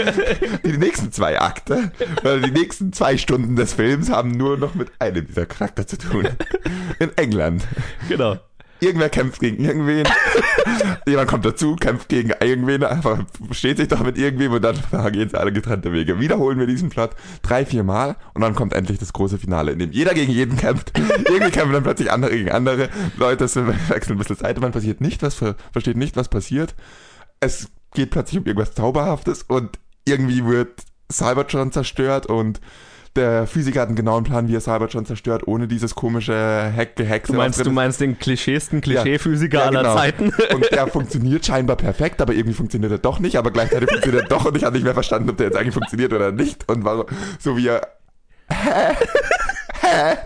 Die 0.64 0.76
nächsten 0.76 1.12
zwei 1.12 1.40
Akte, 1.40 1.92
oder 2.22 2.40
die 2.40 2.50
nächsten 2.50 2.92
zwei 2.92 3.16
Stunden 3.16 3.54
des 3.54 3.74
Films 3.74 4.10
haben 4.10 4.32
nur 4.32 4.56
noch 4.56 4.74
mit 4.74 4.90
einem 4.98 5.26
dieser 5.26 5.46
Charakter 5.46 5.86
zu 5.86 5.96
tun. 5.96 6.28
In 6.98 7.16
England. 7.16 7.62
Genau. 8.08 8.38
Irgendwer 8.84 9.08
kämpft 9.08 9.40
gegen 9.40 9.64
irgendwen. 9.64 10.06
Jemand 11.06 11.28
kommt 11.28 11.44
dazu, 11.44 11.74
kämpft 11.76 12.08
gegen 12.08 12.32
irgendwen, 12.40 12.84
einfach 12.84 13.24
steht 13.50 13.78
sich 13.78 13.88
doch 13.88 14.02
mit 14.02 14.18
irgendwem 14.18 14.52
und 14.52 14.62
dann 14.62 14.76
gehen 15.12 15.28
sie 15.28 15.38
alle 15.38 15.52
getrennte 15.52 15.92
Wege. 15.92 16.20
Wiederholen 16.20 16.58
wir 16.58 16.66
diesen 16.66 16.90
Plot 16.90 17.10
drei, 17.42 17.64
vier 17.64 17.82
Mal 17.82 18.16
und 18.34 18.42
dann 18.42 18.54
kommt 18.54 18.74
endlich 18.74 18.98
das 18.98 19.12
große 19.12 19.38
Finale, 19.38 19.72
in 19.72 19.78
dem 19.78 19.92
jeder 19.92 20.12
gegen 20.12 20.32
jeden 20.32 20.56
kämpft. 20.56 20.92
Irgendwie 20.98 21.50
kämpfen 21.50 21.72
dann 21.72 21.82
plötzlich 21.82 22.12
andere 22.12 22.32
gegen 22.32 22.50
andere. 22.50 22.90
Leute 23.16 23.44
wechseln 23.44 24.16
ein 24.16 24.18
bisschen 24.18 24.36
Seite, 24.36 24.60
man 24.60 24.72
passiert 24.72 25.00
nicht, 25.00 25.22
was 25.22 25.34
ver 25.34 25.56
versteht 25.72 25.96
nicht, 25.96 26.16
was 26.16 26.28
passiert. 26.28 26.74
Es 27.40 27.68
geht 27.94 28.10
plötzlich 28.10 28.38
um 28.38 28.46
irgendwas 28.46 28.74
Zauberhaftes 28.74 29.44
und 29.44 29.78
irgendwie 30.04 30.44
wird 30.44 30.82
Cybertron 31.10 31.72
zerstört 31.72 32.26
und 32.26 32.60
der 33.16 33.46
Physiker 33.46 33.80
hat 33.82 33.88
einen 33.88 33.96
genauen 33.96 34.24
Plan, 34.24 34.48
wie 34.48 34.56
er 34.56 34.60
Cybertron 34.60 35.06
zerstört, 35.06 35.46
ohne 35.46 35.68
dieses 35.68 35.94
komische 35.94 36.72
Hack 36.76 36.96
Gehexe. 36.96 37.32
Du 37.32 37.38
meinst, 37.38 37.64
du 37.64 37.70
meinst 37.70 38.00
den 38.00 38.18
klischeesten 38.18 38.80
Klischee-Physiker 38.80 39.58
Ja, 39.58 39.64
aller 39.66 39.82
genau. 39.82 39.94
Zeiten? 39.94 40.32
Und 40.54 40.70
der 40.70 40.86
funktioniert 40.88 41.46
scheinbar 41.46 41.76
perfekt, 41.76 42.20
aber 42.20 42.34
irgendwie 42.34 42.54
funktioniert 42.54 42.92
er 42.92 42.98
doch 42.98 43.20
nicht, 43.20 43.36
aber 43.36 43.50
gleichzeitig 43.50 43.88
funktioniert 43.88 44.24
er 44.24 44.28
doch 44.28 44.44
und 44.44 44.56
ich 44.56 44.64
habe 44.64 44.74
nicht 44.74 44.84
mehr 44.84 44.94
verstanden, 44.94 45.30
ob 45.30 45.36
der 45.36 45.46
jetzt 45.46 45.56
eigentlich 45.56 45.74
funktioniert 45.74 46.12
oder 46.12 46.32
nicht. 46.32 46.68
Und 46.68 46.84
war 46.84 46.96
so, 46.96 47.06
so 47.38 47.56
wie 47.56 47.68
er. 47.68 47.86
Hä? 48.50 48.94
Hä? 49.80 50.16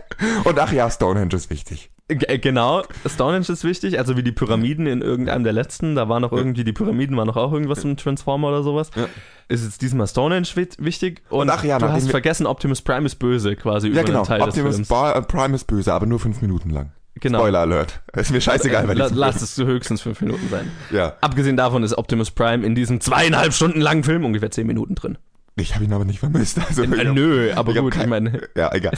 Und 0.44 0.58
ach 0.58 0.72
ja, 0.72 0.90
Stonehenge 0.90 1.34
ist 1.34 1.50
wichtig. 1.50 1.90
Äh, 2.08 2.38
genau, 2.38 2.82
Stonehenge 3.06 3.46
ist 3.50 3.64
wichtig, 3.64 3.98
also 3.98 4.16
wie 4.16 4.22
die 4.22 4.32
Pyramiden 4.32 4.86
in 4.86 5.02
irgendeinem 5.02 5.44
der 5.44 5.52
letzten, 5.52 5.94
da 5.94 6.08
war 6.08 6.20
noch 6.20 6.32
irgendwie, 6.32 6.64
die 6.64 6.72
Pyramiden 6.72 7.16
waren 7.16 7.26
noch 7.26 7.36
auch 7.36 7.52
irgendwas 7.52 7.84
im 7.84 7.96
Transformer 7.98 8.48
oder 8.48 8.62
sowas. 8.62 8.90
Ja. 8.96 9.06
Ist 9.48 9.64
jetzt 9.64 9.82
diesmal 9.82 10.06
Stonehenge 10.06 10.46
wi- 10.54 10.68
wichtig 10.78 11.22
und, 11.30 11.40
Und 11.42 11.50
ach 11.50 11.64
ja, 11.64 11.78
du 11.78 11.90
hast 11.90 12.10
vergessen, 12.10 12.46
Optimus 12.46 12.80
Prime 12.82 13.04
ist 13.06 13.16
böse 13.16 13.56
quasi 13.56 13.88
Ja, 13.88 13.92
über 14.02 14.04
genau. 14.04 14.20
Optimus 14.22 14.54
des 14.54 14.62
Films. 14.74 14.88
Bar, 14.88 15.16
äh, 15.16 15.22
Prime 15.22 15.54
ist 15.54 15.66
böse, 15.66 15.92
aber 15.92 16.06
nur 16.06 16.18
fünf 16.18 16.40
Minuten 16.40 16.70
lang. 16.70 16.92
Genau. 17.20 17.40
Spoiler 17.40 17.58
Alert. 17.60 18.00
Ist 18.14 18.30
mir 18.30 18.40
scheißegal, 18.40 18.86
weil 18.86 18.96
la- 18.96 19.08
ich 19.08 19.12
Lass 19.14 19.42
es 19.42 19.58
höchstens 19.58 20.00
fünf 20.02 20.20
Minuten 20.20 20.48
sein. 20.50 20.70
Ja. 20.92 21.14
Abgesehen 21.20 21.56
davon 21.56 21.82
ist 21.82 21.98
Optimus 21.98 22.30
Prime 22.30 22.64
in 22.64 22.76
diesem 22.76 23.00
zweieinhalb 23.00 23.52
Stunden 23.52 23.80
langen 23.80 24.04
Film 24.04 24.24
ungefähr 24.24 24.52
zehn 24.52 24.68
Minuten 24.68 24.94
drin. 24.94 25.18
Ich 25.58 25.74
habe 25.74 25.84
ihn 25.84 25.92
aber 25.92 26.04
nicht 26.04 26.20
vermisst. 26.20 26.58
Also, 26.68 26.82
ich 26.84 26.92
Äh, 26.92 27.06
hab- 27.06 27.14
nö, 27.14 27.52
aber 27.54 27.72
ich 27.72 27.78
gut, 27.78 27.94
ich 27.94 28.00
kein- 28.00 28.08
meine, 28.08 28.40
Ja, 28.56 28.72
egal. 28.74 28.92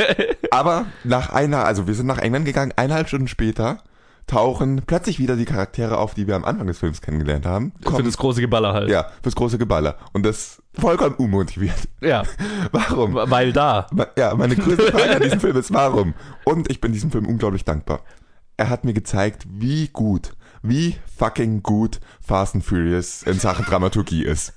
aber 0.50 0.86
nach 1.04 1.30
einer, 1.30 1.64
also 1.64 1.86
wir 1.86 1.94
sind 1.94 2.06
nach 2.06 2.18
England 2.18 2.44
gegangen, 2.46 2.72
eineinhalb 2.76 3.08
Stunden 3.08 3.28
später 3.28 3.78
tauchen 4.26 4.82
plötzlich 4.86 5.20
wieder 5.20 5.36
die 5.36 5.44
Charaktere 5.44 5.98
auf, 5.98 6.14
die 6.14 6.26
wir 6.26 6.34
am 6.34 6.44
Anfang 6.44 6.66
des 6.66 6.78
Films 6.80 7.00
kennengelernt 7.00 7.46
haben. 7.46 7.72
für 7.78 7.84
Kommen- 7.90 8.04
das 8.04 8.16
große 8.18 8.40
Geballer 8.40 8.72
halt. 8.72 8.88
ja, 8.90 9.06
fürs 9.22 9.36
große 9.36 9.56
Geballer. 9.58 9.96
Und 10.12 10.24
das 10.26 10.60
vollkommen 10.78 11.14
unmotiviert. 11.16 11.76
ja, 12.00 12.24
Warum? 12.72 13.14
weil 13.14 13.52
da. 13.52 13.86
Ja, 14.18 14.34
meine 14.34 14.56
größte 14.56 14.90
Frage 14.90 15.16
an 15.16 15.22
diesem 15.22 15.40
Film 15.40 15.56
ist, 15.56 15.72
warum? 15.72 16.14
Und 16.44 16.70
ich 16.70 16.80
bin 16.80 16.92
diesem 16.92 17.10
Film 17.12 17.26
unglaublich 17.26 17.64
dankbar. 17.64 18.00
Er 18.56 18.68
hat 18.70 18.84
mir 18.84 18.94
gezeigt, 18.94 19.44
wie 19.48 19.88
gut, 19.88 20.32
wie 20.62 20.96
fucking 21.18 21.62
gut 21.62 22.00
Fast 22.26 22.54
and 22.56 22.64
Furious 22.64 23.22
in 23.22 23.38
Sachen 23.38 23.64
Dramaturgie 23.66 24.24
ist. 24.24 24.54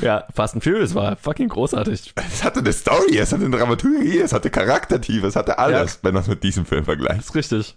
Ja, 0.00 0.24
Fast 0.34 0.54
and 0.54 0.62
Furious 0.64 0.94
war 0.94 1.16
fucking 1.16 1.48
großartig. 1.48 2.12
Es 2.16 2.44
hatte 2.44 2.60
eine 2.60 2.72
Story, 2.72 3.18
es 3.18 3.32
hatte 3.32 3.44
eine 3.44 3.56
Dramaturgie, 3.56 4.18
es 4.18 4.32
hatte 4.32 4.50
Charaktertiefe, 4.50 5.26
es 5.26 5.36
hatte 5.36 5.58
alles, 5.58 6.00
wenn 6.02 6.14
man 6.14 6.22
es 6.22 6.28
mit 6.28 6.42
diesem 6.42 6.66
Film 6.66 6.84
vergleicht. 6.84 7.20
ist 7.20 7.34
richtig. 7.34 7.76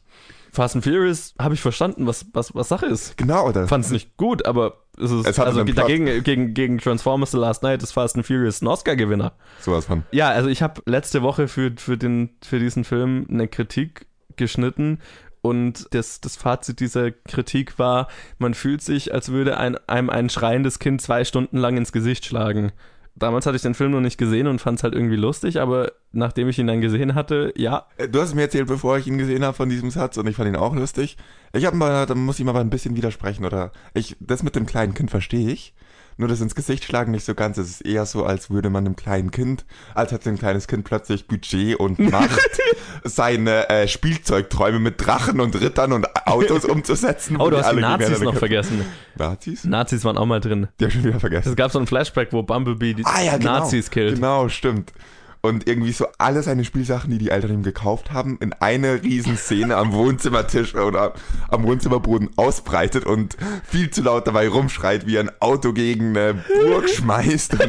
Fast 0.51 0.75
and 0.75 0.83
Furious 0.83 1.35
habe 1.39 1.53
ich 1.53 1.61
verstanden, 1.61 2.07
was, 2.07 2.25
was, 2.33 2.55
was 2.55 2.69
Sache 2.69 2.87
ist. 2.87 3.15
Genau, 3.17 3.47
oder? 3.47 3.67
Fand 3.67 3.85
es 3.85 3.91
nicht 3.91 4.17
gut, 4.17 4.45
aber 4.45 4.77
es 4.97 5.11
ist, 5.11 5.27
Es 5.27 5.39
also 5.39 5.63
Plot. 5.63 5.77
dagegen, 5.77 6.23
gegen, 6.23 6.53
gegen 6.53 6.77
Transformers 6.79 7.31
The 7.31 7.37
Last 7.37 7.61
Night 7.61 7.83
ist 7.83 7.91
Fast 7.91 8.15
and 8.15 8.25
Furious 8.25 8.61
ein 8.61 8.67
Oscar-Gewinner. 8.67 9.33
Sowas 9.61 9.85
von. 9.85 10.03
Ja, 10.11 10.29
also 10.29 10.49
ich 10.49 10.61
habe 10.63 10.81
letzte 10.85 11.21
Woche 11.21 11.47
für, 11.47 11.71
für, 11.77 11.97
den, 11.97 12.31
für 12.43 12.59
diesen 12.59 12.83
Film 12.83 13.27
eine 13.29 13.47
Kritik 13.47 14.07
geschnitten 14.37 14.99
und 15.41 15.87
das, 15.91 16.21
das 16.21 16.35
Fazit 16.35 16.79
dieser 16.79 17.11
Kritik 17.11 17.79
war, 17.79 18.07
man 18.37 18.53
fühlt 18.53 18.81
sich, 18.81 19.13
als 19.13 19.29
würde 19.31 19.57
ein, 19.57 19.77
einem 19.87 20.09
ein 20.09 20.29
schreiendes 20.29 20.79
Kind 20.79 21.01
zwei 21.01 21.23
Stunden 21.23 21.57
lang 21.57 21.77
ins 21.77 21.91
Gesicht 21.91 22.25
schlagen. 22.25 22.71
Damals 23.15 23.45
hatte 23.45 23.57
ich 23.57 23.61
den 23.61 23.73
Film 23.73 23.91
noch 23.91 23.99
nicht 23.99 24.17
gesehen 24.17 24.47
und 24.47 24.59
fand 24.61 24.79
es 24.79 24.83
halt 24.83 24.93
irgendwie 24.93 25.17
lustig, 25.17 25.59
aber 25.59 25.91
nachdem 26.13 26.47
ich 26.47 26.57
ihn 26.57 26.67
dann 26.67 26.79
gesehen 26.79 27.15
hatte, 27.15 27.51
ja, 27.57 27.85
Äh, 27.97 28.07
Du 28.07 28.21
hast 28.21 28.33
mir 28.33 28.43
erzählt, 28.43 28.67
bevor 28.67 28.97
ich 28.97 29.07
ihn 29.07 29.17
gesehen 29.17 29.43
habe 29.43 29.55
von 29.57 29.67
diesem 29.67 29.91
Satz 29.91 30.15
und 30.17 30.27
ich 30.27 30.35
fand 30.37 30.47
ihn 30.47 30.55
auch 30.55 30.73
lustig. 30.75 31.17
Ich 31.53 31.65
habe 31.65 31.75
mal, 31.75 32.05
da 32.05 32.15
muss 32.15 32.39
ich 32.39 32.45
mal 32.45 32.55
ein 32.55 32.69
bisschen 32.69 32.95
widersprechen 32.95 33.45
oder 33.45 33.71
ich, 33.93 34.15
das 34.21 34.43
mit 34.43 34.55
dem 34.55 34.65
kleinen 34.65 34.93
Kind 34.93 35.11
verstehe 35.11 35.51
ich. 35.51 35.73
Nur 36.15 36.27
das 36.27 36.41
ins 36.41 36.53
Gesicht 36.53 36.83
schlagen 36.83 37.11
nicht 37.11 37.23
so 37.25 37.33
ganz. 37.33 37.57
Es 37.57 37.69
ist 37.69 37.81
eher 37.85 38.05
so, 38.05 38.25
als 38.25 38.49
würde 38.49 38.69
man 38.69 38.85
einem 38.85 38.97
kleinen 38.97 39.31
Kind, 39.31 39.65
als 39.95 40.11
hätte 40.11 40.29
ein 40.29 40.37
kleines 40.37 40.67
Kind 40.67 40.83
plötzlich 40.83 41.27
Budget 41.27 41.77
und 41.79 41.97
Macht, 41.97 42.37
seine 43.03 43.69
äh, 43.69 43.87
Spielzeugträume 43.87 44.79
mit 44.79 45.05
Drachen 45.05 45.39
und 45.39 45.59
Rittern 45.59 45.93
und 45.93 46.07
Autos 46.27 46.65
umzusetzen. 46.65 47.37
oh, 47.39 47.49
du 47.49 47.57
hast 47.57 47.71
die 47.71 47.79
Nazis 47.81 48.21
noch 48.21 48.35
vergessen. 48.35 48.85
Nazis? 49.15 49.63
Nazis 49.63 50.03
waren 50.05 50.17
auch 50.17 50.25
mal 50.25 50.39
drin. 50.39 50.67
Die 50.79 50.85
hab 50.85 50.89
ich 50.89 50.95
schon 50.95 51.03
wieder 51.05 51.19
vergessen. 51.19 51.49
Es 51.49 51.55
gab 51.55 51.71
so 51.71 51.79
ein 51.79 51.87
Flashback, 51.87 52.29
wo 52.31 52.43
Bumblebee 52.43 52.93
die 52.93 53.05
Ah 53.05 53.21
ja, 53.21 53.37
genau. 53.37 53.59
Nazis 53.59 53.89
killt. 53.89 54.15
Genau, 54.15 54.49
stimmt. 54.49 54.93
Und 55.41 55.67
irgendwie 55.67 55.93
so 55.93 56.05
alle 56.17 56.43
seine 56.43 56.65
Spielsachen, 56.65 57.11
die 57.11 57.17
die 57.17 57.29
Eltern 57.29 57.53
ihm 57.53 57.63
gekauft 57.63 58.11
haben, 58.11 58.37
in 58.41 58.51
eine 58.53 59.01
Riesenszene 59.01 59.77
am 59.77 59.93
Wohnzimmertisch 59.93 60.75
oder 60.75 61.13
am 61.47 61.63
Wohnzimmerboden 61.63 62.31
ausbreitet 62.35 63.05
und 63.05 63.37
viel 63.63 63.89
zu 63.89 64.01
laut 64.01 64.27
dabei 64.27 64.49
rumschreit, 64.49 65.07
wie 65.07 65.15
er 65.15 65.21
ein 65.21 65.31
Auto 65.39 65.71
gegen 65.71 66.17
eine 66.17 66.33
Burg 66.63 66.89
schmeißt 66.93 67.53
und 67.53 67.61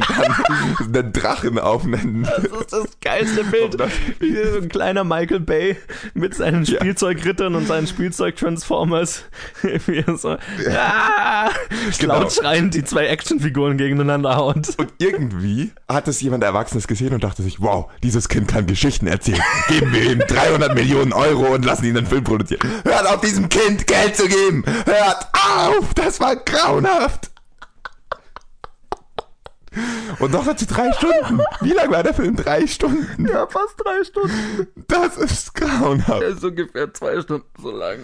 dann 0.91 1.03
einen 1.03 1.13
Drachen 1.13 1.59
auf 1.59 1.85
einen... 1.85 2.23
Das 2.23 2.43
ist 2.43 2.73
das 2.73 2.99
geilste 2.99 3.45
Bild. 3.45 3.77
Wie 4.19 4.35
so 4.35 4.57
ein 4.57 4.67
kleiner 4.67 5.05
Michael 5.05 5.39
Bay 5.39 5.77
mit 6.13 6.35
seinen 6.35 6.65
Spielzeugrittern 6.65 7.55
und 7.55 7.67
seinen 7.67 7.87
Spielzeug-Transformers. 7.87 9.23
Wie 9.85 9.99
er 9.99 10.17
so 10.17 10.37
ah, 10.69 11.49
Genau. 11.99 12.19
laut 12.19 12.33
schreiend 12.33 12.73
die 12.73 12.83
zwei 12.83 13.07
Actionfiguren 13.07 13.77
gegeneinander 13.77 14.35
haut. 14.35 14.77
Und 14.77 14.93
irgendwie 14.97 15.71
hat 15.87 16.07
es 16.09 16.19
jemand 16.21 16.43
Erwachsenes 16.43 16.87
gesehen 16.87 17.13
und 17.13 17.23
dachte 17.23 17.43
sich, 17.43 17.60
wow, 17.61 17.89
dieses 18.03 18.27
Kind 18.27 18.47
kann 18.47 18.65
Geschichten 18.65 19.07
erzählen. 19.07 19.41
Geben 19.67 19.93
wir 19.93 20.11
ihm 20.11 20.19
300 20.19 20.73
Millionen 20.73 21.13
Euro 21.13 21.53
und 21.53 21.63
lassen 21.63 21.85
ihn 21.85 21.97
einen 21.97 22.07
Film 22.07 22.23
produzieren. 22.23 22.61
Hört 22.83 23.07
auf, 23.07 23.21
diesem 23.21 23.49
Kind 23.49 23.87
Geld 23.87 24.15
zu 24.15 24.27
geben. 24.27 24.63
Hört 24.85 25.27
auf, 25.33 25.93
das 25.93 26.19
war 26.19 26.35
grauenhaft. 26.35 27.31
Und 30.19 30.31
noch 30.31 30.45
dazu 30.45 30.65
drei 30.65 30.91
Stunden. 30.91 31.41
Wie 31.61 31.71
lang 31.71 31.89
war 31.89 32.03
der 32.03 32.13
Film? 32.13 32.35
Drei 32.35 32.67
Stunden. 32.67 33.27
Ja, 33.27 33.47
fast 33.47 33.75
drei 33.77 34.03
Stunden. 34.03 34.67
Das 34.87 35.17
ist 35.17 35.55
grauenhaft. 35.55 36.21
Er 36.21 36.29
ist 36.29 36.43
ungefähr 36.43 36.93
zwei 36.93 37.21
Stunden 37.21 37.47
so 37.61 37.71
lang. 37.71 37.99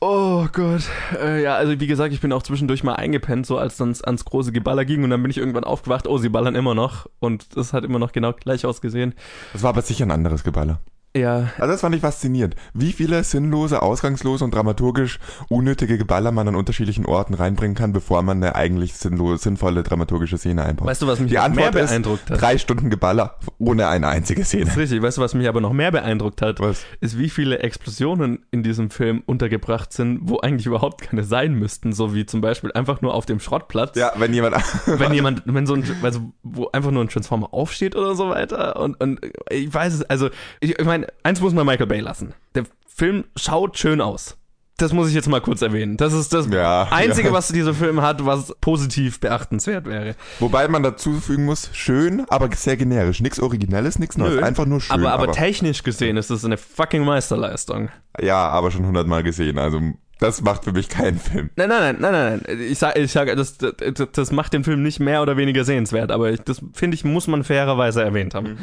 Oh 0.00 0.46
Gott. 0.52 0.82
Äh, 1.18 1.42
ja, 1.42 1.54
also 1.56 1.78
wie 1.80 1.86
gesagt, 1.86 2.12
ich 2.12 2.20
bin 2.20 2.32
auch 2.32 2.42
zwischendurch 2.42 2.84
mal 2.84 2.94
eingepennt, 2.94 3.46
so 3.46 3.58
als 3.58 3.76
dann 3.76 3.94
ans 4.04 4.24
große 4.24 4.52
Geballer 4.52 4.84
ging 4.84 5.04
und 5.04 5.10
dann 5.10 5.22
bin 5.22 5.30
ich 5.30 5.38
irgendwann 5.38 5.64
aufgewacht, 5.64 6.06
oh, 6.06 6.18
sie 6.18 6.28
ballern 6.28 6.54
immer 6.54 6.74
noch. 6.74 7.06
Und 7.20 7.56
das 7.56 7.72
hat 7.72 7.84
immer 7.84 7.98
noch 7.98 8.12
genau 8.12 8.32
gleich 8.32 8.66
ausgesehen. 8.66 9.14
Das 9.52 9.62
war 9.62 9.70
aber 9.70 9.82
sicher 9.82 10.04
ein 10.04 10.10
anderes 10.10 10.44
Geballer. 10.44 10.80
Ja, 11.16 11.50
Also 11.58 11.72
das 11.72 11.80
fand 11.80 11.94
ich 11.94 12.00
faszinierend. 12.00 12.56
Wie 12.72 12.92
viele 12.92 13.22
sinnlose, 13.22 13.82
ausgangslose 13.82 14.44
und 14.44 14.52
dramaturgisch 14.52 15.20
unnötige 15.48 15.96
Geballer 15.96 16.32
man 16.32 16.48
an 16.48 16.56
unterschiedlichen 16.56 17.06
Orten 17.06 17.34
reinbringen 17.34 17.76
kann, 17.76 17.92
bevor 17.92 18.22
man 18.22 18.42
eine 18.42 18.56
eigentlich 18.56 18.94
sinnlose, 18.94 19.44
sinnvolle 19.44 19.84
dramaturgische 19.84 20.38
Szene 20.38 20.64
einbaut. 20.64 20.88
Weißt 20.88 21.02
du, 21.02 21.06
was 21.06 21.20
mich 21.20 21.30
Die 21.30 21.36
noch 21.36 21.48
mehr 21.50 21.66
Antwort 21.66 21.86
beeindruckt 21.88 22.24
ist 22.24 22.30
hat? 22.30 22.42
drei 22.42 22.58
Stunden 22.58 22.90
Geballer 22.90 23.36
ohne 23.58 23.86
eine 23.86 24.08
einzige 24.08 24.44
Szene. 24.44 24.64
Das 24.64 24.72
ist 24.74 24.78
richtig. 24.80 25.02
Weißt 25.02 25.18
du, 25.18 25.22
was 25.22 25.34
mich 25.34 25.46
aber 25.46 25.60
noch 25.60 25.72
mehr 25.72 25.92
beeindruckt 25.92 26.42
hat? 26.42 26.58
Was? 26.58 26.84
Ist, 27.00 27.16
wie 27.16 27.30
viele 27.30 27.60
Explosionen 27.60 28.40
in 28.50 28.64
diesem 28.64 28.90
Film 28.90 29.22
untergebracht 29.24 29.92
sind, 29.92 30.18
wo 30.22 30.40
eigentlich 30.40 30.66
überhaupt 30.66 31.00
keine 31.02 31.22
sein 31.22 31.54
müssten. 31.54 31.92
So 31.92 32.12
wie 32.12 32.26
zum 32.26 32.40
Beispiel 32.40 32.72
einfach 32.72 33.02
nur 33.02 33.14
auf 33.14 33.24
dem 33.24 33.38
Schrottplatz. 33.38 33.96
Ja, 33.96 34.10
wenn 34.16 34.34
jemand... 34.34 34.56
Wenn 34.86 35.14
jemand, 35.14 35.42
wenn 35.46 35.66
so 35.66 35.74
ein, 35.74 35.84
also, 36.02 36.32
wo 36.42 36.68
einfach 36.72 36.90
nur 36.90 37.02
ein 37.04 37.08
Transformer 37.08 37.52
aufsteht 37.52 37.94
oder 37.94 38.14
so 38.16 38.30
weiter. 38.30 38.80
Und, 38.80 39.00
und 39.00 39.20
ich 39.50 39.72
weiß 39.72 39.94
es, 39.94 40.02
also, 40.02 40.30
ich, 40.60 40.78
ich 40.78 40.84
meine, 40.84 41.03
eins 41.22 41.40
muss 41.40 41.52
man 41.54 41.66
Michael 41.66 41.86
Bay 41.86 42.00
lassen. 42.00 42.34
Der 42.54 42.64
Film 42.86 43.24
schaut 43.36 43.78
schön 43.78 44.00
aus. 44.00 44.36
Das 44.76 44.92
muss 44.92 45.08
ich 45.08 45.14
jetzt 45.14 45.28
mal 45.28 45.40
kurz 45.40 45.62
erwähnen. 45.62 45.96
Das 45.96 46.12
ist 46.12 46.32
das 46.34 46.48
Ja, 46.50 46.88
Einzige, 46.90 47.28
ja. 47.28 47.32
was 47.34 47.46
dieser 47.46 47.74
Film 47.74 48.02
hat, 48.02 48.26
was 48.26 48.52
positiv 48.60 49.20
beachtenswert 49.20 49.86
wäre. 49.86 50.16
Wobei 50.40 50.66
man 50.66 50.82
dazu 50.82 51.12
fügen 51.20 51.44
muss, 51.44 51.70
schön, 51.72 52.24
aber 52.28 52.48
sehr 52.56 52.76
generisch. 52.76 53.20
Nichts 53.20 53.38
Originelles, 53.38 54.00
nichts 54.00 54.16
Neues. 54.18 54.42
Einfach 54.42 54.66
nur 54.66 54.80
schön. 54.80 54.96
aber, 54.96 55.12
aber 55.12 55.30
technisch 55.30 55.84
gesehen 55.84 56.16
ist 56.16 56.30
es 56.30 56.44
eine 56.44 56.56
fucking 56.56 57.04
Meisterleistung. 57.04 57.90
ja, 58.20 58.48
aber 58.48 58.72
schon 58.72 58.84
hundertmal 58.84 59.22
gesehen. 59.22 59.58
Also 59.58 59.80
das 60.18 60.42
macht 60.42 60.64
für 60.64 60.72
mich 60.72 60.88
keinen 60.88 61.18
Film. 61.20 61.50
Nein, 61.54 61.68
nein, 61.68 61.96
nein, 62.00 62.12
nein, 62.12 62.42
nein. 62.46 62.60
Ich 62.60 62.78
sag, 62.80 62.96
ich 62.98 63.12
sag, 63.12 63.34
das, 63.36 63.56
das, 63.58 64.08
das 64.12 64.32
macht 64.32 64.52
den 64.54 64.64
Film 64.64 64.82
nicht 64.82 64.98
mehr 64.98 65.22
oder 65.22 65.36
weniger 65.36 65.64
sehenswert, 65.64 66.10
aber 66.10 66.32
ich, 66.32 66.40
das 66.40 66.60
finde 66.72 66.96
ich, 66.96 67.04
muss 67.04 67.28
man 67.28 67.44
fairerweise 67.44 68.02
erwähnt 68.02 68.34
haben. 68.34 68.58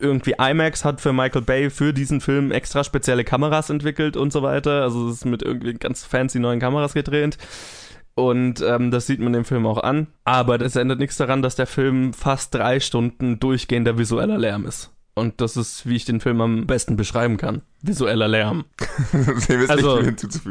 Irgendwie 0.00 0.34
IMAX 0.38 0.84
hat 0.84 1.00
für 1.00 1.12
Michael 1.12 1.42
Bay 1.42 1.70
für 1.70 1.92
diesen 1.92 2.20
Film 2.20 2.50
extra 2.52 2.84
spezielle 2.84 3.24
Kameras 3.24 3.70
entwickelt 3.70 4.16
und 4.16 4.32
so 4.32 4.42
weiter. 4.42 4.82
Also 4.82 5.08
es 5.08 5.16
ist 5.16 5.24
mit 5.26 5.42
irgendwie 5.42 5.74
ganz 5.74 6.04
fancy 6.04 6.38
neuen 6.40 6.60
Kameras 6.60 6.94
gedreht. 6.94 7.38
Und 8.14 8.60
ähm, 8.60 8.90
das 8.90 9.06
sieht 9.06 9.20
man 9.20 9.32
dem 9.32 9.44
Film 9.44 9.66
auch 9.66 9.82
an. 9.82 10.08
Aber 10.24 10.58
das 10.58 10.76
ändert 10.76 10.98
nichts 10.98 11.16
daran, 11.16 11.42
dass 11.42 11.56
der 11.56 11.66
Film 11.66 12.12
fast 12.12 12.54
drei 12.54 12.80
Stunden 12.80 13.38
durchgehender 13.38 13.98
visueller 13.98 14.38
Lärm 14.38 14.66
ist. 14.66 14.90
Und 15.14 15.40
das 15.40 15.56
ist, 15.56 15.86
wie 15.86 15.96
ich 15.96 16.04
den 16.04 16.20
Film 16.20 16.40
am 16.40 16.66
besten 16.66 16.96
beschreiben 16.96 17.36
kann. 17.36 17.62
Visueller 17.82 18.28
Lärm. 18.28 18.64
Also. 19.68 20.00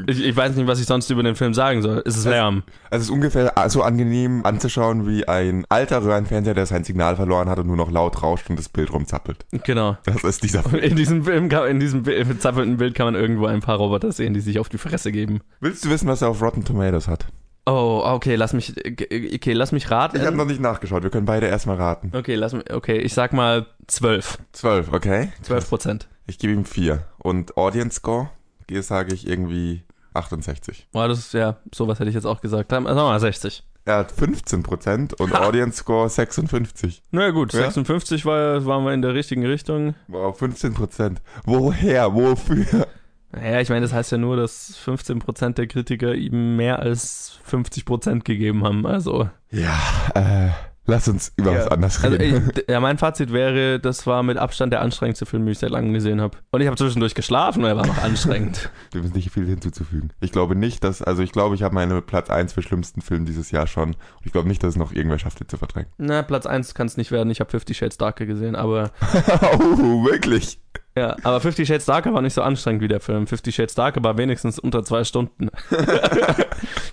Ich, 0.08 0.24
ich 0.24 0.36
weiß 0.36 0.56
nicht, 0.56 0.68
was 0.68 0.80
ich 0.80 0.86
sonst 0.86 1.10
über 1.10 1.24
den 1.24 1.36
Film 1.36 1.54
sagen 1.54 1.82
soll. 1.82 2.02
Es 2.06 2.18
ist 2.18 2.26
Lärm. 2.26 2.64
Also 2.90 3.02
es 3.02 3.04
ist 3.04 3.10
ungefähr 3.10 3.54
so 3.68 3.82
angenehm 3.82 4.46
anzuschauen 4.46 5.08
wie 5.08 5.28
ein 5.28 5.66
alter 5.70 6.04
Röhrenfernseher, 6.04 6.54
der 6.54 6.66
sein 6.66 6.84
Signal 6.84 7.16
verloren 7.16 7.50
hat 7.50 7.60
und 7.60 7.68
nur 7.68 7.76
noch 7.76 7.92
laut 7.92 8.22
rauscht 8.22 8.50
und 8.50 8.58
das 8.58 8.70
Bild 8.70 8.92
rumzappelt. 8.92 9.46
Genau. 9.64 9.98
Das 10.06 10.24
ist 10.24 10.44
dieser 10.44 10.64
Film. 10.64 10.84
In 10.84 10.96
diesem 10.96 11.24
Film, 11.24 11.50
kann, 11.50 11.68
in 11.68 11.80
diesem 11.80 12.04
zappelnden 12.40 12.78
Bild 12.78 12.96
kann 12.96 13.06
man 13.06 13.16
irgendwo 13.16 13.46
ein 13.46 13.62
paar 13.62 13.78
Roboter 13.78 14.12
sehen, 14.12 14.34
die 14.34 14.42
sich 14.42 14.60
auf 14.60 14.70
die 14.70 14.78
Fresse 14.78 15.12
geben. 15.12 15.42
Willst 15.60 15.86
du 15.86 15.90
wissen, 15.90 16.08
was 16.08 16.22
er 16.22 16.30
auf 16.30 16.42
Rotten 16.42 16.64
Tomatoes 16.64 17.08
hat? 17.08 17.28
Oh, 17.66 18.02
okay, 18.04 18.36
lass 18.36 18.54
mich, 18.54 18.74
okay, 18.78 19.54
lass 19.54 19.72
mich 19.72 19.92
raten. 19.92 20.18
Ich 20.18 20.26
habe 20.26 20.36
noch 20.36 20.46
nicht 20.46 20.60
nachgeschaut, 20.62 21.04
wir 21.04 21.10
können 21.12 21.26
beide 21.26 21.46
erstmal 21.48 21.78
raten. 21.78 22.12
Okay, 22.16 22.36
lass 22.36 22.54
mich, 22.54 22.72
okay, 22.74 22.98
ich 22.98 23.14
sag 23.14 23.32
mal 23.34 23.68
12. 23.88 24.40
12, 24.54 24.92
okay? 24.94 25.32
12 25.44 25.70
Prozent. 25.70 26.08
Ich 26.26 26.40
gebe 26.40 26.54
ihm 26.54 26.66
4. 26.66 27.04
Und 27.20 27.58
Audience 27.58 27.98
Score, 27.98 28.30
hier 28.68 28.82
sage 28.82 29.14
ich 29.14 29.28
irgendwie 29.28 29.84
68. 30.14 30.88
Boah, 30.92 31.08
das 31.08 31.20
ist 31.20 31.34
ja, 31.34 31.58
sowas 31.74 32.00
hätte 32.00 32.10
ich 32.10 32.16
jetzt 32.16 32.26
auch 32.26 32.42
gesagt. 32.42 32.72
Sagen 32.72 32.86
wir 32.86 32.94
mal 32.96 33.20
60. 33.20 33.64
Er 33.86 33.98
hat 33.98 34.14
15% 34.14 35.16
und 35.16 35.34
Audience 35.36 35.78
Score 35.80 36.10
56. 36.10 37.02
Na 37.12 37.24
ja, 37.24 37.30
gut, 37.32 37.54
Ja. 37.54 37.62
56 37.62 38.26
war, 38.26 38.66
waren 38.66 38.84
wir 38.84 38.94
in 38.94 39.02
der 39.02 39.14
richtigen 39.14 39.46
Richtung. 39.46 39.96
Wow, 40.08 40.40
15%. 40.40 41.18
Woher? 41.46 42.14
Wofür? 42.14 42.88
Naja, 43.32 43.62
ich 43.62 43.70
meine, 43.70 43.82
das 43.82 43.94
heißt 43.94 44.12
ja 44.12 44.18
nur, 44.18 44.38
dass 44.38 44.78
15% 44.86 45.54
der 45.54 45.68
Kritiker 45.68 46.16
ihm 46.16 46.56
mehr 46.56 46.80
als 46.80 47.40
50% 47.50 48.24
gegeben 48.24 48.64
haben. 48.64 48.86
Also, 48.88 49.30
Ja, 49.52 49.78
äh, 50.16 50.50
lass 50.90 51.08
uns 51.08 51.32
über 51.38 51.54
was 51.56 51.68
anderes 51.68 52.04
also 52.04 52.18
reden. 52.18 52.52
ich, 52.56 52.64
ja, 52.68 52.80
mein 52.80 52.98
Fazit 52.98 53.32
wäre, 53.32 53.80
das 53.80 54.08
war 54.08 54.24
mit 54.24 54.38
Abstand 54.38 54.74
der 54.74 54.82
anstrengendste 54.82 55.26
Film, 55.26 55.46
den 55.46 55.52
ich 55.52 55.60
seit 55.60 55.70
langem 55.70 55.94
gesehen 55.94 56.20
habe. 56.20 56.38
Und 56.52 56.62
ich 56.62 56.68
habe 56.68 56.76
zwischendurch 56.76 57.14
geschlafen, 57.14 57.62
weil 57.62 57.70
er 57.70 57.78
war 57.78 57.86
noch 57.86 58.02
anstrengend. 58.02 58.70
Dem 58.94 59.06
ist 59.06 59.16
nicht 59.16 59.32
viel 59.32 59.46
hinzuzufügen. 59.46 60.12
Ich 60.20 60.32
glaube 60.32 60.56
nicht, 60.56 60.84
dass, 60.84 61.02
also 61.02 61.22
ich 61.22 61.32
glaube, 61.32 61.56
ich 61.56 61.64
habe 61.64 61.76
meine 61.76 62.02
Platz 62.02 62.30
1 62.30 62.54
für 62.54 62.62
schlimmsten 62.62 63.02
Film 63.02 63.26
dieses 63.26 63.52
Jahr 63.52 63.68
schon. 63.68 63.90
Und 63.90 64.26
ich 64.26 64.32
glaube 64.32 64.48
nicht, 64.48 64.64
dass 64.64 64.70
es 64.70 64.76
noch 64.76 64.92
irgendwer 64.92 65.20
schafft, 65.20 65.40
den 65.40 65.48
zu 65.48 65.58
verdrängen. 65.58 65.90
Na, 65.98 66.24
Platz 66.24 66.46
1 66.46 66.74
kann 66.74 66.88
es 66.88 66.98
nicht 66.98 67.12
werden. 67.12 67.30
Ich 67.30 67.40
habe 67.40 67.52
Fifty 67.52 67.74
Shades 67.74 67.98
Darker 67.98 68.26
gesehen, 68.26 68.56
aber 68.56 68.92
oh, 69.60 70.06
wirklich? 70.06 70.60
Ja, 71.00 71.16
aber 71.24 71.40
Fifty 71.42 71.66
Shades 71.66 71.86
Darker 71.86 72.14
war 72.14 72.22
nicht 72.22 72.34
so 72.34 72.42
anstrengend 72.42 72.82
wie 72.82 72.88
der 72.88 73.00
Film. 73.00 73.26
Fifty 73.28 73.52
Shades 73.52 73.76
Darker 73.76 74.04
war 74.04 74.18
wenigstens 74.18 74.60
unter 74.60 74.84
zwei 74.84 75.04
Stunden. 75.04 75.50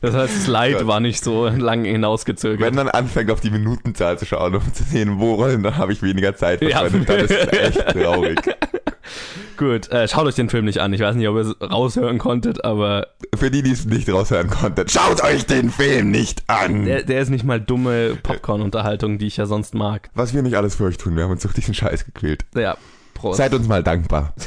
das 0.00 0.14
heißt, 0.14 0.36
das 0.36 0.46
Leid 0.46 0.78
Gott. 0.78 0.86
war 0.86 1.00
nicht 1.00 1.22
so 1.24 1.48
lang 1.48 1.84
hinausgezögert. 1.84 2.61
Wenn 2.61 2.74
man 2.74 2.88
anfängt, 2.88 3.30
auf 3.30 3.40
die 3.40 3.50
Minutenzahl 3.50 4.18
zu 4.18 4.26
schauen, 4.26 4.54
um 4.54 4.72
zu 4.74 4.84
sehen, 4.84 5.18
worin, 5.18 5.62
dann 5.62 5.76
habe 5.76 5.92
ich 5.92 6.02
weniger 6.02 6.34
Zeit 6.36 6.62
Ja. 6.62 6.80
verschwendet. 6.80 7.09
Dann 7.09 7.20
ist 7.20 7.30
es 7.30 7.59
echt 7.76 7.88
traurig. 7.88 8.40
Gut, 9.57 9.88
äh, 9.90 10.07
schaut 10.07 10.26
euch 10.26 10.34
den 10.34 10.50
Film 10.50 10.66
nicht 10.66 10.80
an. 10.80 10.92
Ich 10.92 11.00
weiß 11.00 11.14
nicht, 11.16 11.26
ob 11.28 11.36
ihr 11.36 11.40
es 11.42 11.57
raushören 11.62 12.18
konntet, 12.18 12.64
aber 12.64 13.07
Für 13.34 13.50
die, 13.50 13.62
die 13.62 13.70
es 13.70 13.86
nicht 13.86 14.09
raushören 14.12 14.50
konnten, 14.50 14.86
schaut 14.88 15.22
euch 15.24 15.46
den 15.46 15.70
Film 15.70 16.11
nicht 16.11 16.42
an! 16.48 16.84
der, 16.84 17.02
der 17.04 17.22
ist 17.22 17.30
nicht 17.30 17.44
mal 17.44 17.61
dumme 17.61 18.16
Popcorn-Unterhaltung, 18.22 19.16
die 19.18 19.26
ich 19.28 19.38
ja 19.38 19.46
sonst 19.46 19.74
mag. 19.74 20.11
Was 20.14 20.34
wir 20.34 20.42
nicht 20.42 20.57
alles 20.57 20.74
für 20.76 20.84
euch 20.84 20.98
tun, 20.98 21.16
wir 21.16 21.24
haben 21.24 21.30
uns 21.30 21.42
durch 21.42 21.54
diesen 21.54 21.72
Scheiß 21.72 22.04
gequält. 22.04 22.44
Ja, 22.54 22.76
Prost. 23.17 23.39
Seid 23.39 23.53
uns 23.55 23.67
mal 23.67 23.83
dankbar. 23.83 24.33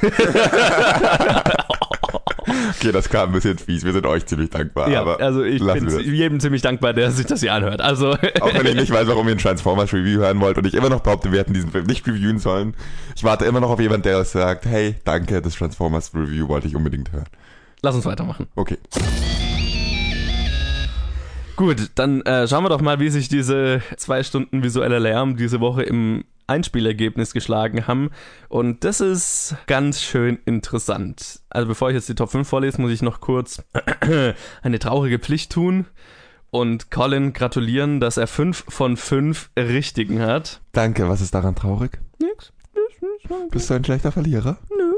okay, 2.70 2.92
das 2.92 3.10
kam 3.10 3.30
ein 3.30 3.34
bisschen 3.34 3.58
fies. 3.58 3.84
Wir 3.84 3.92
sind 3.94 4.06
euch 4.06 4.26
ziemlich 4.26 4.50
dankbar. 4.50 4.90
ja, 4.90 5.02
aber 5.02 5.20
also 5.20 5.44
ich 5.44 5.62
bin 5.62 5.90
jedem 6.14 6.40
ziemlich 6.40 6.62
dankbar, 6.62 6.94
der 6.94 7.12
sich 7.12 7.26
das 7.26 7.42
hier 7.42 7.54
anhört. 7.54 7.82
Also, 7.82 8.12
Auch 8.42 8.54
wenn 8.54 8.66
ich 8.66 8.76
nicht 8.76 8.92
weiß, 8.92 9.08
warum 9.08 9.28
ihr 9.28 9.36
ein 9.36 9.40
Transformers 9.40 9.94
Review 9.94 10.22
hören 10.22 10.40
wollt 10.40 10.58
und 10.58 10.66
ich 10.66 10.74
immer 10.74 10.90
noch 10.90 11.02
behaupte, 11.02 11.32
wir 11.32 11.40
hätten 11.40 11.54
diesen 11.54 11.72
Film 11.72 11.86
nicht 11.86 12.08
reviewen 12.08 12.40
sollen. 12.40 12.76
Ich 13.16 13.24
warte 13.24 13.46
immer 13.46 13.60
noch 13.60 13.70
auf 13.70 13.80
jemanden, 13.80 14.04
der 14.04 14.24
sagt, 14.24 14.66
hey, 14.66 14.96
danke, 15.04 15.42
das 15.42 15.56
Transformers 15.56 16.12
Review 16.14 16.48
wollte 16.48 16.68
ich 16.68 16.76
unbedingt 16.76 17.12
hören. 17.12 17.26
lass 17.82 17.96
uns 17.96 18.06
weitermachen. 18.06 18.48
Okay. 18.56 18.78
Gut, 21.56 21.92
dann 21.96 22.22
äh, 22.22 22.48
schauen 22.48 22.64
wir 22.64 22.70
doch 22.70 22.80
mal, 22.80 23.02
wie 23.02 23.10
sich 23.10 23.28
diese 23.28 23.82
zwei 23.98 24.24
Stunden 24.24 24.64
visueller 24.64 25.00
Lärm 25.00 25.36
diese 25.36 25.60
Woche 25.60 25.84
im 25.84 26.24
Einspielergebnis 26.50 27.34
geschlagen 27.34 27.88
haben. 27.88 28.10
Und 28.50 28.84
das 28.84 29.00
ist 29.00 29.56
ganz 29.68 30.02
schön 30.02 30.40
interessant. 30.46 31.42
Also 31.50 31.68
bevor 31.68 31.90
ich 31.90 31.96
jetzt 31.96 32.10
die 32.10 32.16
Top 32.16 32.32
5 32.32 32.48
vorlese, 32.48 32.82
muss 32.82 32.92
ich 32.92 33.02
noch 33.02 33.22
kurz 33.22 33.64
eine 34.62 34.80
traurige 34.80 35.20
Pflicht 35.20 35.52
tun 35.52 35.86
und 36.52 36.92
Colin 36.92 37.34
gratulieren, 37.34 38.00
dass 38.00 38.18
er 38.18 38.28
5 38.28 38.66
von 38.68 38.98
5 38.98 39.52
richtigen 39.58 40.22
hat. 40.22 40.62
Danke, 40.72 41.08
was 41.08 41.22
ist 41.22 41.34
daran 41.34 41.56
traurig? 41.56 42.00
Nix. 42.20 42.52
Bist 43.52 43.70
du 43.70 43.76
ein 43.76 43.84
schlechter 43.84 44.12
Verlierer? 44.12 44.58
Nö. 44.70 44.94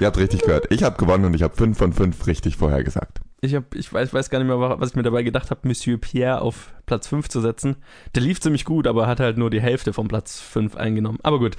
Ihr 0.00 0.06
habt 0.06 0.18
richtig 0.18 0.42
gehört. 0.42 0.70
Ich 0.70 0.82
habe 0.82 0.98
gewonnen 0.98 1.24
und 1.24 1.34
ich 1.34 1.42
habe 1.42 1.56
5 1.56 1.76
von 1.76 1.92
5 1.92 2.26
richtig 2.26 2.56
vorhergesagt. 2.56 3.20
Ich, 3.46 3.54
hab, 3.54 3.74
ich 3.76 3.92
weiß, 3.92 4.12
weiß 4.12 4.28
gar 4.28 4.40
nicht 4.40 4.48
mehr, 4.48 4.58
was 4.58 4.90
ich 4.90 4.96
mir 4.96 5.04
dabei 5.04 5.22
gedacht 5.22 5.50
habe, 5.50 5.68
Monsieur 5.68 5.98
Pierre 5.98 6.40
auf 6.40 6.74
Platz 6.84 7.06
5 7.06 7.28
zu 7.28 7.40
setzen. 7.40 7.76
Der 8.14 8.22
lief 8.22 8.40
ziemlich 8.40 8.64
gut, 8.64 8.88
aber 8.88 9.06
hat 9.06 9.20
halt 9.20 9.38
nur 9.38 9.50
die 9.50 9.60
Hälfte 9.60 9.92
von 9.92 10.08
Platz 10.08 10.40
5 10.40 10.76
eingenommen. 10.76 11.18
Aber 11.22 11.38
gut. 11.38 11.56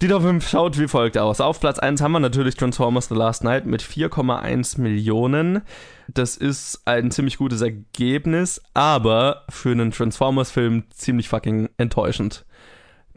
Die 0.00 0.08
Top 0.08 0.22
5 0.22 0.48
schaut 0.48 0.80
wie 0.80 0.88
folgt 0.88 1.16
aus. 1.16 1.40
Auf 1.40 1.60
Platz 1.60 1.78
1 1.78 2.02
haben 2.02 2.10
wir 2.10 2.18
natürlich 2.18 2.56
Transformers 2.56 3.06
The 3.06 3.14
Last 3.14 3.44
Night 3.44 3.66
mit 3.66 3.82
4,1 3.82 4.80
Millionen. 4.80 5.62
Das 6.08 6.36
ist 6.36 6.82
ein 6.86 7.12
ziemlich 7.12 7.38
gutes 7.38 7.60
Ergebnis, 7.60 8.60
aber 8.74 9.44
für 9.48 9.70
einen 9.70 9.92
Transformers-Film 9.92 10.90
ziemlich 10.90 11.28
fucking 11.28 11.68
enttäuschend. 11.76 12.44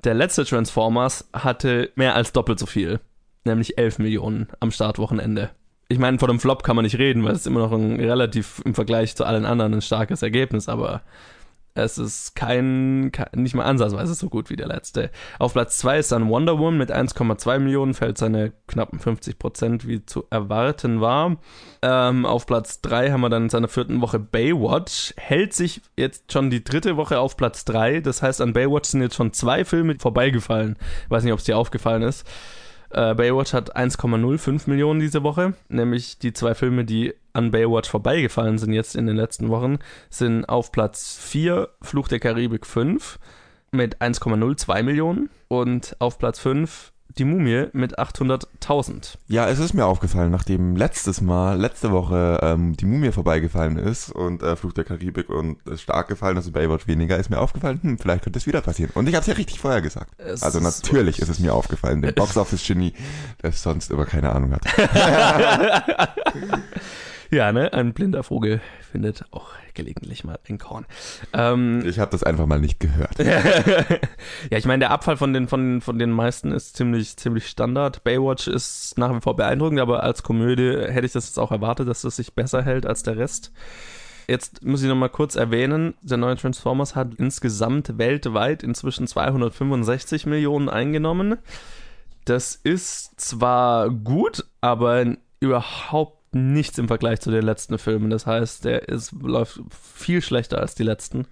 Der 0.03 0.13
letzte 0.13 0.45
Transformers 0.45 1.27
hatte 1.33 1.91
mehr 1.95 2.13
als 2.13 2.33
doppelt 2.33 2.59
so 2.59 2.67
viel, 2.67 2.99
nämlich 3.45 3.79
11 3.79 3.97
Millionen 3.97 4.49
am 4.59 4.69
Startwochenende. 4.69 5.49
Ich 5.87 5.99
meine, 5.99 6.17
von 6.17 6.29
dem 6.29 6.39
Flop 6.39 6.63
kann 6.63 6.75
man 6.75 6.83
nicht 6.83 6.97
reden, 6.97 7.23
weil 7.23 7.33
es 7.33 7.41
ist 7.41 7.47
immer 7.47 7.59
noch 7.59 7.71
ein 7.71 7.99
relativ 7.99 8.61
im 8.65 8.73
Vergleich 8.73 9.15
zu 9.15 9.23
allen 9.23 9.45
anderen 9.45 9.75
ein 9.75 9.81
starkes 9.81 10.23
Ergebnis, 10.23 10.67
aber 10.67 11.03
es 11.77 11.97
ist 11.97 12.35
kein, 12.35 13.11
kein 13.11 13.27
nicht 13.33 13.53
mal 13.53 13.65
ansatzweise 13.65 14.13
so 14.13 14.29
gut 14.29 14.49
wie 14.49 14.55
der 14.55 14.67
letzte. 14.67 15.11
Auf 15.39 15.53
Platz 15.53 15.77
2 15.79 15.99
ist 15.99 16.11
dann 16.13 16.29
Wonder 16.29 16.57
Woman 16.57 16.77
mit 16.77 16.89
1,2 16.89 17.59
Millionen, 17.59 17.93
fällt 17.93 18.17
seine 18.17 18.53
knappen 18.67 18.97
50 18.97 19.37
Prozent, 19.37 19.85
wie 19.85 20.05
zu 20.05 20.23
erwarten 20.29 21.01
war. 21.01 21.35
Ähm, 21.81 22.25
auf 22.25 22.45
Platz 22.45 22.79
3 22.79 23.11
haben 23.11 23.21
wir 23.21 23.29
dann 23.29 23.43
in 23.43 23.49
seiner 23.49 23.67
vierten 23.67 23.99
Woche 23.99 24.19
Baywatch, 24.19 25.13
hält 25.17 25.53
sich 25.53 25.81
jetzt 25.97 26.31
schon 26.31 26.49
die 26.49 26.63
dritte 26.63 26.95
Woche 26.95 27.19
auf 27.19 27.35
Platz 27.35 27.65
3, 27.65 27.99
das 27.99 28.21
heißt 28.21 28.39
an 28.39 28.53
Baywatch 28.53 28.89
sind 28.89 29.01
jetzt 29.01 29.15
schon 29.15 29.33
zwei 29.33 29.65
Filme 29.65 29.97
vorbeigefallen. 29.99 30.77
Ich 31.03 31.11
weiß 31.11 31.25
nicht, 31.25 31.33
ob 31.33 31.39
es 31.39 31.45
dir 31.45 31.57
aufgefallen 31.57 32.03
ist. 32.03 32.25
Äh, 32.95 33.13
Baywatch 33.13 33.51
hat 33.51 33.75
1,05 33.75 34.69
Millionen 34.69 35.01
diese 35.01 35.21
Woche, 35.21 35.53
nämlich 35.67 36.17
die 36.17 36.31
zwei 36.31 36.55
Filme, 36.55 36.85
die 36.85 37.13
an 37.33 37.51
Baywatch 37.51 37.89
vorbeigefallen 37.89 38.57
sind 38.57 38.71
jetzt 38.71 38.95
in 38.95 39.05
den 39.05 39.17
letzten 39.17 39.49
Wochen, 39.49 39.79
sind 40.09 40.45
auf 40.45 40.71
Platz 40.71 41.17
4 41.19 41.67
Fluch 41.81 42.07
der 42.07 42.21
Karibik 42.21 42.65
5 42.65 43.19
mit 43.71 43.97
1,02 44.01 44.83
Millionen 44.83 45.29
und 45.49 45.97
auf 45.99 46.17
Platz 46.17 46.39
5 46.39 46.93
die 47.17 47.25
Mumie 47.25 47.67
mit 47.73 47.97
800.000. 47.97 49.17
Ja, 49.27 49.47
es 49.47 49.59
ist 49.59 49.73
mir 49.73 49.85
aufgefallen, 49.85 50.31
nachdem 50.31 50.75
letztes 50.75 51.21
Mal, 51.21 51.59
letzte 51.59 51.91
Woche, 51.91 52.39
ähm, 52.41 52.75
die 52.75 52.85
Mumie 52.85 53.11
vorbeigefallen 53.11 53.77
ist 53.77 54.11
und 54.11 54.43
äh, 54.43 54.55
Fluch 54.55 54.73
der 54.73 54.83
Karibik 54.83 55.29
und 55.29 55.57
es 55.67 55.81
stark 55.81 56.07
gefallen 56.07 56.37
ist 56.37 56.47
und 56.47 56.53
Baywatch 56.53 56.87
weniger, 56.87 57.17
ist 57.17 57.29
mir 57.29 57.39
aufgefallen, 57.39 57.79
hm, 57.81 57.97
vielleicht 57.97 58.23
könnte 58.23 58.39
es 58.39 58.47
wieder 58.47 58.61
passieren. 58.61 58.91
Und 58.95 59.07
ich 59.07 59.15
habe 59.15 59.21
es 59.21 59.27
ja 59.27 59.33
richtig 59.33 59.59
vorher 59.59 59.81
gesagt. 59.81 60.11
Es 60.17 60.43
also 60.43 60.59
natürlich 60.59 61.19
ist 61.19 61.29
es 61.29 61.39
mir 61.39 61.53
aufgefallen, 61.53 62.01
dem 62.01 62.13
Box-Office-Genie, 62.15 62.93
der 63.41 63.51
sonst 63.51 63.91
immer 63.91 64.05
keine 64.05 64.31
Ahnung 64.33 64.53
hat. 64.53 64.65
Ja, 67.31 67.51
ne? 67.51 67.73
Ein 67.73 67.93
blinder 67.93 68.23
Vogel 68.23 68.61
findet 68.91 69.25
auch 69.31 69.49
gelegentlich 69.73 70.23
mal 70.23 70.39
ein 70.47 70.57
Korn. 70.57 70.85
Ähm, 71.33 71.83
Ich 71.85 71.99
habe 71.99 72.11
das 72.11 72.23
einfach 72.23 72.45
mal 72.45 72.59
nicht 72.59 72.79
gehört. 72.79 73.17
ja, 73.19 74.57
ich 74.57 74.65
meine, 74.65 74.79
der 74.79 74.91
Abfall 74.91 75.17
von 75.17 75.33
den, 75.33 75.47
von, 75.47 75.81
von 75.81 75.99
den 75.99 76.11
meisten 76.11 76.51
ist 76.51 76.77
ziemlich, 76.77 77.17
ziemlich 77.17 77.47
Standard. 77.47 78.03
Baywatch 78.03 78.47
ist 78.47 78.97
nach 78.97 79.13
wie 79.15 79.21
vor 79.21 79.35
beeindruckend, 79.35 79.79
aber 79.79 80.03
als 80.03 80.23
Komödie 80.23 80.77
hätte 80.87 81.05
ich 81.05 81.13
das 81.13 81.27
jetzt 81.27 81.39
auch 81.39 81.51
erwartet, 81.51 81.87
dass 81.87 82.01
das 82.01 82.15
sich 82.15 82.33
besser 82.33 82.63
hält 82.63 82.85
als 82.85 83.03
der 83.03 83.17
Rest. 83.17 83.51
Jetzt 84.27 84.63
muss 84.63 84.81
ich 84.81 84.89
noch 84.89 84.95
mal 84.95 85.09
kurz 85.09 85.35
erwähnen, 85.35 85.93
der 86.01 86.17
neue 86.17 86.35
Transformers 86.35 86.95
hat 86.95 87.15
insgesamt 87.17 87.97
weltweit 87.99 88.63
inzwischen 88.63 89.05
265 89.07 90.25
Millionen 90.25 90.67
eingenommen. 90.67 91.37
Das 92.25 92.55
ist 92.55 93.19
zwar 93.21 93.91
gut, 93.91 94.45
aber 94.61 95.05
überhaupt 95.39 96.24
nichts 96.35 96.77
im 96.77 96.87
Vergleich 96.87 97.21
zu 97.21 97.31
den 97.31 97.43
letzten 97.43 97.77
Filmen. 97.77 98.09
Das 98.09 98.25
heißt, 98.25 98.65
der 98.65 98.87
ist, 98.89 99.13
läuft 99.13 99.59
viel 99.69 100.21
schlechter 100.21 100.59
als 100.59 100.75
die 100.75 100.83
letzten. 100.83 101.25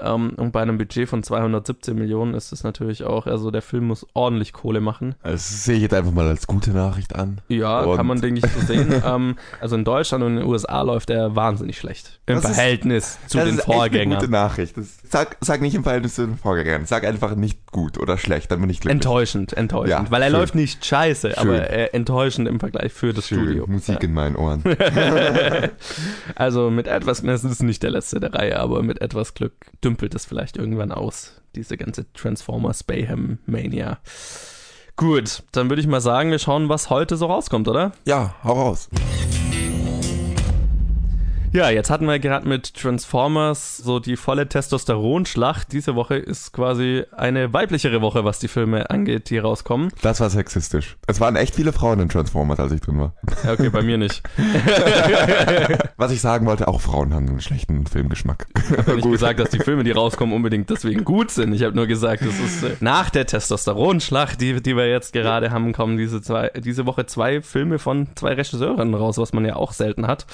Ähm, 0.00 0.30
und 0.36 0.52
bei 0.52 0.60
einem 0.60 0.76
Budget 0.78 1.08
von 1.08 1.22
217 1.22 1.96
Millionen 1.96 2.34
ist 2.34 2.52
es 2.52 2.62
natürlich 2.64 3.04
auch, 3.04 3.26
also 3.26 3.50
der 3.50 3.62
Film 3.62 3.86
muss 3.86 4.06
ordentlich 4.12 4.52
Kohle 4.52 4.80
machen. 4.80 5.14
Das 5.22 5.64
sehe 5.64 5.76
ich 5.76 5.82
jetzt 5.82 5.94
einfach 5.94 6.12
mal 6.12 6.26
als 6.28 6.46
gute 6.46 6.70
Nachricht 6.72 7.14
an. 7.16 7.40
Ja, 7.48 7.80
Und- 7.80 7.96
kann 7.96 8.06
man, 8.06 8.20
denke 8.20 8.40
ich, 8.44 8.52
so 8.52 8.60
sehen. 8.60 8.92
ähm, 9.06 9.36
also 9.60 9.74
in 9.76 9.84
Deutschland 9.84 10.22
und 10.22 10.32
in 10.32 10.36
den 10.40 10.46
USA 10.46 10.82
läuft 10.82 11.08
der 11.08 11.34
wahnsinnig 11.34 11.78
schlecht. 11.78 12.20
Im 12.26 12.34
Das 12.36 12.44
ist- 12.44 12.54
Verhältnis 12.56 13.18
zu 13.26 13.38
das 13.38 13.46
den 13.46 13.54
ist 13.54 13.60
echt 13.60 13.68
eine 13.68 13.76
Vorgängern. 13.78 14.18
gute 14.18 14.30
Nachricht. 14.30 14.76
Das, 14.76 14.98
sag, 15.08 15.36
sag 15.40 15.60
nicht 15.62 15.74
im 15.74 15.82
Verhältnis 15.82 16.14
zu 16.16 16.26
den 16.26 16.36
Vorgängern. 16.36 16.84
Sag 16.86 17.04
einfach 17.04 17.34
nicht 17.34 17.72
gut 17.72 17.98
oder 17.98 18.18
schlecht, 18.18 18.50
dann 18.50 18.60
bin 18.60 18.68
ich 18.70 18.80
glücklich. 18.80 18.96
Enttäuschend, 18.96 19.52
enttäuschend. 19.54 19.90
Ja, 19.90 20.10
Weil 20.10 20.22
er 20.22 20.28
schön. 20.30 20.38
läuft 20.40 20.54
nicht 20.54 20.84
scheiße, 20.84 21.30
Schön. 21.30 21.38
aber 21.38 21.70
äh, 21.70 21.86
enttäuschend 21.94 22.48
im 22.48 22.60
Vergleich 22.60 22.92
für 22.92 23.12
das 23.14 23.28
Schön, 23.28 23.38
Studio. 23.44 23.64
Musik 23.66 24.02
in 24.02 24.12
meinen 24.12 24.36
Ohren. 24.36 24.62
Also 26.34 26.70
mit 26.70 26.86
etwas, 26.86 27.22
das 27.22 27.44
ist 27.44 27.62
nicht 27.62 27.82
der 27.82 27.90
letzte 27.90 28.20
der 28.20 28.34
Reihe, 28.34 28.58
aber 28.58 28.82
mit 28.82 29.00
etwas 29.00 29.34
Glück 29.34 29.52
dümpelt 29.86 30.16
es 30.16 30.26
vielleicht 30.26 30.56
irgendwann 30.56 30.90
aus, 30.90 31.40
diese 31.54 31.76
ganze 31.76 32.12
Transformers 32.12 32.82
Bayhem 32.82 33.38
Mania. 33.46 33.98
Gut, 34.96 35.44
dann 35.52 35.68
würde 35.68 35.80
ich 35.80 35.86
mal 35.86 36.00
sagen, 36.00 36.32
wir 36.32 36.40
schauen, 36.40 36.68
was 36.68 36.90
heute 36.90 37.16
so 37.16 37.26
rauskommt, 37.26 37.68
oder? 37.68 37.92
ja, 38.04 38.34
hau 38.42 38.54
raus. 38.54 38.88
Ja, 41.56 41.70
jetzt 41.70 41.88
hatten 41.88 42.06
wir 42.06 42.18
gerade 42.18 42.46
mit 42.46 42.74
Transformers 42.74 43.78
so 43.78 43.98
die 43.98 44.16
volle 44.16 44.46
Testosteronschlacht. 44.46 45.72
Diese 45.72 45.94
Woche 45.94 46.16
ist 46.16 46.52
quasi 46.52 47.04
eine 47.16 47.50
weiblichere 47.54 48.02
Woche, 48.02 48.26
was 48.26 48.38
die 48.38 48.48
Filme 48.48 48.90
angeht, 48.90 49.30
die 49.30 49.38
rauskommen. 49.38 49.90
Das 50.02 50.20
war 50.20 50.28
sexistisch. 50.28 50.98
Es 51.06 51.18
waren 51.18 51.34
echt 51.34 51.54
viele 51.54 51.72
Frauen 51.72 52.00
in 52.00 52.10
Transformers, 52.10 52.60
als 52.60 52.72
ich 52.72 52.82
drin 52.82 52.98
war. 52.98 53.14
Okay, 53.50 53.70
bei 53.70 53.80
mir 53.80 53.96
nicht. 53.96 54.22
Was 55.96 56.12
ich 56.12 56.20
sagen 56.20 56.44
wollte, 56.44 56.68
auch 56.68 56.82
Frauen 56.82 57.14
haben 57.14 57.26
einen 57.26 57.40
schlechten 57.40 57.86
Filmgeschmack. 57.86 58.46
Ich 58.54 58.76
habe 58.76 58.96
nicht 58.96 59.10
gesagt, 59.10 59.40
dass 59.40 59.48
die 59.48 59.58
Filme, 59.60 59.82
die 59.82 59.92
rauskommen, 59.92 60.34
unbedingt 60.34 60.68
deswegen 60.68 61.04
gut 61.04 61.30
sind. 61.30 61.54
Ich 61.54 61.62
habe 61.62 61.74
nur 61.74 61.86
gesagt, 61.86 62.20
es 62.20 62.38
ist 62.38 62.64
äh, 62.64 62.76
nach 62.80 63.08
der 63.08 63.26
Testosteronschlacht, 63.26 64.42
die, 64.42 64.60
die 64.60 64.76
wir 64.76 64.90
jetzt 64.90 65.14
gerade 65.14 65.52
haben, 65.52 65.72
kommen 65.72 65.96
diese, 65.96 66.20
zwei, 66.20 66.50
diese 66.50 66.84
Woche 66.84 67.06
zwei 67.06 67.40
Filme 67.40 67.78
von 67.78 68.08
zwei 68.14 68.34
Regisseurinnen 68.34 68.94
raus, 68.94 69.16
was 69.16 69.32
man 69.32 69.46
ja 69.46 69.56
auch 69.56 69.72
selten 69.72 70.06
hat. 70.06 70.26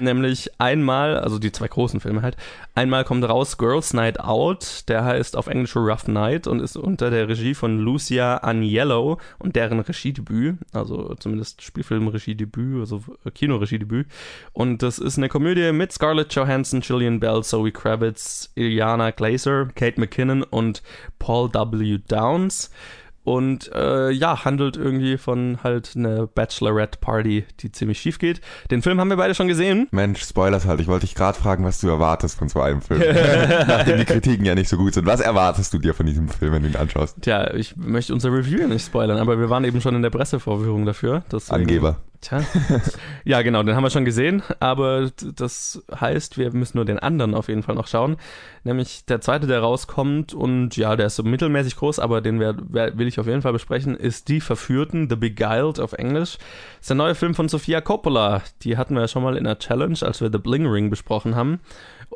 Nämlich 0.00 0.50
einmal, 0.66 1.16
also 1.18 1.38
die 1.38 1.52
zwei 1.52 1.68
großen 1.68 2.00
Filme 2.00 2.22
halt, 2.22 2.36
einmal 2.74 3.04
kommt 3.04 3.24
raus 3.28 3.56
Girls 3.56 3.94
Night 3.94 4.18
Out, 4.18 4.84
der 4.88 5.04
heißt 5.04 5.36
auf 5.36 5.46
Englisch 5.46 5.76
Rough 5.76 6.08
Night 6.08 6.48
und 6.48 6.60
ist 6.60 6.76
unter 6.76 7.10
der 7.10 7.28
Regie 7.28 7.54
von 7.54 7.78
Lucia 7.78 8.42
Agnello 8.42 9.18
und 9.38 9.54
deren 9.54 9.78
Regiedebüt, 9.78 10.58
also 10.72 11.14
zumindest 11.14 11.62
Spielfilmregiedebüt, 11.62 12.80
also 12.80 13.02
Kinoregiedebüt. 13.32 14.08
Und 14.52 14.82
das 14.82 14.98
ist 14.98 15.18
eine 15.18 15.28
Komödie 15.28 15.70
mit 15.70 15.92
Scarlett 15.92 16.34
Johansson, 16.34 16.80
Gillian 16.80 17.20
Bell, 17.20 17.44
Zoe 17.44 17.70
Kravitz, 17.70 18.50
Iliana 18.56 19.12
Glazer, 19.12 19.68
Kate 19.76 20.00
McKinnon 20.00 20.42
und 20.42 20.82
Paul 21.20 21.52
W. 21.52 21.98
Downs. 22.08 22.70
Und 23.26 23.72
äh, 23.74 24.12
ja, 24.12 24.44
handelt 24.44 24.76
irgendwie 24.76 25.18
von 25.18 25.58
halt 25.64 25.94
einer 25.96 26.28
Bachelorette-Party, 26.28 27.44
die 27.58 27.72
ziemlich 27.72 27.98
schief 27.98 28.20
geht. 28.20 28.40
Den 28.70 28.82
Film 28.82 29.00
haben 29.00 29.10
wir 29.10 29.16
beide 29.16 29.34
schon 29.34 29.48
gesehen. 29.48 29.88
Mensch, 29.90 30.22
Spoilers 30.22 30.64
halt. 30.64 30.78
Ich 30.78 30.86
wollte 30.86 31.06
dich 31.06 31.16
gerade 31.16 31.36
fragen, 31.36 31.64
was 31.64 31.80
du 31.80 31.88
erwartest 31.88 32.38
von 32.38 32.48
so 32.48 32.60
einem 32.60 32.82
Film. 32.82 33.00
Nachdem 33.66 33.98
die 33.98 34.04
Kritiken 34.04 34.46
ja 34.46 34.54
nicht 34.54 34.68
so 34.68 34.76
gut 34.76 34.94
sind. 34.94 35.06
Was 35.06 35.18
erwartest 35.18 35.74
du 35.74 35.78
dir 35.78 35.92
von 35.92 36.06
diesem 36.06 36.28
Film, 36.28 36.52
wenn 36.52 36.62
du 36.62 36.68
ihn 36.68 36.76
anschaust? 36.76 37.16
Tja, 37.20 37.52
ich 37.52 37.76
möchte 37.76 38.14
unser 38.14 38.32
Review 38.32 38.60
ja 38.60 38.68
nicht 38.68 38.86
spoilern, 38.86 39.18
aber 39.18 39.40
wir 39.40 39.50
waren 39.50 39.64
eben 39.64 39.80
schon 39.80 39.96
in 39.96 40.02
der 40.02 40.10
Pressevorführung 40.10 40.86
dafür. 40.86 41.24
Angeber. 41.50 41.96
Tja. 42.20 42.42
Ja, 43.24 43.42
genau, 43.42 43.64
den 43.64 43.74
haben 43.74 43.82
wir 43.82 43.90
schon 43.90 44.04
gesehen, 44.04 44.42
aber 44.60 45.10
das 45.34 45.82
heißt, 45.92 46.38
wir 46.38 46.52
müssen 46.52 46.78
nur 46.78 46.84
den 46.84 47.00
anderen 47.00 47.34
auf 47.34 47.48
jeden 47.48 47.64
Fall 47.64 47.74
noch 47.74 47.88
schauen. 47.88 48.18
Nämlich 48.62 49.04
der 49.04 49.20
zweite, 49.20 49.48
der 49.48 49.60
rauskommt 49.60 50.32
und 50.32 50.76
ja, 50.76 50.94
der 50.94 51.06
ist 51.06 51.16
so 51.16 51.24
mittelmäßig 51.24 51.74
groß, 51.74 51.98
aber 51.98 52.20
den 52.20 52.38
wer, 52.38 52.54
wer, 52.68 52.96
will 52.98 53.08
ich 53.08 53.18
auf 53.18 53.26
jeden 53.26 53.42
Fall 53.42 53.52
besprechen, 53.52 53.96
ist 53.96 54.28
Die 54.28 54.40
Verführten, 54.40 55.08
The 55.10 55.16
Beguiled 55.16 55.80
auf 55.80 55.92
Englisch. 55.92 56.38
Das 56.38 56.82
ist 56.82 56.90
der 56.90 56.96
neue 56.96 57.16
Film 57.16 57.34
von 57.34 57.48
Sofia 57.48 57.80
Coppola. 57.80 58.42
Die 58.62 58.76
hatten 58.76 58.94
wir 58.94 59.00
ja 59.00 59.08
schon 59.08 59.24
mal 59.24 59.36
in 59.36 59.44
der 59.44 59.58
Challenge, 59.58 59.98
als 60.02 60.20
wir 60.20 60.30
The 60.30 60.38
Bling 60.38 60.66
Ring 60.66 60.88
besprochen 60.88 61.34
haben. 61.34 61.60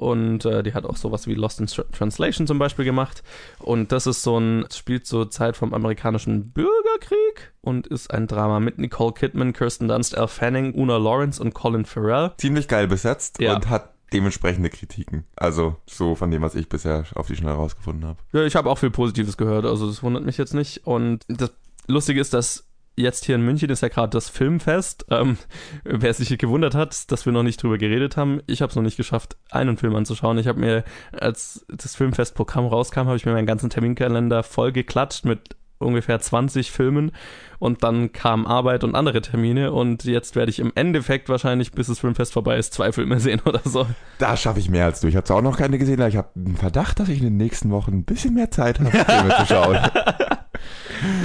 Und 0.00 0.46
äh, 0.46 0.62
die 0.62 0.72
hat 0.72 0.86
auch 0.86 0.96
sowas 0.96 1.26
wie 1.26 1.34
Lost 1.34 1.60
in 1.60 1.66
Translation 1.66 2.46
zum 2.46 2.58
Beispiel 2.58 2.86
gemacht. 2.86 3.22
Und 3.58 3.92
das 3.92 4.06
ist 4.06 4.22
so 4.22 4.38
ein, 4.40 4.64
spielt 4.74 5.06
so 5.06 5.26
Zeit 5.26 5.58
vom 5.58 5.74
amerikanischen 5.74 6.52
Bürgerkrieg 6.52 7.52
und 7.60 7.86
ist 7.86 8.10
ein 8.10 8.26
Drama 8.26 8.60
mit 8.60 8.78
Nicole 8.78 9.12
Kidman, 9.12 9.52
Kirsten 9.52 9.88
Dunst, 9.88 10.14
Elle 10.14 10.26
Fanning, 10.28 10.72
Una 10.74 10.96
Lawrence 10.96 11.38
und 11.42 11.52
Colin 11.52 11.84
Farrell. 11.84 12.32
Ziemlich 12.38 12.66
geil 12.66 12.88
besetzt 12.88 13.42
Ja. 13.42 13.54
und 13.54 13.68
hat 13.68 13.90
dementsprechende 14.14 14.70
Kritiken. 14.70 15.24
Also 15.36 15.76
so 15.86 16.14
von 16.14 16.30
dem, 16.30 16.40
was 16.40 16.54
ich 16.54 16.70
bisher 16.70 17.04
auf 17.14 17.26
die 17.26 17.36
Schnelle 17.36 17.56
rausgefunden 17.56 18.06
habe. 18.08 18.18
Ja, 18.32 18.44
ich 18.44 18.56
habe 18.56 18.70
auch 18.70 18.78
viel 18.78 18.90
Positives 18.90 19.36
gehört, 19.36 19.66
also 19.66 19.86
das 19.86 20.02
wundert 20.02 20.24
mich 20.24 20.38
jetzt 20.38 20.54
nicht. 20.54 20.86
Und 20.86 21.24
das 21.28 21.52
Lustige 21.88 22.22
ist, 22.22 22.32
dass 22.32 22.64
jetzt 23.00 23.24
hier 23.24 23.34
in 23.34 23.42
München 23.42 23.70
ist 23.70 23.82
ja 23.82 23.88
gerade 23.88 24.10
das 24.10 24.28
Filmfest. 24.28 25.06
Ähm, 25.10 25.38
wer 25.84 26.14
sich 26.14 26.36
gewundert 26.38 26.74
hat, 26.74 27.10
dass 27.10 27.26
wir 27.26 27.32
noch 27.32 27.42
nicht 27.42 27.62
drüber 27.62 27.78
geredet 27.78 28.16
haben, 28.16 28.40
ich 28.46 28.62
habe 28.62 28.70
es 28.70 28.76
noch 28.76 28.82
nicht 28.82 28.96
geschafft, 28.96 29.36
einen 29.50 29.76
Film 29.76 29.94
anzuschauen. 29.94 30.38
Ich 30.38 30.46
habe 30.46 30.60
mir, 30.60 30.84
als 31.12 31.64
das 31.68 31.96
Filmfestprogramm 31.96 32.66
rauskam, 32.66 33.00
habe 33.06 33.16
ich 33.16 33.26
mir 33.26 33.32
meinen 33.32 33.46
ganzen 33.46 33.70
Terminkalender 33.70 34.42
voll 34.42 34.72
geklatscht 34.72 35.24
mit 35.24 35.56
ungefähr 35.80 36.20
20 36.20 36.70
Filmen 36.70 37.12
und 37.58 37.82
dann 37.82 38.12
kam 38.12 38.46
Arbeit 38.46 38.84
und 38.84 38.94
andere 38.94 39.22
Termine 39.22 39.72
und 39.72 40.04
jetzt 40.04 40.36
werde 40.36 40.50
ich 40.50 40.58
im 40.58 40.72
Endeffekt 40.74 41.28
wahrscheinlich, 41.28 41.72
bis 41.72 41.88
das 41.88 41.98
Filmfest 41.98 42.32
vorbei 42.32 42.58
ist, 42.58 42.74
zwei 42.74 42.92
Filme 42.92 43.18
sehen 43.20 43.40
oder 43.44 43.60
so. 43.64 43.86
Da 44.18 44.36
schaffe 44.36 44.60
ich 44.60 44.68
mehr 44.68 44.84
als 44.84 45.00
du. 45.00 45.08
Ich 45.08 45.16
habe 45.16 45.24
zwar 45.24 45.38
auch 45.38 45.42
noch 45.42 45.56
keine 45.56 45.78
gesehen, 45.78 46.00
aber 46.00 46.08
ich 46.08 46.16
habe 46.16 46.28
einen 46.36 46.56
Verdacht, 46.56 47.00
dass 47.00 47.08
ich 47.08 47.18
in 47.18 47.24
den 47.24 47.36
nächsten 47.36 47.70
Wochen 47.70 47.92
ein 47.92 48.04
bisschen 48.04 48.34
mehr 48.34 48.50
Zeit 48.50 48.78
habe, 48.78 48.90
Filme 48.90 49.34
zu 49.38 49.46
schauen. 49.46 49.78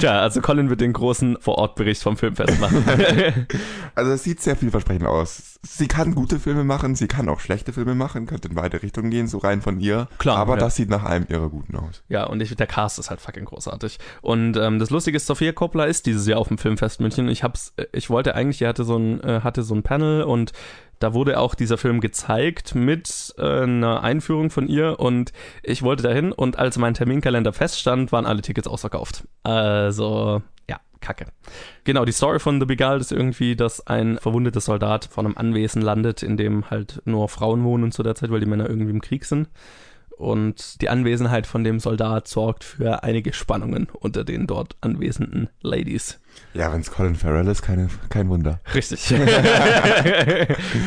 Tja, 0.00 0.20
also 0.20 0.40
Colin 0.40 0.70
wird 0.70 0.80
den 0.80 0.92
großen 0.92 1.38
Vorortbericht 1.40 2.02
vom 2.02 2.16
Filmfest 2.16 2.60
machen. 2.60 2.84
Also 3.94 4.10
es 4.12 4.24
sieht 4.24 4.42
sehr 4.42 4.56
vielversprechend 4.56 5.06
aus. 5.06 5.58
Sie 5.62 5.88
kann 5.88 6.14
gute 6.14 6.38
Filme 6.38 6.64
machen, 6.64 6.94
sie 6.94 7.08
kann 7.08 7.30
auch 7.30 7.40
schlechte 7.40 7.72
Filme 7.72 7.94
machen, 7.94 8.26
könnte 8.26 8.48
in 8.48 8.54
beide 8.54 8.82
Richtungen 8.82 9.10
gehen, 9.10 9.26
so 9.26 9.38
rein 9.38 9.62
von 9.62 9.80
ihr. 9.80 10.08
Klar, 10.18 10.36
Aber 10.36 10.54
ja. 10.54 10.60
das 10.60 10.76
sieht 10.76 10.90
nach 10.90 11.02
einem 11.02 11.26
ihrer 11.30 11.48
guten 11.48 11.76
aus. 11.76 12.02
Ja, 12.10 12.24
und 12.24 12.42
ich, 12.42 12.54
der 12.54 12.66
Cast 12.66 12.98
ist 12.98 13.08
halt 13.08 13.22
fucking 13.22 13.46
großartig. 13.46 13.98
Und 14.20 14.58
ähm, 14.58 14.78
das 14.78 14.90
Lustige 14.90 15.16
ist, 15.16 15.26
Sophia 15.26 15.52
Coppola 15.52 15.86
ist 15.86 16.04
dieses 16.04 16.26
Jahr 16.26 16.38
auf 16.38 16.48
dem 16.48 16.58
Filmfest 16.58 17.00
München. 17.00 17.28
Ich 17.28 17.42
hab's, 17.42 17.72
äh, 17.76 17.86
ich 17.92 18.10
wollte 18.10 18.34
eigentlich, 18.34 18.58
die 18.58 18.66
hatte 18.66 18.84
so 18.84 18.98
ein, 18.98 19.20
äh, 19.22 19.40
hatte 19.42 19.62
so 19.62 19.74
ein 19.74 19.82
Panel 19.82 20.24
und 20.24 20.52
da 20.98 21.12
wurde 21.12 21.38
auch 21.38 21.54
dieser 21.54 21.78
Film 21.78 22.00
gezeigt 22.00 22.74
mit 22.74 23.25
äh, 23.38 23.62
einer 23.62 24.02
Einführung 24.02 24.50
von 24.50 24.68
ihr 24.68 24.98
und 24.98 25.32
ich 25.62 25.82
wollte 25.82 26.02
dahin 26.02 26.32
und 26.32 26.58
als 26.58 26.78
mein 26.78 26.94
Terminkalender 26.94 27.52
feststand, 27.52 28.12
waren 28.12 28.26
alle 28.26 28.42
Tickets 28.42 28.68
ausverkauft. 28.68 29.26
Also, 29.42 30.42
ja, 30.68 30.80
kacke. 31.00 31.26
Genau, 31.84 32.04
die 32.04 32.12
Story 32.12 32.38
von 32.38 32.60
The 32.60 32.66
Beguiled 32.66 33.00
ist 33.00 33.12
irgendwie, 33.12 33.56
dass 33.56 33.86
ein 33.86 34.18
verwundeter 34.18 34.60
Soldat 34.60 35.06
vor 35.06 35.24
einem 35.24 35.36
Anwesen 35.36 35.82
landet, 35.82 36.22
in 36.22 36.36
dem 36.36 36.70
halt 36.70 37.02
nur 37.04 37.28
Frauen 37.28 37.64
wohnen 37.64 37.92
zu 37.92 38.02
der 38.02 38.14
Zeit, 38.14 38.30
weil 38.30 38.40
die 38.40 38.46
Männer 38.46 38.68
irgendwie 38.68 38.92
im 38.92 39.00
Krieg 39.00 39.24
sind. 39.24 39.48
Und 40.16 40.80
die 40.80 40.88
Anwesenheit 40.88 41.46
von 41.46 41.62
dem 41.62 41.78
Soldat 41.78 42.26
sorgt 42.26 42.64
für 42.64 43.02
einige 43.02 43.34
Spannungen 43.34 43.88
unter 43.92 44.24
den 44.24 44.46
dort 44.46 44.76
anwesenden 44.80 45.50
Ladies. 45.60 46.18
Ja, 46.54 46.72
wenn 46.72 46.80
es 46.80 46.90
Colin 46.90 47.14
Farrell 47.16 47.46
ist, 47.48 47.60
keine, 47.62 47.88
kein 48.08 48.28
Wunder. 48.30 48.60
Richtig. 48.74 49.08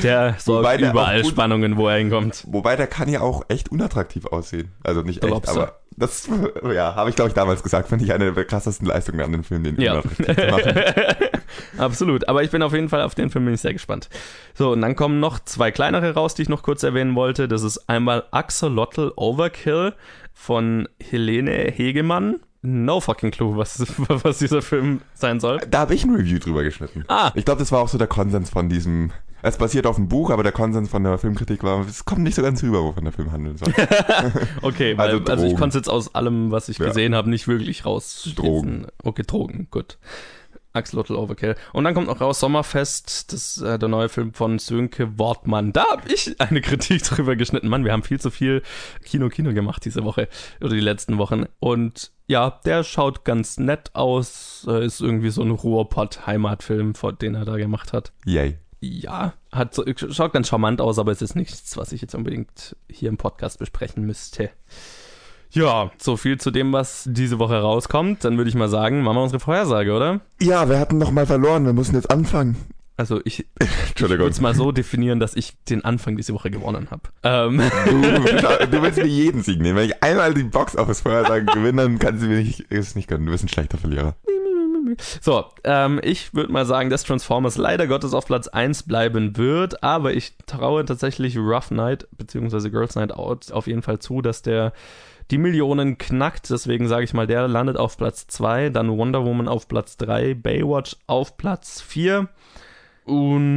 der 0.03 0.35
sorgt 0.39 0.47
Wobei 0.63 0.77
der 0.77 0.91
überall 0.91 1.21
gut- 1.21 1.31
Spannungen, 1.31 1.77
wo 1.77 1.87
er 1.87 1.97
hinkommt. 1.97 2.43
Wobei 2.47 2.75
der 2.75 2.87
kann 2.87 3.09
ja 3.09 3.21
auch 3.21 3.43
echt 3.49 3.69
unattraktiv 3.69 4.25
aussehen. 4.25 4.71
Also 4.83 5.01
nicht 5.01 5.23
echt, 5.23 5.29
Lobster. 5.31 5.51
aber 5.61 5.79
das, 5.97 6.27
ja, 6.73 6.95
habe 6.95 7.09
ich 7.09 7.15
glaube 7.15 7.29
ich 7.29 7.33
damals 7.35 7.61
gesagt, 7.63 7.89
finde 7.89 8.05
ich 8.05 8.13
eine 8.13 8.31
der 8.33 8.45
krassesten 8.45 8.87
Leistungen 8.87 9.21
an 9.21 9.31
dem 9.31 9.43
Film, 9.43 9.63
den 9.63 9.79
Ja. 9.79 9.93
unattraktiv 9.99 10.35
zu 10.35 10.47
machen. 10.51 10.81
Absolut. 11.77 12.27
Aber 12.27 12.43
ich 12.43 12.51
bin 12.51 12.61
auf 12.61 12.73
jeden 12.73 12.89
Fall 12.89 13.01
auf 13.01 13.15
den 13.15 13.29
Film 13.29 13.45
bin 13.45 13.53
ich 13.53 13.61
sehr 13.61 13.73
gespannt. 13.73 14.09
So, 14.53 14.71
und 14.71 14.81
dann 14.81 14.95
kommen 14.95 15.19
noch 15.19 15.39
zwei 15.39 15.71
kleinere 15.71 16.13
raus, 16.13 16.35
die 16.35 16.43
ich 16.43 16.49
noch 16.49 16.63
kurz 16.63 16.83
erwähnen 16.83 17.15
wollte. 17.15 17.47
Das 17.47 17.63
ist 17.63 17.89
einmal 17.89 18.23
Axolotl 18.31 19.11
Overkill 19.15 19.93
von 20.33 20.87
Helene 21.01 21.71
Hegemann. 21.71 22.39
No 22.61 22.99
fucking 22.99 23.31
clue, 23.31 23.55
was, 23.55 23.79
was 24.07 24.39
dieser 24.39 24.61
Film 24.61 25.01
sein 25.13 25.39
soll. 25.39 25.59
Da 25.69 25.79
habe 25.79 25.95
ich 25.95 26.03
ein 26.03 26.13
Review 26.13 26.39
drüber 26.39 26.63
geschnitten. 26.63 27.05
Ah. 27.07 27.31
Ich 27.35 27.45
glaube, 27.45 27.59
das 27.59 27.71
war 27.71 27.79
auch 27.79 27.87
so 27.87 27.97
der 27.97 28.07
Konsens 28.07 28.49
von 28.49 28.67
diesem. 28.67 29.11
Es 29.41 29.55
basiert 29.57 29.87
auf 29.87 29.95
dem 29.95 30.09
Buch, 30.09 30.31
aber 30.31 30.43
der 30.43 30.51
Konsens 30.51 30.89
von 30.89 31.01
der 31.01 31.17
Filmkritik 31.17 31.63
war, 31.63 31.79
es 31.87 32.03
kommt 32.03 32.23
nicht 32.23 32.35
so 32.35 32.41
ganz 32.41 32.61
rüber, 32.61 32.83
wovon 32.83 33.05
der 33.05 33.13
Film 33.13 33.31
handeln 33.31 33.55
soll. 33.55 33.73
Okay, 34.61 34.97
weil, 34.97 35.11
Also 35.11 35.23
also, 35.31 35.45
ich 35.45 35.53
konnte 35.55 35.69
es 35.69 35.75
jetzt 35.75 35.87
aus 35.89 36.13
allem, 36.13 36.51
was 36.51 36.67
ich 36.67 36.77
Ja. 36.79 36.87
gesehen 36.87 37.15
habe, 37.15 37.29
nicht 37.29 37.47
wirklich 37.47 37.85
raus. 37.85 38.29
Drogen. 38.35 38.87
Okay, 39.01 39.23
Drogen, 39.25 39.67
gut. 39.71 39.97
Axolotl 40.73 41.15
Overkill. 41.15 41.55
Und 41.73 41.83
dann 41.83 41.93
kommt 41.93 42.07
noch 42.07 42.21
raus 42.21 42.39
Sommerfest, 42.39 43.33
das 43.33 43.61
äh, 43.61 43.79
der 43.79 43.89
neue 43.89 44.09
Film 44.09 44.33
von 44.33 44.59
Sönke 44.59 45.17
Wortmann. 45.17 45.73
Da 45.73 45.85
habe 45.91 46.11
ich 46.13 46.39
eine 46.39 46.61
Kritik 46.61 47.03
drüber 47.03 47.35
geschnitten. 47.35 47.67
Mann, 47.67 47.85
wir 47.85 47.91
haben 47.91 48.03
viel 48.03 48.19
zu 48.19 48.29
viel 48.29 48.61
Kino-Kino 49.03 49.53
gemacht 49.53 49.83
diese 49.85 50.03
Woche 50.03 50.27
oder 50.61 50.71
die 50.71 50.79
letzten 50.79 51.17
Wochen. 51.17 51.45
Und 51.59 52.11
ja, 52.27 52.59
der 52.65 52.83
schaut 52.83 53.25
ganz 53.25 53.57
nett 53.57 53.95
aus. 53.95 54.65
Äh, 54.69 54.85
ist 54.85 55.01
irgendwie 55.01 55.31
so 55.31 55.41
ein 55.41 55.51
Ruhrpott-Heimatfilm, 55.51 56.93
den 57.19 57.35
er 57.35 57.45
da 57.45 57.57
gemacht 57.57 57.93
hat. 57.93 58.13
Yay. 58.25 58.59
Ja, 58.81 59.33
hat 59.51 59.73
so, 59.73 59.83
schaut 59.95 60.31
ganz 60.31 60.47
charmant 60.47 60.79
aus, 60.79 60.99
aber 60.99 61.11
es 61.11 61.21
ist 61.21 61.35
nichts, 61.35 61.75
was 61.75 61.91
ich 61.91 62.01
jetzt 62.01 62.15
unbedingt 62.15 62.77
hier 62.89 63.09
im 63.09 63.17
Podcast 63.17 63.59
besprechen 63.59 64.05
müsste. 64.05 64.51
Ja, 65.51 65.91
so 65.97 66.15
viel 66.15 66.39
zu 66.39 66.51
dem, 66.51 66.71
was 66.73 67.05
diese 67.07 67.39
Woche 67.39 67.59
rauskommt. 67.59 68.23
Dann 68.23 68.37
würde 68.37 68.49
ich 68.49 68.55
mal 68.55 68.69
sagen, 68.69 69.01
machen 69.01 69.17
wir 69.17 69.23
unsere 69.23 69.39
Vorhersage, 69.39 69.93
oder? 69.93 70.19
Ja, 70.39 70.69
wir 70.69 70.79
hatten 70.79 70.97
noch 70.97 71.11
mal 71.11 71.25
verloren, 71.25 71.65
wir 71.65 71.73
müssen 71.73 71.95
jetzt 71.95 72.11
anfangen. 72.11 72.55
Also 72.97 73.21
ich, 73.23 73.47
ich 73.95 74.01
würde 74.01 74.27
es 74.27 74.41
mal 74.41 74.53
so 74.53 74.71
definieren, 74.71 75.19
dass 75.19 75.33
ich 75.35 75.53
den 75.69 75.85
Anfang 75.85 76.17
diese 76.17 76.33
Woche 76.33 76.51
gewonnen 76.51 76.89
habe. 76.91 77.03
Ähm, 77.23 77.61
Du, 77.85 77.91
du 78.67 78.81
willst 78.83 78.97
mir 78.97 79.05
jeden 79.07 79.41
Sieg 79.41 79.59
nehmen. 79.61 79.77
Wenn 79.77 79.89
ich 79.89 80.03
einmal 80.03 80.33
die 80.33 80.43
Box 80.43 80.75
Office 80.75 81.01
Vorhersagen 81.01 81.47
gewinne, 81.47 81.83
dann 81.83 81.97
kannst 81.97 82.21
du 82.23 82.27
mir 82.27 82.39
nicht, 82.39 82.59
ist 82.71 82.95
nicht 82.95 83.07
gönnen. 83.07 83.25
Du 83.25 83.31
bist 83.31 83.43
ein 83.43 83.49
schlechter 83.49 83.77
Verlierer. 83.77 84.15
so, 85.21 85.45
ähm, 85.63 85.99
ich 86.03 86.33
würde 86.33 86.51
mal 86.51 86.65
sagen, 86.65 86.89
dass 86.89 87.03
Transformers 87.03 87.57
leider 87.57 87.87
Gottes 87.87 88.13
auf 88.13 88.25
Platz 88.25 88.47
1 88.49 88.83
bleiben 88.83 89.37
wird, 89.37 89.81
aber 89.81 90.13
ich 90.13 90.35
traue 90.45 90.83
tatsächlich 90.85 91.37
Rough 91.37 91.71
Night 91.71 92.07
bzw. 92.17 92.69
Girls 92.69 92.95
Night 92.95 93.13
Out 93.13 93.51
auf 93.51 93.65
jeden 93.67 93.81
Fall 93.81 93.99
zu, 93.99 94.21
dass 94.21 94.41
der 94.41 94.73
die 95.31 95.37
Millionen 95.37 95.97
knackt. 95.97 96.49
Deswegen 96.49 96.87
sage 96.87 97.03
ich 97.03 97.13
mal, 97.13 97.27
der 97.27 97.47
landet 97.47 97.77
auf 97.77 97.97
Platz 97.97 98.27
2, 98.27 98.69
dann 98.69 98.97
Wonder 98.97 99.25
Woman 99.25 99.47
auf 99.47 99.67
Platz 99.67 99.97
3, 99.97 100.33
Baywatch 100.33 100.95
auf 101.07 101.37
Platz 101.37 101.81
4. 101.81 102.27
Und 103.05 103.47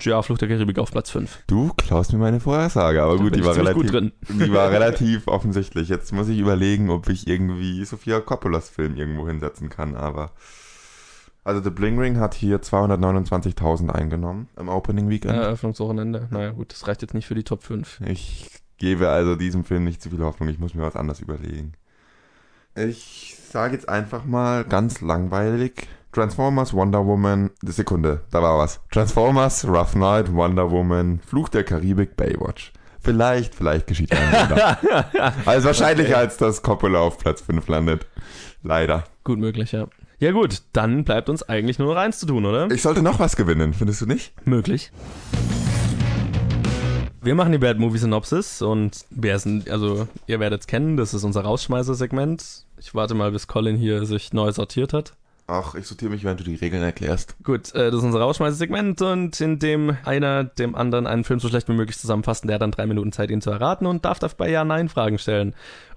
ja, 0.00 0.22
Fluch 0.22 0.38
der 0.38 0.48
Karibik 0.48 0.80
auf 0.80 0.90
Platz 0.90 1.10
5. 1.10 1.44
Du 1.46 1.70
klaust 1.76 2.12
mir 2.12 2.18
meine 2.18 2.40
Vorhersage, 2.40 3.00
aber 3.02 3.18
gut, 3.18 3.30
bin 3.30 3.40
die 3.40 3.46
war, 3.46 3.56
relativ, 3.56 3.82
gut 3.82 3.92
drin. 3.92 4.10
die 4.28 4.52
war 4.52 4.70
relativ 4.72 5.28
offensichtlich. 5.28 5.88
Jetzt 5.88 6.12
muss 6.12 6.28
ich 6.28 6.40
überlegen, 6.40 6.90
ob 6.90 7.08
ich 7.08 7.28
irgendwie 7.28 7.84
Sofia 7.84 8.18
Coppolas 8.20 8.68
Film 8.68 8.96
irgendwo 8.96 9.28
hinsetzen 9.28 9.68
kann, 9.68 9.94
aber. 9.94 10.32
Also 11.42 11.62
The 11.62 11.70
Bling 11.70 11.98
Ring 11.98 12.18
hat 12.18 12.34
hier 12.34 12.60
229.000 12.60 13.90
eingenommen 13.90 14.48
im 14.58 14.68
Opening 14.68 15.08
Weekend. 15.08 15.34
Eröffnungswochenende. 15.34 16.28
Naja, 16.30 16.50
gut, 16.50 16.72
das 16.72 16.86
reicht 16.86 17.00
jetzt 17.00 17.14
nicht 17.14 17.26
für 17.26 17.34
die 17.34 17.44
Top 17.44 17.62
5. 17.62 18.02
Ich 18.06 18.59
gebe 18.80 19.08
also 19.10 19.36
diesem 19.36 19.64
Film 19.64 19.84
nicht 19.84 20.02
zu 20.02 20.10
viel 20.10 20.24
Hoffnung. 20.24 20.48
Ich 20.48 20.58
muss 20.58 20.74
mir 20.74 20.82
was 20.82 20.96
anderes 20.96 21.20
überlegen. 21.20 21.74
Ich 22.74 23.36
sage 23.50 23.74
jetzt 23.74 23.88
einfach 23.88 24.24
mal 24.24 24.64
ganz 24.64 25.00
langweilig. 25.00 25.86
Transformers, 26.12 26.72
Wonder 26.72 27.06
Woman, 27.06 27.50
eine 27.62 27.72
Sekunde, 27.72 28.22
da 28.32 28.42
war 28.42 28.58
was. 28.58 28.80
Transformers, 28.90 29.64
Rough 29.68 29.94
Night, 29.94 30.32
Wonder 30.32 30.72
Woman, 30.72 31.20
Fluch 31.24 31.48
der 31.48 31.62
Karibik, 31.62 32.16
Baywatch. 32.16 32.72
Vielleicht, 32.98 33.54
vielleicht 33.54 33.86
geschieht 33.86 34.12
ein 34.12 34.32
Wunder. 34.32 34.78
also 35.46 35.68
wahrscheinlicher 35.68 36.18
als 36.18 36.36
dass 36.36 36.62
Coppola 36.62 36.98
auf 36.98 37.18
Platz 37.18 37.42
5 37.42 37.66
landet. 37.68 38.06
Leider. 38.62 39.04
Gut 39.22 39.38
möglich, 39.38 39.72
ja. 39.72 39.86
Ja 40.18 40.32
gut, 40.32 40.62
dann 40.72 41.04
bleibt 41.04 41.28
uns 41.28 41.42
eigentlich 41.42 41.78
nur 41.78 41.94
noch 41.94 42.00
eins 42.00 42.18
zu 42.18 42.26
tun, 42.26 42.44
oder? 42.44 42.70
Ich 42.70 42.82
sollte 42.82 43.02
noch 43.02 43.20
was 43.20 43.36
gewinnen, 43.36 43.72
findest 43.72 44.02
du 44.02 44.06
nicht? 44.06 44.34
Möglich. 44.46 44.90
Wir 47.22 47.34
machen 47.34 47.52
die 47.52 47.58
Bad 47.58 47.78
Movie 47.78 47.98
Synopsis 47.98 48.62
und 48.62 49.04
wer 49.10 49.38
sind, 49.38 49.68
also 49.68 50.08
ihr 50.26 50.40
werdet 50.40 50.62
es 50.62 50.66
kennen, 50.66 50.96
das 50.96 51.12
ist 51.12 51.22
unser 51.22 51.42
Rausschmeißer-Segment. 51.42 52.64
Ich 52.78 52.94
warte 52.94 53.12
mal, 53.14 53.30
bis 53.30 53.46
Colin 53.46 53.76
hier 53.76 54.06
sich 54.06 54.32
neu 54.32 54.52
sortiert 54.52 54.94
hat. 54.94 55.12
Ach, 55.46 55.74
ich 55.74 55.86
sortiere 55.86 56.10
mich, 56.10 56.24
wenn 56.24 56.38
du 56.38 56.44
die 56.44 56.54
Regeln 56.54 56.82
erklärst. 56.82 57.36
Gut, 57.44 57.74
äh, 57.74 57.90
das 57.90 57.96
ist 57.96 58.04
unser 58.04 58.20
Rausschmeißer-Segment 58.20 59.02
und 59.02 59.38
in 59.38 59.58
dem 59.58 59.98
einer 60.04 60.44
dem 60.44 60.74
anderen 60.74 61.06
einen 61.06 61.24
Film 61.24 61.40
so 61.40 61.48
schlecht 61.48 61.68
wie 61.68 61.74
möglich 61.74 61.98
zusammenfasst, 61.98 62.44
der 62.44 62.54
hat 62.54 62.62
dann 62.62 62.70
drei 62.70 62.86
Minuten 62.86 63.12
Zeit, 63.12 63.30
ihn 63.30 63.42
zu 63.42 63.50
erraten 63.50 63.84
und 63.84 64.06
darf 64.06 64.18
dabei 64.18 64.48
Ja-Nein-Fragen 64.48 65.18
stellen. 65.18 65.54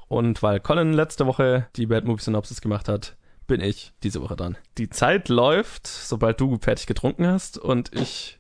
Und 0.10 0.44
weil 0.44 0.60
Colin 0.60 0.92
letzte 0.92 1.26
Woche 1.26 1.68
die 1.78 1.86
Bad 1.86 2.04
Movie 2.04 2.22
Synopsis 2.22 2.60
gemacht 2.60 2.90
hat, 2.90 3.16
bin 3.48 3.62
ich 3.62 3.94
diese 4.04 4.22
Woche 4.22 4.36
dran. 4.36 4.58
Die 4.78 4.90
Zeit 4.90 5.30
läuft, 5.30 5.88
sobald 5.88 6.42
du 6.42 6.58
fertig 6.58 6.86
getrunken 6.86 7.28
hast 7.28 7.58
und 7.58 7.96
ich 7.96 8.40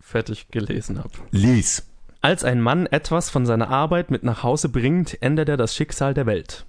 fertig 0.00 0.48
gelesen 0.48 0.98
habe. 0.98 1.12
Lies. 1.30 1.84
Als 2.24 2.42
ein 2.42 2.62
Mann 2.62 2.86
etwas 2.86 3.28
von 3.28 3.44
seiner 3.44 3.68
Arbeit 3.68 4.10
mit 4.10 4.22
nach 4.24 4.42
Hause 4.42 4.70
bringt, 4.70 5.20
ändert 5.22 5.50
er 5.50 5.58
das 5.58 5.74
Schicksal 5.76 6.14
der 6.14 6.24
Welt. 6.24 6.64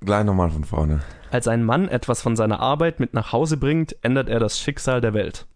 Gleich 0.00 0.24
nochmal 0.24 0.50
von 0.50 0.64
vorne. 0.64 1.02
Als 1.30 1.46
ein 1.46 1.62
Mann 1.62 1.86
etwas 1.88 2.20
von 2.20 2.34
seiner 2.34 2.58
Arbeit 2.58 2.98
mit 2.98 3.14
nach 3.14 3.30
Hause 3.30 3.56
bringt, 3.58 3.94
ändert 4.02 4.28
er 4.28 4.40
das 4.40 4.58
Schicksal 4.58 5.00
der 5.00 5.14
Welt. 5.14 5.46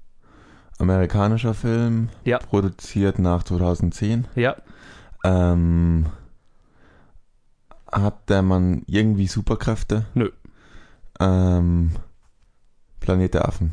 Amerikanischer 0.79 1.55
Film, 1.55 2.09
Ja. 2.23 2.39
produziert 2.39 3.19
nach 3.19 3.43
2010. 3.43 4.29
Ja, 4.37 4.55
Ähm, 5.25 6.07
hat 7.91 8.29
der 8.31 8.43
Mann 8.43 8.85
irgendwie 8.87 9.27
Superkräfte? 9.27 10.05
Nö. 10.15 10.31
Ähm, 11.19 11.91
Planet 13.01 13.35
der 13.35 13.49
Affen, 13.49 13.73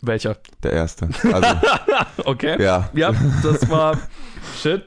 welcher? 0.00 0.38
der 0.62 0.72
erste. 0.72 1.10
Also, 1.30 1.60
Okay. 2.24 2.62
ja. 2.62 2.88
Ja, 2.94 3.12
das 3.42 3.68
war 3.68 3.98
shit. 4.56 4.86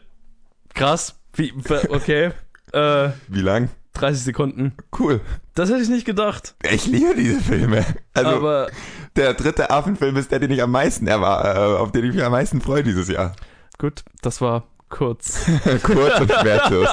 Krass. 0.78 1.16
Wie, 1.34 1.54
okay. 1.90 2.32
Äh, 2.74 3.10
Wie 3.28 3.42
lang? 3.42 3.70
30 3.94 4.24
Sekunden. 4.24 4.74
Cool. 4.98 5.22
Das 5.56 5.70
hätte 5.70 5.82
ich 5.82 5.90
nicht 5.90 6.06
gedacht. 6.06 6.56
Ich 6.72 6.86
liebe 6.86 7.16
diese 7.16 7.42
Filme. 7.42 7.84
Also, 8.14 8.30
Aber 8.30 8.68
der 9.16 9.34
dritte 9.34 9.72
Affenfilm 9.72 10.16
ist 10.18 10.32
der, 10.32 10.40
den 10.40 10.52
ich 10.52 10.62
am 10.62 10.72
meisten 10.72 11.08
erwar 11.08 11.46
äh, 11.46 11.78
auf 11.78 11.92
den 11.92 12.06
ich 12.06 12.14
mich 12.14 12.24
am 12.24 12.32
meisten 12.32 12.62
freue 12.62 12.84
dieses 12.84 13.08
Jahr. 13.08 13.36
gut, 13.80 14.04
das 14.22 14.40
war 14.42 14.66
kurz. 14.90 15.46
Kurz 15.84 16.20
und 16.22 16.32
schmerzlos. 16.32 16.88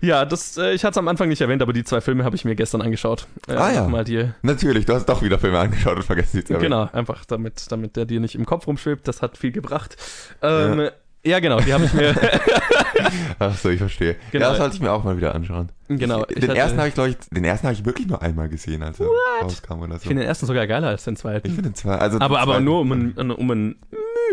Ja, 0.00 0.24
das, 0.26 0.58
äh, 0.58 0.72
ich 0.72 0.84
hatte 0.84 0.92
es 0.92 0.98
am 0.98 1.08
Anfang 1.08 1.28
nicht 1.28 1.40
erwähnt, 1.40 1.62
aber 1.62 1.72
die 1.72 1.82
zwei 1.84 2.00
Filme 2.02 2.24
habe 2.24 2.36
ich 2.36 2.44
mir 2.44 2.54
gestern 2.54 2.82
angeschaut. 2.82 3.26
Äh, 3.48 3.54
Ah, 3.54 3.72
ja. 3.72 3.88
Mal 3.88 4.04
die, 4.04 4.28
Natürlich, 4.42 4.84
du 4.84 4.92
hast 4.94 5.06
doch 5.06 5.22
wieder 5.22 5.38
Filme 5.38 5.58
angeschaut 5.58 5.96
und 5.96 6.02
vergessen 6.02 6.30
sie 6.38 6.44
zu 6.44 6.52
erwähnen. 6.54 6.72
genau, 6.72 6.90
einfach 6.92 7.24
damit, 7.24 7.70
damit 7.72 7.96
der 7.96 8.04
dir 8.04 8.20
nicht 8.20 8.34
im 8.34 8.44
Kopf 8.44 8.66
rumschwebt. 8.66 9.08
Das 9.08 9.22
hat 9.22 9.38
viel 9.38 9.52
gebracht. 9.52 9.96
Ähm, 10.42 10.80
ja. 10.80 10.90
Genau, 11.24 11.60
die 11.60 11.72
habe 11.72 11.84
ich 11.84 11.94
mir. 11.94 12.14
Ach 13.38 13.56
so, 13.56 13.68
ich 13.70 13.78
verstehe. 13.78 14.16
Genau. 14.30 14.44
Ja, 14.44 14.50
das 14.50 14.58
sollte 14.58 14.76
ich 14.76 14.82
mir 14.82 14.92
auch 14.92 15.04
mal 15.04 15.16
wieder 15.16 15.34
anschauen. 15.34 15.70
genau. 15.88 16.24
ich 16.28 16.36
den 16.40 16.50
hatte- 16.50 16.58
ersten 16.58 16.78
habe 16.78 16.88
ich, 16.88 16.94
ich, 17.20 17.28
den 17.30 17.44
ersten 17.44 17.66
habe 17.66 17.74
ich 17.74 17.84
wirklich 17.84 18.06
nur 18.06 18.22
einmal 18.22 18.48
gesehen, 18.48 18.82
als 18.82 19.00
er 19.00 19.08
rauskam 19.42 19.80
oder 19.82 19.96
Ich 19.96 20.02
so. 20.02 20.08
finde 20.08 20.22
den 20.22 20.28
ersten 20.28 20.46
sogar 20.46 20.66
geiler 20.66 20.88
als 20.88 21.04
den 21.04 21.14
Ich 21.14 21.20
zweiten. 21.20 21.48
finde 21.48 21.62
den 21.70 21.74
zweiten, 21.74 22.00
also 22.02 22.18
Aber, 22.20 22.40
aber 22.40 22.52
zweiten, 22.52 22.64
nur 22.64 22.80
um 22.80 22.92
ein, 22.92 23.30
um 23.30 23.50
ein. 23.50 23.76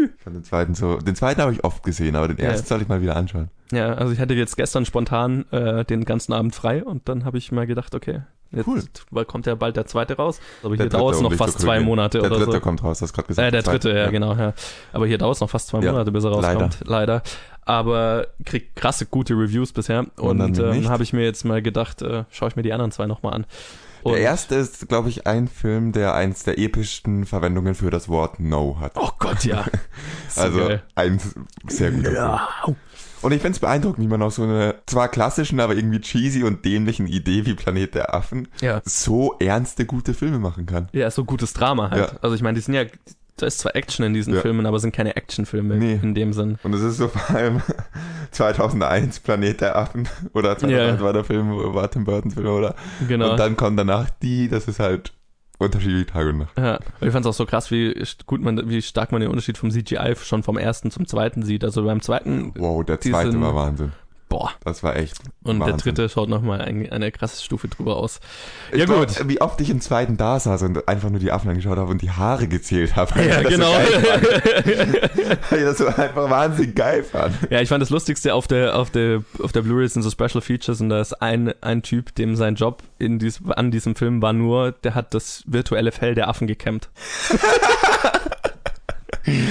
Ich 0.03 0.23
fand 0.23 0.35
den 0.35 0.43
zweiten 0.43 0.75
so. 0.75 0.97
Den 0.97 1.15
zweiten 1.15 1.41
habe 1.41 1.53
ich 1.53 1.63
oft 1.63 1.83
gesehen, 1.83 2.15
aber 2.15 2.27
den 2.27 2.37
Ja. 2.37 2.45
ersten 2.51 2.67
sollte 2.67 2.83
ich 2.83 2.89
mal 2.89 3.01
wieder 3.01 3.15
anschauen. 3.15 3.49
Ja, 3.71 3.93
also 3.93 4.11
ich 4.11 4.19
hatte 4.19 4.33
jetzt 4.33 4.57
gestern 4.57 4.85
spontan 4.85 5.45
äh, 5.51 5.85
den 5.85 6.03
ganzen 6.05 6.33
Abend 6.33 6.55
frei 6.55 6.83
und 6.83 7.07
dann 7.07 7.23
habe 7.25 7.37
ich 7.37 7.51
mir 7.51 7.65
gedacht, 7.67 7.95
okay, 7.95 8.21
jetzt 8.51 8.67
Cool. 8.67 8.83
weil 9.11 9.25
kommt 9.25 9.45
ja 9.45 9.55
bald 9.55 9.75
der 9.77 9.85
zweite 9.85 10.15
raus. 10.17 10.39
Aber 10.63 10.75
Der 10.75 10.85
hier 10.85 10.89
dauert 10.89 11.15
es 11.15 11.21
noch 11.21 11.33
fast 11.33 11.59
zwei. 11.59 11.79
Monate 11.79 12.19
Der 12.19 12.29
oder 12.29 12.39
dritte 12.39 12.51
so. 12.53 12.59
kommt 12.59 12.83
raus, 12.83 12.99
das 12.99 13.13
gerade 13.13 13.27
gesagt. 13.27 13.47
Äh, 13.47 13.51
der 13.51 13.61
dritte, 13.63 13.89
Zweite, 13.89 13.97
ja, 13.99 14.09
genau, 14.09 14.33
ja. 14.35 14.53
Aber 14.93 15.07
hier 15.07 15.17
dauert 15.17 15.35
es 15.35 15.41
noch 15.41 15.49
fast 15.49 15.67
zwei 15.67 15.79
Ja, 15.81 15.91
Monate, 15.91 16.11
bis 16.11 16.23
er 16.23 16.31
leider. 16.31 16.47
rauskommt. 16.61 16.77
Leider. 16.85 17.23
Aber 17.63 18.27
kriegt 18.45 18.75
krasse, 18.75 19.05
gute 19.05 19.33
Reviews 19.33 19.71
bisher. 19.71 20.05
Und 20.17 20.57
ähm, 20.59 20.89
habe 20.89 21.03
ich 21.03 21.13
mir 21.13 21.23
jetzt 21.23 21.45
mal 21.45 21.61
gedacht, 21.61 22.01
äh, 22.01 22.23
schaue 22.31 22.49
ich 22.49 22.55
mir 22.55 22.63
die 22.63 22.73
anderen 22.73 22.91
zwei 22.91 23.05
nochmal 23.05 23.33
an. 23.33 23.45
Und, 24.03 24.13
Der 24.13 24.21
erste 24.21 24.55
ist, 24.55 24.89
glaube 24.89 25.09
ich, 25.09 25.27
ein 25.27 25.47
Film, 25.47 25.91
der 25.91 26.15
eins 26.15 26.43
der 26.43 26.57
epischsten 26.57 27.25
Verwendungen 27.27 27.75
für 27.75 27.91
das 27.91 28.09
Wort 28.09 28.39
No 28.39 28.77
hat. 28.79 28.93
Oh 28.95 29.11
Gott, 29.19 29.45
ja. 29.45 29.63
So 30.27 30.41
also 30.41 30.57
geil. 30.57 30.81
ein 30.95 31.19
sehr 31.67 31.91
guter 31.91 32.09
Film. 32.65 32.75
Und 33.21 33.31
ich 33.31 33.41
finde 33.41 33.55
es 33.55 33.59
beeindruckend, 33.59 34.03
wie 34.03 34.09
man 34.09 34.21
aus 34.21 34.35
so 34.35 34.43
einer 34.43 34.75
zwar 34.87 35.07
klassischen, 35.09 35.59
aber 35.59 35.75
irgendwie 35.75 35.99
cheesy 36.01 36.43
und 36.43 36.65
dämlichen 36.65 37.07
Idee 37.07 37.45
wie 37.45 37.53
Planet 37.53 37.95
der 37.95 38.13
Affen 38.15 38.47
Ja. 38.61 38.81
so 38.85 39.35
ernste, 39.39 39.85
gute 39.85 40.13
Filme 40.13 40.39
machen 40.39 40.65
kann. 40.65 40.89
Ja, 40.93 41.09
so 41.11 41.23
gutes 41.25 41.53
Drama 41.53 41.89
halt. 41.91 42.11
Ja. 42.13 42.17
Also 42.21 42.35
ich 42.35 42.41
meine, 42.41 42.55
die 42.55 42.61
sind 42.61 42.73
ja, 42.73 42.83
da 43.37 43.45
ist 43.47 43.59
zwar 43.59 43.75
Action 43.75 44.05
in 44.05 44.13
diesen 44.13 44.33
Ja. 44.33 44.41
Filmen, 44.41 44.65
aber 44.65 44.79
sind 44.79 44.93
keine 44.95 45.15
Actionfilme 45.15 45.75
Nee. 45.75 45.99
in 46.01 46.13
dem 46.15 46.33
Sinn. 46.33 46.57
Und 46.63 46.73
es 46.73 46.81
ist 46.81 46.97
so 46.97 47.07
vor 47.07 47.35
allem 47.35 47.61
2001 48.31 49.19
Planet 49.21 49.61
der 49.61 49.75
Affen 49.77 50.07
oder 50.33 50.57
2001 50.57 50.99
Ja. 50.99 51.05
war 51.05 51.13
der 51.13 51.23
Film, 51.23 51.49
war 51.73 51.89
Tim 51.89 52.03
Burton 52.05 52.31
Film 52.31 52.47
oder 52.47 52.75
Genau. 53.07 53.31
und 53.31 53.39
dann 53.39 53.55
kommen 53.57 53.77
danach 53.77 54.09
die, 54.21 54.47
das 54.47 54.67
ist 54.67 54.79
halt 54.79 55.13
unterschiedlich 55.61 56.07
Tag 56.07 56.27
und 56.27 56.37
Nacht. 56.39 56.57
Ja, 56.57 56.79
ich 56.99 57.11
fand 57.11 57.25
es 57.25 57.29
auch 57.29 57.33
so 57.33 57.45
krass, 57.45 57.71
wie 57.71 57.93
gut 58.25 58.41
man, 58.41 58.69
wie 58.69 58.81
stark 58.81 59.11
man 59.11 59.21
den 59.21 59.29
Unterschied 59.29 59.57
vom 59.57 59.71
CGI 59.71 60.15
schon 60.21 60.43
vom 60.43 60.57
ersten 60.57 60.91
zum 60.91 61.07
zweiten 61.07 61.43
sieht. 61.43 61.63
Also 61.63 61.83
beim 61.83 62.01
zweiten, 62.01 62.51
Wow, 62.57 62.83
der 62.85 62.99
zweite 62.99 63.31
sind- 63.31 63.41
war 63.41 63.55
Wahnsinn. 63.55 63.91
Boah. 64.31 64.51
Das 64.63 64.81
war 64.81 64.95
echt 64.95 65.19
Und 65.43 65.59
Wahnsinn. 65.59 65.77
der 65.77 65.83
dritte 65.83 66.09
schaut 66.09 66.29
nochmal 66.29 66.61
ein, 66.61 66.89
eine 66.89 67.11
krasse 67.11 67.43
Stufe 67.43 67.67
drüber 67.67 67.97
aus. 67.97 68.21
Ich 68.71 68.79
ja 68.79 68.85
glaub, 68.85 69.05
gut. 69.05 69.27
Wie 69.27 69.41
oft 69.41 69.59
ich 69.59 69.69
im 69.69 69.81
zweiten 69.81 70.15
da 70.15 70.39
saß 70.39 70.63
und 70.63 70.87
einfach 70.87 71.09
nur 71.09 71.19
die 71.19 71.33
Affen 71.33 71.49
angeschaut 71.49 71.77
habe 71.77 71.91
und 71.91 72.01
die 72.01 72.11
Haare 72.11 72.47
gezählt 72.47 72.95
habe. 72.95 73.21
Ja, 73.21 73.41
ich 73.41 73.49
genau. 73.49 73.73
So 73.73 73.81
ich 75.55 75.63
das 75.63 75.77
so 75.77 75.87
einfach 75.87 76.29
wahnsinnig 76.29 76.75
geil 76.75 77.03
fand. 77.03 77.35
ja, 77.49 77.59
ich 77.59 77.67
fand 77.67 77.81
das 77.81 77.89
Lustigste 77.89 78.33
auf 78.33 78.47
der, 78.47 78.77
auf 78.77 78.89
der, 78.89 79.21
auf 79.43 79.51
der 79.51 79.63
Blu-ray 79.63 79.89
sind 79.89 80.01
so 80.01 80.09
Special 80.09 80.41
Features 80.41 80.79
und 80.79 80.87
da 80.87 81.01
ist 81.01 81.21
ein, 81.21 81.53
ein 81.59 81.83
Typ, 81.83 82.15
dem 82.15 82.37
sein 82.37 82.55
Job 82.55 82.83
in 82.99 83.19
dies, 83.19 83.41
an 83.49 83.69
diesem 83.69 83.95
Film 83.95 84.21
war 84.21 84.31
nur, 84.31 84.71
der 84.71 84.95
hat 84.95 85.13
das 85.13 85.43
virtuelle 85.45 85.91
Fell 85.91 86.15
der 86.15 86.29
Affen 86.29 86.47
gekämmt. 86.47 86.87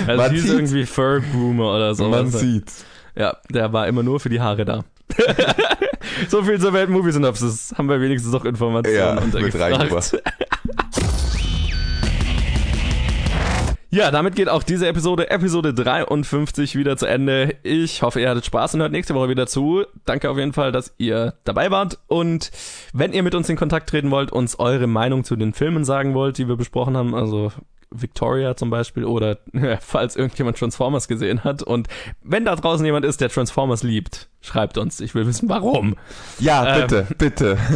also 0.06 0.22
Man 0.22 0.32
hieß 0.32 0.46
irgendwie 0.46 0.86
Fur 0.86 1.20
Groomer 1.20 1.74
oder 1.74 1.94
so. 1.94 2.08
Man 2.08 2.30
sieht's. 2.30 2.86
Ja, 3.16 3.36
der 3.48 3.72
war 3.72 3.86
immer 3.88 4.02
nur 4.02 4.20
für 4.20 4.28
die 4.28 4.40
Haare 4.40 4.64
da. 4.64 4.84
so 6.28 6.42
viel 6.44 6.60
zur 6.60 6.72
Welt-Movie-Synopsis. 6.72 7.74
Haben 7.76 7.88
wir 7.88 8.00
wenigstens 8.00 8.32
noch 8.32 8.44
Informationen 8.44 8.96
Ja, 8.96 9.14
mit 9.14 9.24
untergebracht. 9.24 9.72
reingebracht. 9.72 10.22
Ja, 13.92 14.12
damit 14.12 14.36
geht 14.36 14.48
auch 14.48 14.62
diese 14.62 14.86
Episode, 14.86 15.30
Episode 15.30 15.74
53, 15.74 16.76
wieder 16.76 16.96
zu 16.96 17.06
Ende. 17.06 17.56
Ich 17.64 18.02
hoffe, 18.02 18.20
ihr 18.20 18.30
hattet 18.30 18.46
Spaß 18.46 18.74
und 18.74 18.80
hört 18.82 18.92
nächste 18.92 19.14
Woche 19.16 19.28
wieder 19.28 19.48
zu. 19.48 19.84
Danke 20.04 20.30
auf 20.30 20.38
jeden 20.38 20.52
Fall, 20.52 20.70
dass 20.70 20.94
ihr 20.98 21.34
dabei 21.42 21.72
wart. 21.72 21.98
Und 22.06 22.52
wenn 22.92 23.12
ihr 23.12 23.24
mit 23.24 23.34
uns 23.34 23.48
in 23.48 23.56
Kontakt 23.56 23.90
treten 23.90 24.12
wollt, 24.12 24.30
uns 24.30 24.60
eure 24.60 24.86
Meinung 24.86 25.24
zu 25.24 25.34
den 25.34 25.52
Filmen 25.54 25.84
sagen 25.84 26.14
wollt, 26.14 26.38
die 26.38 26.46
wir 26.46 26.54
besprochen 26.54 26.96
haben, 26.96 27.16
also 27.16 27.50
Victoria 27.90 28.54
zum 28.54 28.70
Beispiel 28.70 29.04
oder 29.04 29.38
falls 29.80 30.14
irgendjemand 30.14 30.56
Transformers 30.56 31.08
gesehen 31.08 31.42
hat 31.42 31.64
und 31.64 31.88
wenn 32.22 32.44
da 32.44 32.54
draußen 32.54 32.86
jemand 32.86 33.04
ist, 33.04 33.20
der 33.20 33.28
Transformers 33.28 33.82
liebt, 33.82 34.28
schreibt 34.40 34.78
uns. 34.78 35.00
Ich 35.00 35.16
will 35.16 35.26
wissen, 35.26 35.48
warum. 35.48 35.96
Ja, 36.38 36.76
Ähm. 36.76 36.82
bitte, 36.82 37.06
bitte. 37.18 37.58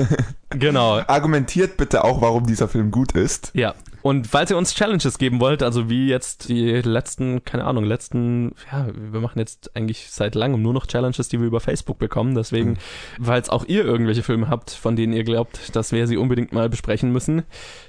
Genau. 0.57 1.01
Argumentiert 1.09 1.77
bitte 1.77 2.05
auch, 2.05 2.21
warum 2.23 2.47
dieser 2.47 2.69
Film 2.69 2.93
gut 2.93 3.11
ist. 3.11 3.51
Ja, 3.55 3.75
Und 4.05 4.27
falls 4.27 4.51
ihr 4.51 4.59
uns 4.59 4.75
Challenges 4.75 5.17
geben 5.17 5.41
wollt, 5.41 5.63
also 5.63 5.89
wie 5.89 6.09
jetzt 6.09 6.51
die 6.51 6.73
letzten, 6.73 7.43
keine 7.43 7.65
Ahnung, 7.65 7.85
letzten, 7.85 8.55
ja, 8.71 8.87
wir 8.95 9.21
machen 9.21 9.39
jetzt 9.39 9.75
eigentlich 9.75 10.11
seit 10.11 10.35
langem 10.35 10.61
nur 10.61 10.75
noch 10.75 10.87
Challenges, 10.87 11.31
die 11.31 11.41
wir 11.41 11.47
über 11.47 11.59
Facebook 11.59 11.99
bekommen. 11.99 12.35
Deswegen, 12.35 12.73
mhm. 12.73 13.25
falls 13.25 13.49
auch 13.49 13.65
ihr 13.65 13.83
irgendwelche 13.83 14.23
Filme 14.23 14.51
habt, 14.51 14.73
von 14.73 14.95
denen 14.95 15.15
ihr 15.15 15.25
glaubt, 15.25 15.75
dass 15.75 15.91
wir 15.91 16.07
sie 16.07 16.19
unbedingt 16.19 16.53
mal 16.53 16.69
besprechen 16.69 17.13
müssen, 17.13 17.45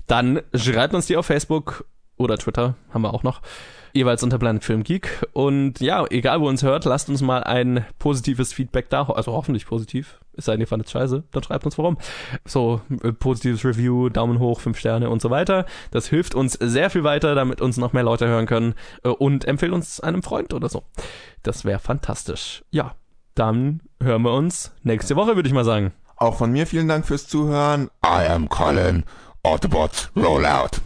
dann 0.07 0.39
schreibt 0.53 0.93
uns 0.93 1.07
die 1.07 1.17
auf 1.17 1.25
Facebook 1.25 1.83
oder 2.15 2.37
Twitter, 2.37 2.75
haben 2.93 3.01
wir 3.01 3.13
auch 3.13 3.23
noch 3.23 3.41
jeweils 3.95 4.21
unter 4.23 4.37
Planet 4.37 4.63
Film 4.63 4.83
Geek. 4.83 5.25
Und 5.33 5.79
ja, 5.79 6.05
egal 6.09 6.41
wo 6.41 6.45
ihr 6.45 6.49
uns 6.49 6.63
hört, 6.63 6.85
lasst 6.85 7.09
uns 7.09 7.21
mal 7.21 7.43
ein 7.43 7.85
positives 7.97 8.53
Feedback 8.53 8.89
da, 8.89 9.03
also 9.03 9.31
hoffentlich 9.33 9.65
positiv. 9.65 10.19
Es 10.33 10.45
sei 10.45 10.53
denn, 10.53 10.61
ihr 10.61 10.67
fandet 10.67 10.89
scheiße, 10.89 11.23
dann 11.31 11.43
schreibt 11.43 11.65
uns 11.65 11.77
warum. 11.77 11.97
So, 12.43 12.81
äh, 13.03 13.13
positives 13.13 13.63
Review, 13.63 14.09
Daumen 14.09 14.39
hoch, 14.39 14.59
fünf 14.59 14.77
Sterne 14.77 15.09
und 15.09 15.21
so 15.21 15.29
weiter. 15.29 15.65
Das 15.91 16.07
hilft 16.07 16.35
uns 16.35 16.53
sehr 16.53 16.89
viel 16.89 17.03
weiter, 17.03 17.35
damit 17.35 17.61
uns 17.61 17.77
noch 17.77 17.93
mehr 17.93 18.03
Leute 18.03 18.27
hören 18.27 18.45
können. 18.45 18.75
Äh, 19.03 19.09
und 19.09 19.45
empfehlt 19.45 19.71
uns 19.71 19.99
einem 20.01 20.23
Freund 20.23 20.53
oder 20.53 20.69
so. 20.69 20.83
Das 21.43 21.63
wäre 21.63 21.79
fantastisch. 21.79 22.63
Ja, 22.71 22.95
dann 23.33 23.81
hören 24.01 24.23
wir 24.23 24.33
uns 24.33 24.73
nächste 24.83 25.15
Woche, 25.15 25.35
würde 25.35 25.47
ich 25.47 25.55
mal 25.55 25.65
sagen. 25.65 25.93
Auch 26.17 26.35
von 26.37 26.51
mir 26.51 26.67
vielen 26.67 26.87
Dank 26.87 27.05
fürs 27.05 27.27
Zuhören. 27.27 27.89
I 28.05 28.27
am 28.29 28.49
Colin. 28.49 29.03
Autobots, 29.43 30.09
roll 30.15 30.45
out. 30.45 30.81